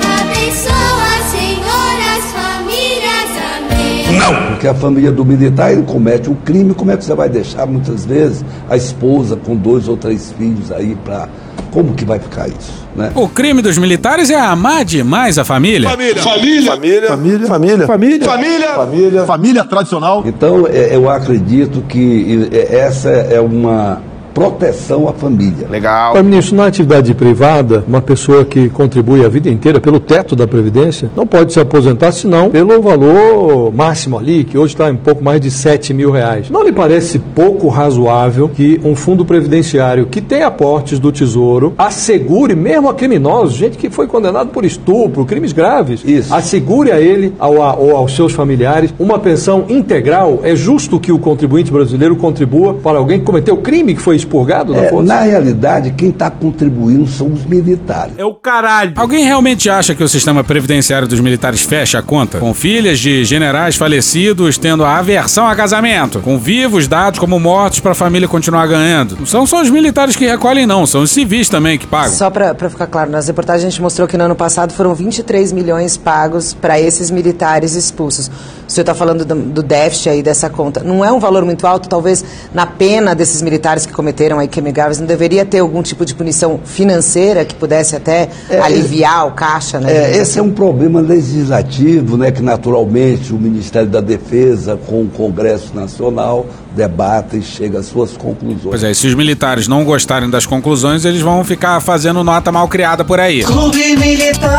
Não! 4.18 4.47
Porque 4.58 4.66
a 4.66 4.74
família 4.74 5.12
do 5.12 5.24
militar 5.24 5.70
ele 5.70 5.82
comete 5.82 6.28
um 6.28 6.34
crime, 6.34 6.74
como 6.74 6.90
é 6.90 6.96
que 6.96 7.04
você 7.04 7.14
vai 7.14 7.28
deixar 7.28 7.64
muitas 7.64 8.04
vezes 8.04 8.44
a 8.68 8.76
esposa 8.76 9.36
com 9.36 9.54
dois 9.54 9.86
ou 9.86 9.96
três 9.96 10.32
filhos 10.32 10.72
aí 10.72 10.96
para 11.04 11.28
como 11.70 11.94
que 11.94 12.04
vai 12.04 12.18
ficar 12.18 12.48
isso? 12.48 12.88
Né? 12.96 13.12
O 13.14 13.28
crime 13.28 13.62
dos 13.62 13.78
militares 13.78 14.30
é 14.30 14.34
amar 14.40 14.84
demais 14.84 15.38
a 15.38 15.44
família. 15.44 15.88
Família. 15.88 16.20
Família. 16.20 16.70
Família. 16.72 17.08
Família. 17.08 17.46
Família. 17.46 17.86
Família. 17.86 18.26
Família. 18.26 18.74
Família. 18.74 19.24
Família 19.26 19.64
tradicional. 19.64 20.24
Então 20.26 20.66
é, 20.66 20.96
eu 20.96 21.08
acredito 21.08 21.80
que 21.82 22.48
essa 22.50 23.10
é 23.10 23.40
uma 23.40 24.02
proteção 24.38 25.08
à 25.08 25.12
família. 25.12 25.66
Legal. 25.68 26.12
Para 26.12 26.22
ministro, 26.22 26.56
na 26.56 26.66
atividade 26.66 27.12
privada, 27.12 27.84
uma 27.88 28.00
pessoa 28.00 28.44
que 28.44 28.68
contribui 28.68 29.24
a 29.24 29.28
vida 29.28 29.50
inteira 29.50 29.80
pelo 29.80 29.98
teto 29.98 30.36
da 30.36 30.46
Previdência 30.46 31.10
não 31.16 31.26
pode 31.26 31.52
se 31.52 31.58
aposentar 31.60 32.12
senão 32.12 32.50
pelo 32.50 32.80
valor 32.80 33.72
máximo 33.74 34.18
ali, 34.18 34.44
que 34.44 34.56
hoje 34.56 34.74
está 34.74 34.88
em 34.88 34.96
pouco 34.96 35.24
mais 35.24 35.40
de 35.40 35.50
7 35.50 35.92
mil 35.92 36.10
reais. 36.10 36.50
Não 36.50 36.62
lhe 36.62 36.72
parece 36.72 37.18
pouco 37.18 37.68
razoável 37.68 38.48
que 38.48 38.80
um 38.84 38.94
fundo 38.94 39.24
previdenciário 39.24 40.06
que 40.06 40.20
tem 40.20 40.42
aportes 40.42 41.00
do 41.00 41.10
Tesouro 41.10 41.74
assegure, 41.76 42.54
mesmo 42.54 42.88
a 42.88 42.94
criminosos, 42.94 43.54
gente 43.56 43.76
que 43.76 43.90
foi 43.90 44.06
condenado 44.06 44.50
por 44.50 44.64
estupro, 44.64 45.24
crimes 45.24 45.52
graves, 45.52 46.02
Isso. 46.04 46.32
assegure 46.32 46.92
a 46.92 47.00
ele 47.00 47.34
ou 47.40 47.96
aos 47.96 48.14
seus 48.14 48.32
familiares 48.32 48.94
uma 48.98 49.18
pensão 49.18 49.64
integral? 49.68 50.40
É 50.44 50.54
justo 50.54 51.00
que 51.00 51.10
o 51.10 51.18
contribuinte 51.18 51.72
brasileiro 51.72 52.14
contribua 52.14 52.74
para 52.74 52.98
alguém 52.98 53.18
que 53.18 53.24
cometeu 53.24 53.56
crime 53.56 53.94
que 53.94 54.00
foi 54.00 54.16
expurgado 54.28 54.74
é, 54.74 54.90
Na 55.02 55.20
realidade, 55.20 55.92
quem 55.96 56.10
está 56.10 56.30
contribuindo 56.30 57.06
são 57.06 57.32
os 57.32 57.44
militares. 57.44 58.14
É 58.18 58.24
o 58.24 58.34
caralho. 58.34 58.92
Alguém 58.96 59.24
realmente 59.24 59.70
acha 59.70 59.94
que 59.94 60.04
o 60.04 60.08
sistema 60.08 60.44
previdenciário 60.44 61.08
dos 61.08 61.20
militares 61.20 61.62
fecha 61.62 61.98
a 61.98 62.02
conta? 62.02 62.38
Com 62.38 62.52
filhas 62.52 63.00
de 63.00 63.24
generais 63.24 63.76
falecidos 63.76 64.58
tendo 64.58 64.84
a 64.84 64.98
aversão 64.98 65.46
a 65.46 65.56
casamento, 65.56 66.20
com 66.20 66.38
vivos 66.38 66.86
dados 66.86 67.18
como 67.18 67.40
mortos 67.40 67.80
para 67.80 67.92
a 67.92 67.94
família 67.94 68.28
continuar 68.28 68.66
ganhando. 68.66 69.16
Não 69.18 69.26
são 69.26 69.46
só 69.46 69.62
os 69.62 69.70
militares 69.70 70.14
que 70.14 70.26
recolhem, 70.26 70.66
não, 70.66 70.86
são 70.86 71.02
os 71.02 71.10
civis 71.10 71.48
também 71.48 71.78
que 71.78 71.86
pagam. 71.86 72.12
Só 72.12 72.30
para 72.30 72.54
ficar 72.68 72.86
claro, 72.86 73.10
nas 73.10 73.26
reportagens 73.26 73.66
a 73.66 73.70
gente 73.70 73.82
mostrou 73.82 74.06
que 74.06 74.16
no 74.16 74.24
ano 74.24 74.36
passado 74.36 74.72
foram 74.72 74.94
23 74.94 75.52
milhões 75.52 75.96
pagos 75.96 76.52
para 76.52 76.78
esses 76.78 77.10
militares 77.10 77.74
expulsos. 77.74 78.30
O 78.68 78.70
senhor 78.70 78.82
está 78.82 78.94
falando 78.94 79.24
do, 79.24 79.34
do 79.34 79.62
déficit 79.62 80.10
aí 80.10 80.22
dessa 80.22 80.50
conta. 80.50 80.82
Não 80.84 81.02
é 81.02 81.10
um 81.10 81.18
valor 81.18 81.42
muito 81.42 81.66
alto, 81.66 81.88
talvez 81.88 82.22
na 82.52 82.66
pena 82.66 83.14
desses 83.14 83.40
militares 83.40 83.86
que 83.86 83.92
cometeram 83.94 84.38
aí 84.38 84.46
crime 84.46 84.70
graves, 84.70 85.00
não 85.00 85.06
deveria 85.06 85.42
ter 85.46 85.60
algum 85.60 85.82
tipo 85.82 86.04
de 86.04 86.14
punição 86.14 86.60
financeira 86.62 87.46
que 87.46 87.54
pudesse 87.54 87.96
até 87.96 88.28
é, 88.50 88.60
aliviar 88.60 89.26
o 89.26 89.32
caixa, 89.32 89.80
né? 89.80 89.90
É, 89.90 90.18
esse 90.18 90.38
é 90.38 90.42
um 90.42 90.52
problema 90.52 91.00
legislativo, 91.00 92.18
né, 92.18 92.30
que 92.30 92.42
naturalmente 92.42 93.32
o 93.32 93.38
Ministério 93.38 93.88
da 93.88 94.02
Defesa 94.02 94.78
com 94.86 95.02
o 95.02 95.08
Congresso 95.08 95.74
Nacional 95.74 96.44
debata 96.76 97.38
e 97.38 97.42
chega 97.42 97.78
às 97.78 97.86
suas 97.86 98.16
conclusões. 98.16 98.68
Pois 98.68 98.84
é, 98.84 98.92
se 98.92 99.06
os 99.06 99.14
militares 99.14 99.66
não 99.66 99.82
gostarem 99.84 100.28
das 100.28 100.44
conclusões, 100.44 101.06
eles 101.06 101.22
vão 101.22 101.42
ficar 101.42 101.80
fazendo 101.80 102.22
nota 102.22 102.52
mal 102.52 102.68
criada 102.68 103.02
por 103.04 103.18
aí. 103.18 103.42
Clube 103.42 103.96
Militar. 103.96 104.58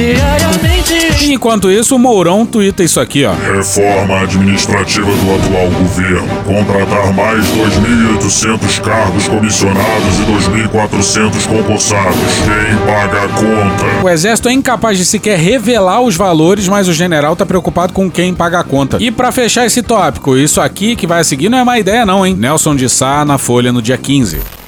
Diariamente. 0.00 1.30
Enquanto 1.30 1.70
isso, 1.70 1.94
o 1.94 1.98
Mourão 1.98 2.46
tuita 2.46 2.82
isso 2.82 2.98
aqui, 2.98 3.26
ó. 3.26 3.34
Reforma 3.34 4.20
administrativa 4.22 5.06
do 5.06 5.34
atual 5.34 5.68
governo. 5.78 6.26
Contratar 6.44 7.12
mais 7.12 7.44
2.800 7.48 8.80
cargos 8.80 9.28
comissionados 9.28 10.18
e 10.18 10.68
2.400 10.68 11.46
concursados. 11.46 12.16
Quem 12.16 12.86
paga 12.86 13.24
a 13.24 13.28
conta? 13.28 14.02
O 14.02 14.08
exército 14.08 14.48
é 14.48 14.52
incapaz 14.52 14.96
de 14.96 15.04
sequer 15.04 15.38
revelar 15.38 16.00
os 16.00 16.16
valores, 16.16 16.66
mas 16.66 16.88
o 16.88 16.94
general 16.94 17.36
tá 17.36 17.44
preocupado 17.44 17.92
com 17.92 18.10
quem 18.10 18.34
paga 18.34 18.60
a 18.60 18.64
conta. 18.64 18.96
E 18.98 19.10
para 19.10 19.30
fechar 19.30 19.66
esse 19.66 19.82
tópico, 19.82 20.34
isso 20.34 20.62
aqui 20.62 20.96
que 20.96 21.06
vai 21.06 21.20
a 21.20 21.24
seguir 21.24 21.50
não 21.50 21.58
é 21.58 21.64
má 21.64 21.78
ideia 21.78 22.06
não, 22.06 22.24
hein? 22.26 22.34
Nelson 22.34 22.74
de 22.74 22.88
Sá 22.88 23.22
na 23.22 23.36
Folha 23.36 23.70
no 23.70 23.82
dia 23.82 23.98
15. 23.98 24.59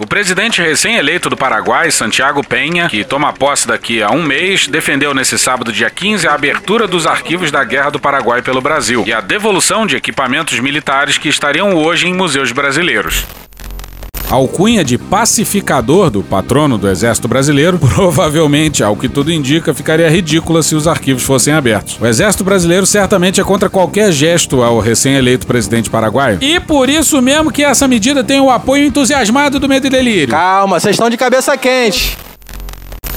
O 0.00 0.06
presidente 0.06 0.60
recém-eleito 0.60 1.30
do 1.30 1.36
Paraguai, 1.36 1.90
Santiago 1.90 2.44
Penha, 2.44 2.88
que 2.88 3.04
toma 3.04 3.32
posse 3.32 3.66
daqui 3.66 4.02
a 4.02 4.10
um 4.10 4.24
mês, 4.24 4.66
defendeu 4.66 5.14
nesse 5.14 5.38
sábado, 5.38 5.72
dia 5.72 5.88
15, 5.88 6.26
a 6.26 6.34
abertura 6.34 6.88
dos 6.88 7.06
arquivos 7.06 7.52
da 7.52 7.62
Guerra 7.62 7.90
do 7.90 8.00
Paraguai 8.00 8.42
pelo 8.42 8.60
Brasil 8.60 9.04
e 9.06 9.12
a 9.12 9.20
devolução 9.20 9.86
de 9.86 9.94
equipamentos 9.94 10.58
militares 10.58 11.16
que 11.16 11.28
estariam 11.28 11.74
hoje 11.74 12.08
em 12.08 12.14
museus 12.14 12.50
brasileiros. 12.50 13.24
Alcunha 14.30 14.84
de 14.84 14.98
pacificador 14.98 16.10
do 16.10 16.22
patrono 16.22 16.78
do 16.78 16.88
Exército 16.88 17.28
Brasileiro, 17.28 17.78
provavelmente, 17.94 18.82
ao 18.82 18.96
que 18.96 19.08
tudo 19.08 19.32
indica, 19.32 19.74
ficaria 19.74 20.08
ridícula 20.08 20.62
se 20.62 20.74
os 20.74 20.86
arquivos 20.86 21.22
fossem 21.22 21.54
abertos. 21.54 21.98
O 22.00 22.06
Exército 22.06 22.44
Brasileiro 22.44 22.86
certamente 22.86 23.40
é 23.40 23.44
contra 23.44 23.68
qualquer 23.68 24.12
gesto 24.12 24.62
ao 24.62 24.80
recém-eleito 24.80 25.46
presidente 25.46 25.90
paraguaio. 25.90 26.38
E 26.40 26.60
por 26.60 26.88
isso 26.88 27.20
mesmo 27.20 27.50
que 27.50 27.64
essa 27.64 27.86
medida 27.86 28.24
tem 28.24 28.40
o 28.40 28.50
apoio 28.50 28.86
entusiasmado 28.86 29.58
do 29.58 29.68
Medo 29.68 29.86
e 29.86 29.90
Delírio. 29.90 30.28
Calma, 30.28 30.80
vocês 30.80 30.94
estão 30.94 31.10
de 31.10 31.16
cabeça 31.16 31.56
quente. 31.56 32.16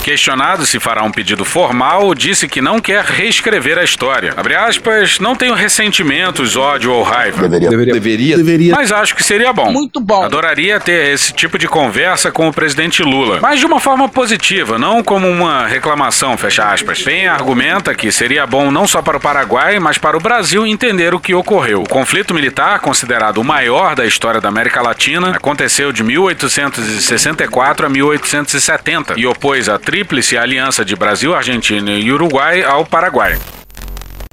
Questionado 0.08 0.66
se 0.66 0.80
fará 0.80 1.04
um 1.04 1.12
pedido 1.12 1.44
formal, 1.44 2.16
disse 2.16 2.48
que 2.48 2.62
não 2.62 2.80
quer 2.80 3.04
reescrever 3.04 3.78
a 3.78 3.84
história. 3.84 4.34
Abre 4.38 4.56
aspas, 4.56 5.20
não 5.20 5.36
tenho 5.36 5.54
ressentimentos, 5.54 6.56
ódio 6.56 6.94
ou 6.94 7.04
raiva. 7.04 7.42
Deveria. 7.42 7.92
Deveria. 7.92 8.38
Deveria. 8.38 8.74
Mas 8.74 8.90
acho 8.90 9.14
que 9.14 9.22
seria 9.22 9.52
bom. 9.52 9.70
Muito 9.70 10.00
bom. 10.00 10.24
Adoraria 10.24 10.80
ter 10.80 11.14
esse 11.14 11.34
tipo 11.34 11.58
de 11.58 11.68
conversa 11.68 12.32
com 12.32 12.48
o 12.48 12.54
presidente 12.54 13.04
Lula. 13.04 13.40
Mas 13.42 13.60
de 13.60 13.66
uma 13.66 13.82
forma 13.82 14.08
positiva, 14.08 14.80
não 14.80 15.04
como 15.04 15.28
uma 15.28 15.68
reclamação, 15.68 16.38
fecha 16.38 16.72
aspas. 16.72 17.04
Penha 17.04 17.34
argumenta 17.34 17.94
que 17.94 18.10
seria 18.10 18.48
bom 18.48 18.72
não 18.72 18.88
só 18.88 19.02
para 19.02 19.18
o 19.18 19.20
Paraguai, 19.20 19.78
mas 19.78 19.98
para 19.98 20.16
o 20.16 20.22
Brasil 20.22 20.66
entender 20.66 21.14
o 21.14 21.20
que 21.20 21.34
ocorreu. 21.34 21.82
O 21.82 21.90
conflito 21.90 22.34
militar, 22.34 22.80
considerado 22.80 23.40
o 23.40 23.44
maior 23.44 23.94
da 23.94 24.06
história 24.06 24.40
da 24.40 24.48
América 24.48 24.82
Latina, 24.82 25.32
aconteceu 25.32 25.92
de 25.92 26.02
1864 26.02 27.86
a 27.86 27.90
1870 27.90 29.16
e 29.18 29.28
opôs 29.28 29.68
a 29.68 29.78
tríplice 29.98 30.38
aliança 30.38 30.86
de 30.86 30.96
Brasil, 30.96 31.34
Argentina 31.34 31.90
e 31.90 32.12
Uruguai 32.12 32.64
ao 32.64 32.86
Paraguai. 32.86 33.36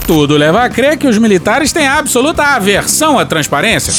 Tudo 0.07 0.37
leva 0.37 0.63
a 0.63 0.69
crer 0.69 0.99
que 0.99 1.09
os 1.09 1.17
militares 1.17 1.73
têm 1.73 1.87
absoluta 1.87 2.43
aversão 2.43 3.19
à 3.19 3.25
transparência. 3.25 3.91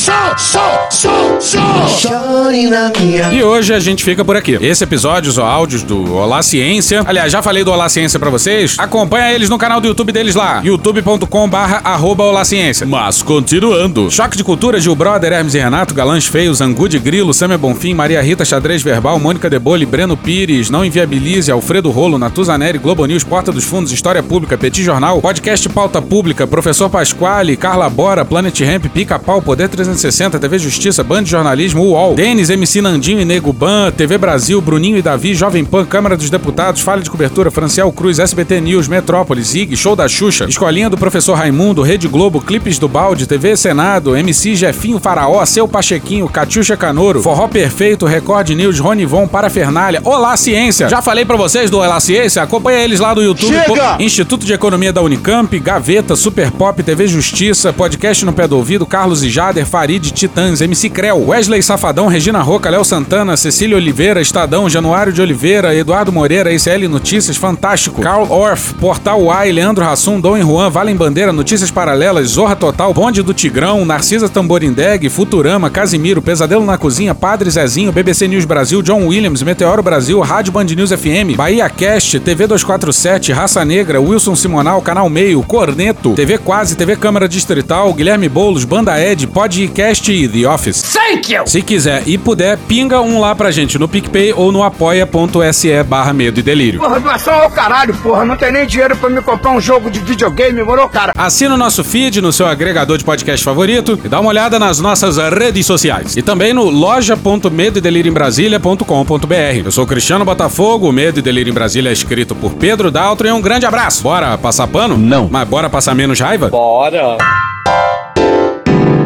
E 3.34 3.44
hoje 3.44 3.74
a 3.74 3.80
gente 3.80 4.04
fica 4.04 4.24
por 4.24 4.36
aqui. 4.36 4.56
Esse 4.62 4.84
episódio, 4.84 5.32
os 5.32 5.40
áudios 5.40 5.82
do 5.82 6.14
Olá 6.14 6.44
Ciência. 6.44 7.02
Aliás, 7.08 7.32
já 7.32 7.42
falei 7.42 7.64
do 7.64 7.72
Olá 7.72 7.90
Ciência 7.90 8.20
pra 8.20 8.30
vocês. 8.30 8.76
Acompanha 8.78 9.34
eles 9.34 9.50
no 9.50 9.58
canal 9.58 9.82
do 9.82 9.88
YouTube 9.88 10.12
deles 10.12 10.36
lá. 10.36 10.62
youtube.com 10.64 11.50
barra 11.50 11.82
Olá 12.00 12.46
Ciência. 12.46 12.86
Mas 12.86 13.24
continuando. 13.24 14.12
Choque 14.12 14.38
de 14.38 14.44
Cultura, 14.44 14.80
Gil 14.80 14.96
Brother, 14.96 15.34
Hermes 15.34 15.56
e 15.56 15.60
Renato, 15.60 15.96
Galãs 15.96 16.28
Feios, 16.28 16.62
Angu 16.62 16.88
de 16.88 17.00
Grilo, 17.00 17.34
Samia 17.34 17.58
Bonfim, 17.58 17.96
Maria 17.96 18.22
Rita 18.22 18.46
Xadrez 18.46 18.84
Verbal, 18.84 19.18
Mônica 19.20 19.50
Debole, 19.50 19.88
Breno 19.88 20.16
Pires, 20.16 20.70
Não 20.70 20.86
Inviabilize, 20.86 21.52
Alfredo 21.52 21.90
Rolo, 21.90 22.20
Natuzaneri, 22.20 22.78
Globo 22.78 23.06
News, 23.08 23.24
Porta 23.24 23.52
dos 23.52 23.64
Fundos, 23.64 23.92
História 23.92 24.22
Pública, 24.22 24.56
Petit 24.56 24.84
Jornal, 24.84 25.20
Podcast 25.20 25.68
Pauta 25.70 25.95
Pública, 26.02 26.48
Professor 26.48 26.90
Pasquale, 26.90 27.58
Carla 27.58 27.90
Bora, 27.90 28.26
Planet 28.26 28.60
Ramp, 28.62 28.86
Pica 28.88 29.18
Pau, 29.20 29.42
Poder 29.42 29.70
360, 29.70 30.40
TV 30.40 30.60
Justiça, 30.60 31.04
Band 31.04 31.24
de 31.24 31.32
Jornalismo, 31.32 31.84
UOL, 31.84 32.16
Denis, 32.16 32.50
MC 32.50 32.82
Nandinho 32.82 33.20
e 33.20 33.26
Nego 33.26 33.52
Ban, 33.52 33.92
TV 33.92 34.18
Brasil, 34.18 34.60
Bruninho 34.62 34.98
e 34.98 35.02
Davi, 35.02 35.34
Jovem 35.34 35.66
Pan, 35.66 35.86
Câmara 35.86 36.18
dos 36.18 36.30
Deputados, 36.30 36.82
Falha 36.82 37.02
de 37.02 37.10
Cobertura, 37.10 37.52
Franciel 37.52 37.92
Cruz, 37.92 38.20
SBT 38.20 38.62
News, 38.62 38.88
Metrópolis, 38.88 39.54
IG, 39.56 39.76
Show 39.76 39.96
da 39.96 40.08
Xuxa, 40.08 40.46
Escolinha 40.46 40.90
do 40.90 40.98
Professor 40.98 41.34
Raimundo, 41.34 41.82
Rede 41.82 42.08
Globo, 42.08 42.42
Clipes 42.42 42.78
do 42.80 42.88
Balde, 42.88 43.28
TV 43.28 43.56
Senado, 43.56 44.16
MC 44.16 44.56
Jefinho 44.56 45.00
Faraó, 45.00 45.46
Seu 45.46 45.68
Pachequinho, 45.68 46.28
Catiuxa 46.28 46.78
Canoro, 46.78 47.22
Forró 47.22 47.48
Perfeito, 47.48 48.06
Record 48.06 48.50
News, 48.50 48.80
Rony 48.80 49.06
Von, 49.06 49.28
Parafernália, 49.28 50.02
Olá 50.04 50.36
Ciência. 50.38 50.90
Já 50.90 51.02
falei 51.02 51.26
pra 51.26 51.38
vocês 51.38 51.70
do 51.70 51.80
Olá 51.80 52.00
Ciência, 52.00 52.42
acompanha 52.42 52.80
eles 52.80 53.00
lá 53.00 53.14
do 53.14 53.22
YouTube. 53.22 53.54
Chega! 53.54 53.98
Instituto 54.00 54.46
de 54.46 54.54
Economia 54.54 54.92
da 54.92 55.02
Unicamp, 55.02 55.58
Gaveta, 55.86 56.16
Super 56.16 56.50
Pop, 56.50 56.82
TV 56.82 57.06
Justiça, 57.06 57.72
Podcast 57.72 58.26
no 58.26 58.34
Pé 58.34 58.48
do 58.48 58.58
Ouvido, 58.58 58.88
Carlos 58.88 59.22
e 59.22 59.30
Jader, 59.30 59.68
Farid, 59.68 60.10
Titãs, 60.12 60.60
MC 60.60 60.90
Creu, 60.90 61.28
Wesley 61.28 61.62
Safadão, 61.62 62.08
Regina 62.08 62.42
Roca, 62.42 62.72
Léo 62.72 62.84
Santana, 62.84 63.38
Cecília 63.38 63.78
Oliveira, 63.78 64.20
Estadão, 64.20 64.68
Januário 64.68 65.14
de 65.14 65.22
Oliveira, 65.22 65.76
Eduardo 65.76 66.12
Moreira, 66.12 66.52
ICL 66.52 66.90
Notícias, 66.90 67.38
Fantástico, 67.38 68.02
Carl 68.02 68.32
Orff, 68.32 68.74
Portal 68.74 69.22
Y, 69.22 69.52
Leandro 69.52 69.86
Hassum, 69.86 70.20
Dom 70.20 70.36
e 70.36 70.42
Juan, 70.42 70.72
Valem 70.72 70.96
Bandeira, 70.96 71.32
Notícias 71.32 71.70
Paralelas, 71.70 72.30
Zorra 72.30 72.56
Total, 72.56 72.92
Bonde 72.92 73.22
do 73.22 73.32
Tigrão, 73.32 73.86
Narcisa 73.86 74.28
Tamborindeg, 74.28 75.08
Futurama, 75.08 75.70
Casimiro, 75.70 76.20
Pesadelo 76.20 76.66
na 76.66 76.80
Cozinha, 76.80 77.14
Padre 77.14 77.52
Zezinho, 77.52 77.92
BBC 77.92 78.28
News 78.28 78.46
Brasil, 78.46 78.82
John 78.82 79.06
Williams, 79.06 79.44
Meteoro 79.44 79.84
Brasil, 79.84 80.20
Rádio 80.22 80.52
Band 80.52 80.66
News 80.66 80.90
FM, 80.90 81.36
Bahia 81.38 81.70
Cast, 81.70 82.20
TV 82.22 82.48
247, 82.48 83.32
Raça 83.32 83.64
Negra, 83.64 84.02
Wilson 84.02 84.36
Simonal, 84.36 84.82
Canal 84.82 85.08
Meio, 85.12 85.44
Corneto, 85.76 86.14
TV 86.14 86.38
Quase, 86.38 86.78
TV 86.78 86.96
Câmara 86.96 87.28
Distrital, 87.28 87.94
Guilherme 87.94 88.30
Boulos, 88.30 88.64
Banda 88.64 88.98
Ed, 88.98 89.28
Podcast 89.28 90.10
e 90.10 90.26
The 90.26 90.48
Office. 90.48 90.94
Thank 90.94 91.34
you! 91.34 91.46
Se 91.46 91.62
quiser 91.62 92.04
e 92.06 92.18
puder, 92.18 92.58
pinga 92.58 93.02
um 93.02 93.20
lá 93.20 93.36
pra 93.36 93.52
gente 93.52 93.78
no 93.78 93.86
PicPay 93.86 94.32
ou 94.32 94.54
no 94.54 94.64
apoia.se 94.64 95.84
barra 95.84 96.14
medo 96.14 96.40
e 96.40 96.44
delírio. 96.44 96.80
Porra, 96.80 97.02
doação 97.02 97.34
ao 97.34 97.50
caralho, 97.50 97.94
porra. 97.96 98.24
Não 98.24 98.38
tem 98.38 98.54
nem 98.54 98.66
dinheiro 98.66 98.96
pra 98.96 99.10
me 99.10 99.22
comprar 99.22 99.52
um 99.52 99.60
jogo 99.60 99.92
de 99.92 100.00
videogame, 100.00 100.64
moro, 100.64 100.88
cara? 100.88 101.12
Assina 101.18 101.56
o 101.56 101.58
nosso 101.58 101.84
feed 101.84 102.22
no 102.22 102.32
seu 102.32 102.48
agregador 102.48 102.98
de 102.98 103.04
podcast 103.04 103.44
favorito 103.44 104.00
e 104.02 104.08
dá 104.08 104.22
uma 104.22 104.30
olhada 104.30 104.58
nas 104.58 104.80
nossas 104.80 105.18
redes 105.18 105.66
sociais. 105.66 106.16
E 106.16 106.22
também 106.22 106.54
no 106.54 106.70
loja.medoedelirioembrasilha.com.br. 106.70 109.66
Eu 109.66 109.72
sou 109.72 109.86
Cristiano 109.86 110.24
Botafogo, 110.24 110.88
o 110.88 110.94
Medo 110.94 111.20
e 111.20 111.22
Delírio 111.22 111.52
em 111.52 111.54
Brasília 111.54 111.90
é 111.90 111.94
escrito 111.94 112.34
por 112.34 112.54
Pedro 112.54 112.90
Daltro 112.90 113.28
e 113.28 113.32
um 113.32 113.42
grande 113.42 113.66
abraço. 113.66 114.04
Bora 114.04 114.38
passar 114.38 114.68
pano? 114.68 114.98
Não. 114.98 115.28
Mas 115.30 115.46
bora 115.46 115.65
passar 115.70 115.96
menos 115.96 116.20
raiva? 116.20 116.50
Bora. 116.50 117.18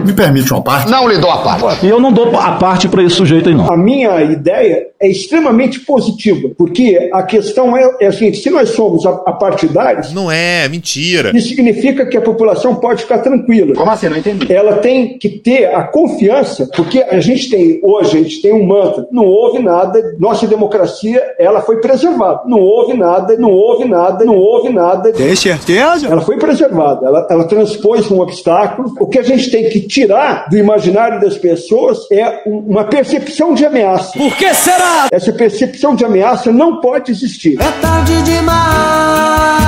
Me 0.09 0.15
permite 0.15 0.51
uma 0.51 0.61
parte? 0.61 0.89
Não 0.89 1.07
lhe 1.07 1.19
dou 1.19 1.29
a 1.29 1.37
parte. 1.37 1.85
E 1.85 1.89
eu 1.89 1.99
não 1.99 2.11
dou 2.11 2.35
a 2.35 2.53
parte 2.53 2.87
para 2.87 3.03
esse 3.03 3.15
sujeito 3.15 3.47
aí, 3.47 3.53
não. 3.53 3.71
A 3.71 3.77
minha 3.77 4.21
ideia 4.23 4.87
é 4.99 5.07
extremamente 5.07 5.79
positiva, 5.81 6.49
porque 6.57 7.09
a 7.13 7.21
questão 7.21 7.77
é, 7.77 7.97
é 8.01 8.07
a 8.07 8.11
seguinte: 8.11 8.39
se 8.39 8.49
nós 8.49 8.69
somos 8.69 9.05
apartidários. 9.05 10.11
Não 10.11 10.31
é, 10.31 10.67
mentira. 10.67 11.31
Isso 11.35 11.49
significa 11.49 12.07
que 12.07 12.17
a 12.17 12.21
população 12.21 12.75
pode 12.75 13.03
ficar 13.03 13.19
tranquila. 13.19 13.75
Como 13.75 13.91
assim? 13.91 14.09
Não 14.09 14.17
entendi. 14.17 14.51
Ela 14.51 14.77
tem 14.77 15.17
que 15.19 15.29
ter 15.29 15.65
a 15.67 15.83
confiança, 15.83 16.67
porque 16.75 17.03
a 17.03 17.19
gente 17.19 17.49
tem, 17.49 17.79
hoje, 17.83 18.17
a 18.17 18.23
gente 18.23 18.41
tem 18.41 18.51
um 18.51 18.65
mantra: 18.65 19.07
não 19.11 19.25
houve 19.25 19.59
nada, 19.59 20.01
nossa 20.17 20.47
democracia, 20.47 21.21
ela 21.37 21.61
foi 21.61 21.79
preservada. 21.79 22.41
Não 22.47 22.59
houve 22.59 22.95
nada, 22.97 23.37
não 23.37 23.51
houve 23.51 23.85
nada, 23.85 24.25
não 24.25 24.35
houve 24.35 24.69
nada. 24.69 25.13
Tem 25.13 25.35
certeza? 25.35 26.07
Ela 26.07 26.21
foi 26.21 26.37
preservada, 26.37 27.05
ela, 27.05 27.27
ela 27.29 27.43
transpôs 27.43 28.09
um 28.09 28.19
obstáculo. 28.19 28.93
O 28.99 29.05
que 29.05 29.19
a 29.19 29.23
gente 29.23 29.51
tem 29.51 29.69
que 29.69 29.81
tirar 29.99 30.47
do 30.49 30.57
imaginário 30.57 31.19
das 31.19 31.37
pessoas 31.37 32.09
é 32.11 32.41
uma 32.45 32.85
percepção 32.85 33.53
de 33.53 33.65
ameaça. 33.65 34.17
Por 34.17 34.33
que 34.35 34.53
será? 34.53 35.07
Essa 35.11 35.33
percepção 35.33 35.93
de 35.93 36.05
ameaça 36.05 36.51
não 36.51 36.79
pode 36.79 37.11
existir. 37.11 37.59
É 37.59 37.71
tarde 37.81 38.21
demais. 38.23 39.59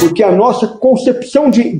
Porque 0.00 0.22
a 0.22 0.30
nossa 0.30 0.68
concepção 0.68 1.48
de, 1.50 1.76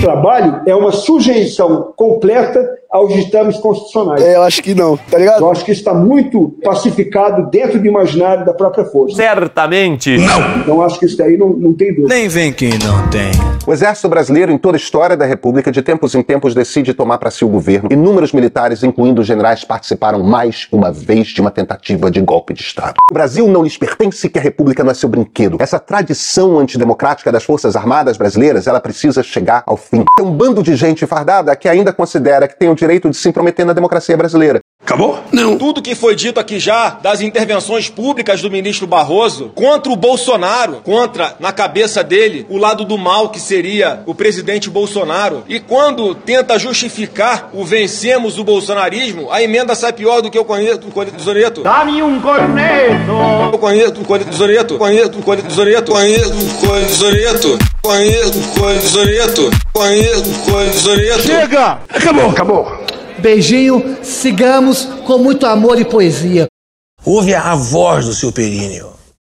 trabalho 0.00 0.60
é 0.66 0.74
uma 0.74 0.92
sujeição 0.92 1.92
completa 1.96 2.60
aos 2.90 3.14
ditames 3.14 3.56
constitucionais. 3.56 4.22
É, 4.22 4.36
eu 4.36 4.42
acho 4.42 4.62
que 4.62 4.74
não, 4.74 4.96
tá 4.96 5.18
ligado? 5.18 5.40
Eu 5.40 5.50
acho 5.50 5.64
que 5.64 5.72
está 5.72 5.94
muito 5.94 6.54
pacificado 6.62 7.50
dentro 7.50 7.78
do 7.78 7.86
imaginário 7.86 8.44
da 8.44 8.52
própria 8.52 8.84
força. 8.84 9.16
Certamente. 9.16 10.18
Não! 10.18 10.60
Então 10.60 10.82
acho 10.82 10.98
que 10.98 11.06
isso 11.06 11.16
daí 11.16 11.38
não, 11.38 11.48
não 11.48 11.72
tem 11.72 11.94
dúvida. 11.94 12.14
Nem 12.14 12.28
vem 12.28 12.52
quem 12.52 12.70
não 12.70 13.08
tem. 13.08 13.51
O 13.64 13.72
Exército 13.72 14.08
Brasileiro, 14.08 14.50
em 14.50 14.58
toda 14.58 14.76
a 14.76 14.80
história 14.80 15.16
da 15.16 15.24
República, 15.24 15.70
de 15.70 15.82
tempos 15.82 16.16
em 16.16 16.22
tempos 16.22 16.52
decide 16.52 16.92
tomar 16.92 17.18
para 17.18 17.30
si 17.30 17.44
o 17.44 17.48
governo. 17.48 17.88
Inúmeros 17.92 18.32
militares, 18.32 18.82
incluindo 18.82 19.22
generais, 19.22 19.62
participaram 19.62 20.20
mais 20.20 20.66
uma 20.72 20.90
vez 20.90 21.28
de 21.28 21.40
uma 21.40 21.50
tentativa 21.50 22.10
de 22.10 22.20
golpe 22.20 22.52
de 22.54 22.60
Estado. 22.60 22.94
O 23.08 23.14
Brasil 23.14 23.46
não 23.46 23.62
lhes 23.62 23.76
pertence 23.76 24.28
que 24.28 24.36
a 24.36 24.42
República 24.42 24.82
não 24.82 24.90
é 24.90 24.94
seu 24.94 25.08
brinquedo. 25.08 25.58
Essa 25.60 25.78
tradição 25.78 26.58
antidemocrática 26.58 27.30
das 27.30 27.44
Forças 27.44 27.76
Armadas 27.76 28.16
brasileiras, 28.16 28.66
ela 28.66 28.80
precisa 28.80 29.22
chegar 29.22 29.62
ao 29.64 29.76
fim. 29.76 30.04
Tem 30.16 30.26
um 30.26 30.32
bando 30.32 30.60
de 30.60 30.74
gente 30.74 31.06
fardada 31.06 31.54
que 31.54 31.68
ainda 31.68 31.92
considera 31.92 32.48
que 32.48 32.58
tem 32.58 32.68
o 32.68 32.74
direito 32.74 33.08
de 33.08 33.16
se 33.16 33.28
intrometer 33.28 33.64
na 33.64 33.72
democracia 33.72 34.16
brasileira. 34.16 34.58
Acabou? 34.84 35.22
Não. 35.30 35.56
Tudo 35.56 35.80
que 35.80 35.94
foi 35.94 36.16
dito 36.16 36.40
aqui 36.40 36.58
já 36.58 36.90
das 36.90 37.20
intervenções 37.20 37.88
públicas 37.88 38.42
do 38.42 38.50
ministro 38.50 38.86
Barroso 38.86 39.50
contra 39.54 39.92
o 39.92 39.96
Bolsonaro, 39.96 40.80
contra, 40.84 41.36
na 41.38 41.52
cabeça 41.52 42.02
dele, 42.02 42.44
o 42.48 42.58
lado 42.58 42.84
do 42.84 42.98
mal 42.98 43.28
que 43.28 43.38
seria 43.38 44.02
o 44.06 44.14
presidente 44.14 44.68
Bolsonaro. 44.68 45.44
E 45.48 45.60
quando 45.60 46.14
tenta 46.16 46.58
justificar 46.58 47.50
o 47.52 47.64
vencemos 47.64 48.38
o 48.38 48.44
bolsonarismo, 48.44 49.30
a 49.30 49.40
emenda 49.40 49.74
sai 49.76 49.92
pior 49.92 50.20
do 50.20 50.30
que 50.30 50.38
o 50.38 50.44
corneto, 50.44 50.88
o 50.88 50.90
corneto 50.90 51.16
do 51.16 51.22
Zoreto. 51.22 51.62
Dá-me 51.62 52.02
um 52.02 52.20
corneto. 52.20 53.12
O 53.52 53.58
corneto, 53.58 54.00
o 54.00 54.04
corneto 54.04 54.30
do 54.30 54.36
Zoreto. 54.36 54.78
Corneto, 54.78 55.18
o 55.18 55.22
corneto 55.22 55.48
do 55.48 55.54
Zoreto. 55.54 55.92
Corneto, 55.92 56.28
o 56.28 56.66
corneto 56.66 56.88
do 56.88 56.94
Zoreto. 56.94 57.58
Corneto, 57.82 58.38
o 58.38 58.60
corneto 58.60 58.82
do 58.82 58.88
Zoreto. 58.88 59.50
Corneto, 59.72 60.28
o 60.28 60.50
corneto 60.50 60.72
do 60.74 60.80
Zoreto. 60.80 61.22
Chega! 61.22 61.78
Acabou, 61.88 62.30
acabou. 62.30 62.91
Beijinho, 63.22 64.04
sigamos 64.04 64.84
com 65.06 65.16
muito 65.16 65.46
amor 65.46 65.80
e 65.80 65.84
poesia. 65.84 66.46
Ouve 67.06 67.32
a 67.32 67.54
voz 67.54 68.06
do 68.06 68.12
seu 68.12 68.32
períneo. 68.32 68.90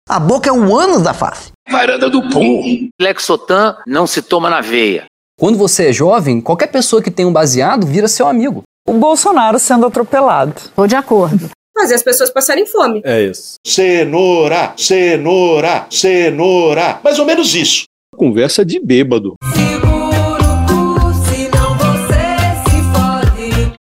A 0.09 0.19
boca 0.19 0.49
é 0.49 0.53
um 0.53 0.75
ânus 0.75 1.03
da 1.03 1.13
face. 1.13 1.53
Varanda 1.71 2.09
do 2.09 2.27
Pum. 2.31 2.89
Lexotan 2.99 3.77
não 3.87 4.07
se 4.07 4.23
toma 4.23 4.49
na 4.49 4.63
veia. 4.63 5.05
Quando 5.39 5.59
você 5.59 5.91
é 5.91 5.93
jovem, 5.93 6.41
qualquer 6.41 6.69
pessoa 6.69 7.03
que 7.03 7.11
tem 7.11 7.27
um 7.27 7.33
baseado 7.33 7.87
vira 7.87 8.09
seu 8.09 8.27
amigo. 8.27 8.63
O 8.89 8.95
Bolsonaro 8.95 9.59
sendo 9.59 9.85
atropelado. 9.85 10.55
Tô 10.75 10.87
de 10.87 10.97
acordo. 10.97 11.51
Fazer 11.79 11.95
as 11.95 12.03
pessoas 12.03 12.31
passarem 12.31 12.65
fome. 12.65 13.03
É 13.05 13.23
isso. 13.23 13.57
Cenoura, 13.67 14.73
cenoura, 14.79 15.87
cenoura. 15.91 17.01
Mais 17.05 17.19
ou 17.19 17.27
menos 17.27 17.55
isso. 17.55 17.85
Conversa 18.17 18.65
de 18.65 18.81
bêbado. 18.81 19.35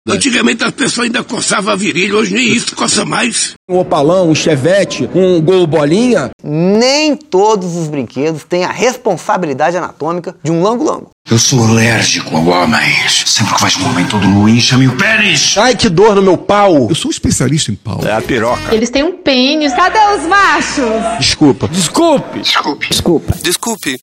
Antigamente 0.08 0.64
as 0.64 0.70
pessoas 0.70 1.06
ainda 1.06 1.22
coçavam 1.22 1.72
a 1.72 1.76
virilha, 1.76 2.16
hoje 2.16 2.34
nem 2.34 2.48
isso 2.48 2.74
coça 2.74 3.04
mais. 3.04 3.54
Um 3.68 3.78
opalão, 3.78 4.30
um 4.30 4.34
chevette, 4.34 5.08
um 5.14 5.40
gol 5.40 5.66
bolinha. 5.66 6.30
Nem 6.42 7.14
todos 7.16 7.76
os 7.76 7.88
brinquedos 7.88 8.44
têm 8.44 8.64
a 8.64 8.72
responsabilidade 8.72 9.76
anatômica 9.76 10.34
de 10.42 10.50
um 10.50 10.62
lango-lango. 10.62 11.10
Eu 11.30 11.38
sou 11.38 11.62
alérgico 11.62 12.34
a 12.34 12.40
homens. 12.40 13.24
Sempre 13.26 13.54
que 13.54 13.62
vejo 13.62 13.80
um 13.80 13.88
homem 13.90 14.06
todo 14.06 14.26
nu, 14.26 14.48
incha-me 14.48 14.88
o 14.88 14.96
pênis. 14.96 15.56
Ai, 15.58 15.76
que 15.76 15.90
dor 15.90 16.14
no 16.16 16.22
meu 16.22 16.38
pau. 16.38 16.88
Eu 16.88 16.94
sou 16.94 17.10
um 17.10 17.12
especialista 17.12 17.70
em 17.70 17.74
pau. 17.74 18.00
É 18.02 18.12
a 18.12 18.22
piroca. 18.22 18.74
Eles 18.74 18.88
têm 18.88 19.02
um 19.02 19.18
pênis. 19.18 19.74
Cadê 19.74 19.98
os 20.16 20.26
machos? 20.26 21.18
Desculpa. 21.18 21.68
Desculpe. 21.68 22.40
Desculpe. 22.40 22.88
Desculpa. 22.88 23.34
Desculpe. 23.42 23.98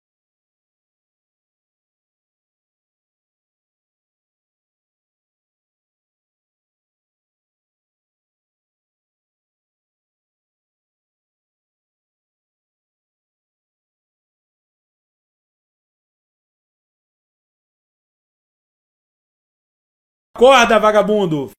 Acorda, 20.36 20.78
vagabundo! 20.78 21.50